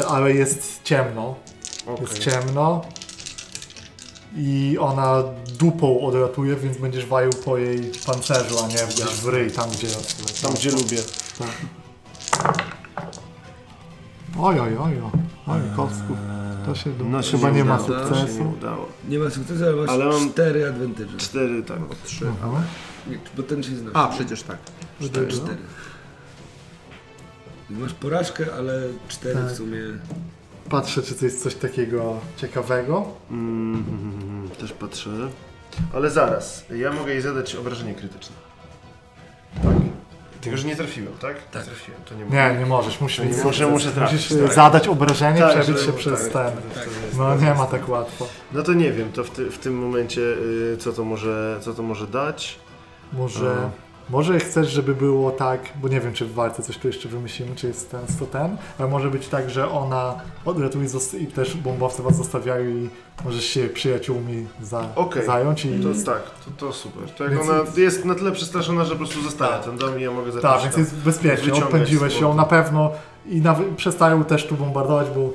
e, 0.00 0.06
ale 0.06 0.32
jest 0.34 0.80
ciemno, 0.84 1.34
Okej. 1.86 2.00
jest 2.06 2.18
ciemno 2.18 2.82
i 4.36 4.76
ona 4.80 5.22
dupą 5.58 6.00
odlatuje, 6.00 6.56
więc 6.56 6.78
będziesz 6.78 7.06
walił 7.06 7.30
po 7.44 7.58
jej 7.58 7.90
pancerzu, 8.06 8.54
a 8.64 8.68
nie 8.68 8.74
gdzieś 8.90 9.06
w 9.06 9.28
ryj, 9.28 9.50
tam 9.50 9.70
gdzie... 9.70 9.88
Tam 10.42 10.52
gdzie 10.54 10.70
lubię. 10.70 10.98
Oj, 14.38 14.60
oj, 14.60 14.76
oj, 14.76 14.92
oj, 15.02 15.10
oj 15.46 15.60
kostków. 15.76 16.16
To 16.66 16.74
się, 16.74 16.90
No 17.10 17.22
się 17.22 17.30
chyba 17.38 17.50
nie, 17.50 17.64
ma 17.64 17.76
udało, 17.78 18.08
To 18.08 18.14
się 18.14 18.20
nie 18.22 18.28
sukcesu. 18.28 18.50
udało. 18.58 18.88
Nie 19.08 19.18
ma 19.18 19.30
sukcesu, 19.30 19.64
ale 19.64 19.76
masz 19.76 19.88
Ale 19.90 20.04
mam- 20.06 20.30
cztery 20.30 20.68
advantage. 20.68 21.16
Cztery, 21.18 21.62
tak. 21.62 21.78
Trzy. 22.04 22.26
Mhm. 22.26 22.62
Nie, 23.06 23.18
Bo 23.36 23.42
ten 23.42 23.62
się 23.62 23.76
znosi. 23.76 23.96
A, 23.96 24.08
przecież 24.08 24.42
tak. 24.42 24.56
cztery. 25.00 25.28
cztery. 25.28 25.56
Masz 27.70 27.92
porażkę, 27.94 28.46
ale 28.58 28.82
cztery 29.08 29.34
Tak. 29.34 29.44
w 29.52 29.56
sumie. 29.56 29.78
Patrzę, 30.70 31.02
czy 31.02 31.14
to 31.14 31.24
jest 31.24 31.42
coś 31.42 31.54
takiego 31.54 32.16
ciekawego. 32.36 33.04
Mm, 33.30 34.48
też 34.60 34.72
patrzę. 34.72 35.10
Ale 35.94 36.10
zaraz, 36.10 36.64
ja 36.76 36.92
mogę 36.92 37.12
jej 37.12 37.22
zadać 37.22 37.54
obrażenie 37.56 37.94
krytyczne. 37.94 38.36
Tak. 39.62 39.72
Tylko, 40.40 40.56
że 40.58 40.66
nie 40.68 40.76
trafiłem, 40.76 41.12
tak? 41.20 41.36
Tak. 41.50 41.64
Trafiłem, 41.64 42.00
to 42.04 42.14
nie 42.14 42.20
Nie, 42.20 42.24
mogę. 42.48 42.58
nie 42.58 42.66
możesz, 42.66 43.00
musisz 43.00 43.18
nie 43.18 43.44
muszę- 43.44 43.66
muszę 43.66 43.90
trafić, 43.90 44.30
Musisz 44.30 44.42
tak. 44.46 44.54
zadać 44.54 44.88
obrażenie, 44.88 45.40
Tak, 45.40 45.60
przebić 45.62 45.82
się 45.82 45.92
przez 45.92 46.30
tak, 46.30 46.52
ten. 46.52 46.62
tak, 46.74 46.88
No 47.18 47.34
nie 47.36 47.54
ma 47.54 47.66
tak 47.66 47.88
łatwo. 47.88 48.26
No 48.52 48.62
to 48.62 48.72
nie 48.72 48.92
wiem, 48.92 49.12
to 49.12 49.24
w, 49.24 49.30
ty, 49.30 49.50
w 49.50 49.58
tym 49.58 49.78
momencie 49.78 50.20
y, 50.20 50.76
co, 50.78 50.92
to 50.92 51.04
może, 51.04 51.58
co 51.60 51.74
to 51.74 51.82
może 51.82 52.06
dać. 52.06 52.58
Może. 53.12 53.70
Może 54.10 54.40
chcesz, 54.40 54.70
żeby 54.70 54.94
było 54.94 55.30
tak, 55.30 55.60
bo 55.82 55.88
nie 55.88 56.00
wiem, 56.00 56.12
czy 56.12 56.26
w 56.26 56.34
walce 56.34 56.62
coś 56.62 56.78
tu 56.78 56.86
jeszcze 56.86 57.08
wymyślimy, 57.08 57.56
czy 57.56 57.66
jest 57.66 57.90
ten, 57.90 58.00
to 58.18 58.26
ten, 58.26 58.56
ale 58.78 58.88
może 58.88 59.10
być 59.10 59.28
tak, 59.28 59.50
że 59.50 59.70
ona 59.70 60.14
odratuje 60.44 60.88
i 61.20 61.26
też 61.26 61.56
bombowcy 61.56 62.02
was 62.02 62.16
zostawiają 62.16 62.68
i 62.68 62.88
możesz 63.24 63.44
się 63.44 63.68
przyjaciółmi 63.68 64.46
za, 64.62 64.84
Okej. 64.94 65.26
zająć 65.26 65.64
i... 65.64 65.80
To 65.80 66.04
tak, 66.06 66.22
to, 66.44 66.66
to 66.66 66.72
super. 66.72 67.10
To 67.10 67.24
jak 67.24 67.32
Więc- 67.32 67.48
ona 67.48 67.62
jest 67.76 68.04
na 68.04 68.14
tyle 68.14 68.32
przestraszona, 68.32 68.84
że 68.84 68.90
po 68.90 68.98
prostu 68.98 69.22
zostaje 69.22 69.52
Tak. 69.52 69.64
ten 69.64 69.76
dom 69.78 70.00
i 70.00 70.02
ja 70.02 70.10
mogę 70.10 70.32
zacząć 70.32 70.54
Tak, 70.54 70.62
więc 70.62 70.76
jest 70.76 70.94
bezpiecznie, 70.94 71.52
odpędziłeś 71.52 72.20
ją 72.20 72.34
na 72.34 72.44
pewno 72.44 72.92
i 73.26 73.40
nawet 73.40 73.68
przestają 73.68 74.24
też 74.24 74.46
tu 74.46 74.54
bombardować, 74.54 75.06
bo 75.10 75.30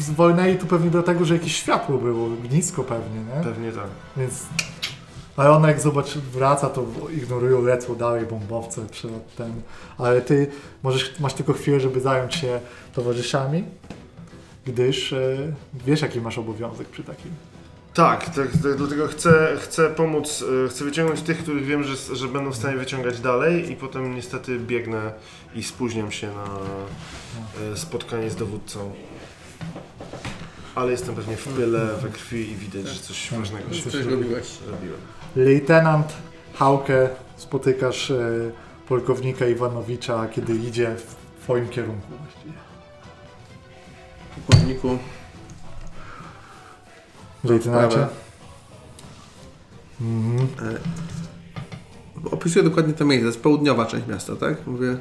zwolnęli 0.00 0.56
tu 0.56 0.66
pewnie 0.66 0.90
do 0.90 1.02
tego, 1.02 1.24
że 1.24 1.34
jakieś 1.34 1.56
światło 1.56 1.98
było, 1.98 2.26
ognisko 2.26 2.84
pewnie, 2.84 3.20
nie? 3.20 3.44
Pewnie 3.44 3.72
tak. 3.72 3.88
Więc... 4.16 4.46
Ale 5.36 5.50
ona 5.50 5.68
jak 5.68 5.80
zobaczy, 5.80 6.20
wraca, 6.20 6.68
to 6.68 6.86
ignorują, 7.16 7.62
lecą 7.62 7.94
dalej 7.94 8.26
bombowce, 8.26 8.86
czy 8.90 9.08
ten... 9.36 9.52
Ale 9.98 10.20
ty 10.20 10.46
możesz, 10.82 11.20
masz 11.20 11.34
tylko 11.34 11.52
chwilę, 11.52 11.80
żeby 11.80 12.00
zająć 12.00 12.34
się 12.34 12.60
towarzyszami, 12.94 13.64
gdyż 14.64 15.12
e, 15.12 15.36
wiesz, 15.86 16.02
jaki 16.02 16.20
masz 16.20 16.38
obowiązek 16.38 16.88
przy 16.88 17.04
takim. 17.04 17.32
Tak, 17.94 18.24
tak, 18.24 18.52
tak 18.62 18.76
dlatego 18.76 19.08
chcę, 19.08 19.56
chcę 19.60 19.90
pomóc, 19.90 20.44
y, 20.66 20.68
chcę 20.68 20.84
wyciągnąć 20.84 21.22
tych, 21.22 21.38
których 21.38 21.64
wiem, 21.64 21.84
że, 21.84 22.16
że 22.16 22.28
będą 22.28 22.50
w 22.50 22.56
stanie 22.56 22.76
wyciągać 22.76 23.20
dalej 23.20 23.72
i 23.72 23.76
potem 23.76 24.14
niestety 24.14 24.58
biegnę 24.58 25.12
i 25.54 25.62
spóźniam 25.62 26.10
się 26.12 26.26
na 26.26 26.46
y, 27.72 27.76
spotkanie 27.76 28.30
z 28.30 28.36
dowódcą. 28.36 28.92
Ale 30.74 30.90
jestem 30.90 31.14
pewnie 31.14 31.36
w 31.36 31.48
pyle, 31.48 31.86
we 32.02 32.08
krwi 32.08 32.50
i 32.50 32.56
widać, 32.56 32.88
że 32.88 33.00
coś 33.00 33.30
ważnego 33.32 33.74
się 33.74 33.90
robiłeś. 33.90 34.46
zrobiłem. 34.46 35.00
Lejtenant 35.36 36.12
Hauke, 36.54 37.08
spotykasz 37.36 38.10
e, 38.10 38.50
polkownika 38.88 39.46
Iwanowicza, 39.46 40.28
kiedy 40.28 40.54
idzie 40.54 40.96
w 40.96 41.16
twoim 41.42 41.68
kierunku 41.68 42.08
właściwie. 42.22 42.52
Pułkowniku, 44.34 44.98
Lejtenancie? 47.44 48.06
Mhm. 50.00 50.48
E, 52.24 52.30
opisuję 52.30 52.64
dokładnie 52.64 52.94
to 52.94 53.04
miejsce. 53.04 53.22
To 53.22 53.28
jest 53.28 53.42
południowa 53.42 53.86
część 53.86 54.06
miasta, 54.06 54.36
tak? 54.36 54.66
Mówię. 54.66 54.96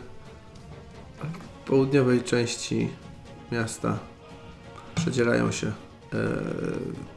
W 1.64 1.68
południowej 1.68 2.24
części 2.24 2.90
miasta 3.52 4.00
przedzierają 4.96 5.52
się. 5.52 5.68
E, 5.68 5.74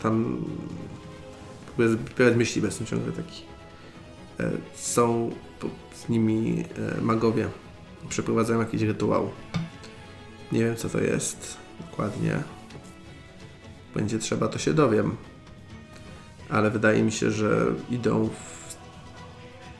tam 0.02 0.44
próbuję 1.76 1.96
zbierać 2.14 2.36
myśli, 2.36 2.62
jestem 2.62 2.86
ciągle 2.86 3.12
taki. 3.12 3.42
E, 4.40 4.50
są 4.74 5.30
z 5.94 6.08
nimi 6.08 6.64
e, 6.98 7.00
magowie. 7.00 7.48
Przeprowadzają 8.08 8.60
jakiś 8.60 8.82
rytuał. 8.82 9.30
Nie 10.52 10.64
wiem 10.64 10.76
co 10.76 10.88
to 10.88 11.00
jest 11.00 11.56
dokładnie. 11.90 12.42
Będzie 13.94 14.18
trzeba, 14.18 14.48
to 14.48 14.58
się 14.58 14.74
dowiem. 14.74 15.16
Ale 16.48 16.70
wydaje 16.70 17.02
mi 17.02 17.12
się, 17.12 17.30
że 17.30 17.66
idą 17.90 18.28
w 18.28 18.74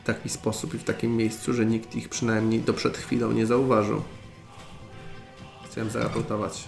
taki 0.05 0.29
sposób 0.29 0.73
i 0.73 0.77
w 0.77 0.83
takim 0.83 1.17
miejscu, 1.17 1.53
że 1.53 1.65
nikt 1.65 1.95
ich 1.95 2.09
przynajmniej 2.09 2.59
do 2.59 2.73
przed 2.73 2.97
chwilą 2.97 3.31
nie 3.31 3.45
zauważył. 3.45 4.01
Chciałem 5.71 5.89
zaraportować. 5.89 6.67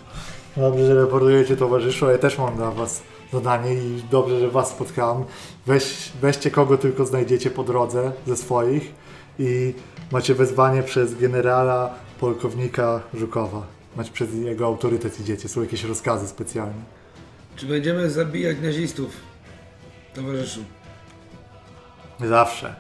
Dobrze, 0.58 0.86
że 0.86 0.96
raportujecie 0.96 1.58
towarzyszu, 1.58 2.10
ja 2.10 2.18
też 2.18 2.38
mam 2.38 2.56
dla 2.56 2.72
was 2.72 3.04
zadanie 3.34 3.74
i 3.74 4.04
dobrze, 4.12 4.40
że 4.40 4.50
was 4.50 4.70
spotkałem. 4.70 5.24
Weź, 5.66 6.12
weźcie 6.22 6.52
kogo 6.52 6.78
tylko 6.78 7.06
znajdziecie 7.06 7.50
po 7.52 7.64
drodze 7.64 8.12
ze 8.28 8.38
swoich 8.38 8.94
i 9.40 9.74
macie 10.12 10.36
wezwanie 10.36 10.84
przez 10.84 11.16
generała 11.16 11.94
polkownika 12.20 13.02
Żukowa. 13.14 13.64
Macie 13.96 14.12
przez 14.12 14.34
jego 14.34 14.66
autorytet 14.66 15.20
idziecie, 15.20 15.50
są 15.50 15.62
jakieś 15.62 15.84
rozkazy 15.84 16.28
specjalne. 16.28 16.82
Czy 17.56 17.66
będziemy 17.66 18.10
zabijać 18.10 18.58
nazistów? 18.62 19.10
Towarzyszu. 20.14 20.60
Zawsze. 22.20 22.76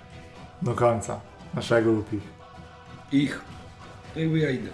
Do 0.61 0.73
końca. 0.73 1.19
Naszego 1.53 1.91
lub 1.91 2.13
ich. 2.13 2.23
Ich. 3.11 3.41
Jakby 4.17 4.39
ja 4.39 4.49
idę. 4.49 4.69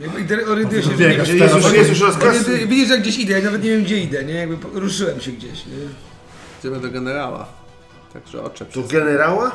Jakby 0.00 0.20
idę- 0.20 0.46
orientuję 0.46 0.82
się, 0.82 0.90
że 0.90 0.96
Biegasz 0.96 1.28
nie 1.28 1.34
Jest 1.34 1.52
teraz. 1.52 1.64
już, 1.64 1.72
jest 1.74 1.90
już 1.90 2.00
rozkaz. 2.00 2.24
Orientuję- 2.36 2.66
Widzisz, 2.66 2.88
że 2.88 2.98
gdzieś 2.98 3.18
idę, 3.18 3.38
ja 3.38 3.44
nawet 3.44 3.62
nie 3.64 3.70
wiem 3.70 3.84
gdzie 3.84 4.00
idę, 4.00 4.24
nie? 4.24 4.34
Jakby 4.34 4.56
po- 4.56 4.68
ruszyłem 4.80 5.20
się 5.20 5.32
gdzieś, 5.32 5.66
nie? 5.66 5.72
Idziemy 6.60 6.80
do 6.80 6.90
generała. 6.90 7.46
Także 8.12 8.42
oczep 8.42 8.74
się. 8.74 8.82
Do 8.82 8.88
generała? 8.88 9.52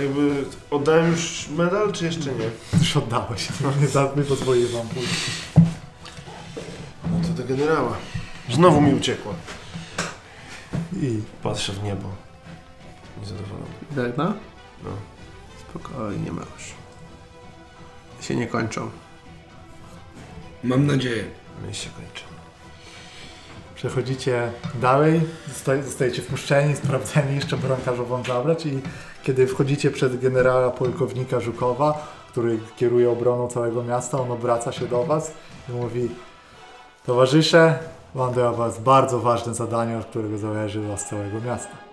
Jakby 0.00 0.44
oddałem 0.70 1.10
już 1.10 1.48
medal, 1.56 1.92
czy 1.92 2.04
jeszcze 2.04 2.30
nie? 2.32 2.50
Już 2.78 2.96
oddałeś. 2.96 3.48
No 3.60 3.72
nie, 3.80 3.88
za- 3.88 4.12
nie 4.16 4.22
pozwolię 4.22 4.66
wam 4.66 4.88
pójść. 4.88 5.30
No 7.04 7.20
to 7.28 7.42
do 7.42 7.44
generała. 7.48 7.96
Znowu 8.54 8.80
mi 8.80 8.94
uciekła. 8.94 9.34
I 11.02 11.20
Patrzę 11.42 11.72
w 11.72 11.82
niebo. 11.82 12.08
Niezadowolony. 13.20 13.66
Derna? 13.90 14.34
No. 14.84 14.90
Spokojnie, 15.70 16.32
masz. 16.32 16.74
Się 18.20 18.36
nie 18.36 18.46
kończą. 18.46 18.90
Mam 20.64 20.86
nadzieję. 20.86 21.24
Myśl 21.66 21.82
się 21.84 21.90
kończy. 21.90 22.24
Przechodzicie 23.74 24.52
dalej, 24.74 25.20
zosta- 25.48 25.82
zostajecie 25.82 26.22
wpuszczeni, 26.22 26.76
sprawdzeni, 26.76 27.34
jeszcze 27.34 27.58
każą 27.84 28.04
wam 28.04 28.24
zabrać 28.24 28.66
i 28.66 28.80
kiedy 29.22 29.46
wchodzicie 29.46 29.90
przed 29.90 30.20
generała 30.20 30.70
pułkownika 30.70 31.40
Żukowa, 31.40 32.06
który 32.28 32.58
kieruje 32.76 33.10
obroną 33.10 33.48
całego 33.48 33.82
miasta, 33.82 34.20
on 34.20 34.30
obraca 34.30 34.72
się 34.72 34.86
do 34.86 35.04
was 35.04 35.32
i 35.68 35.72
mówi 35.72 36.08
Towarzysze, 37.06 37.78
mam 38.14 38.32
dla 38.32 38.52
was 38.52 38.78
bardzo 38.78 39.18
ważne 39.20 39.54
zadanie, 39.54 39.98
od 39.98 40.06
którego 40.06 40.38
zależy 40.38 40.80
los 40.80 41.04
całego 41.04 41.40
miasta. 41.40 41.89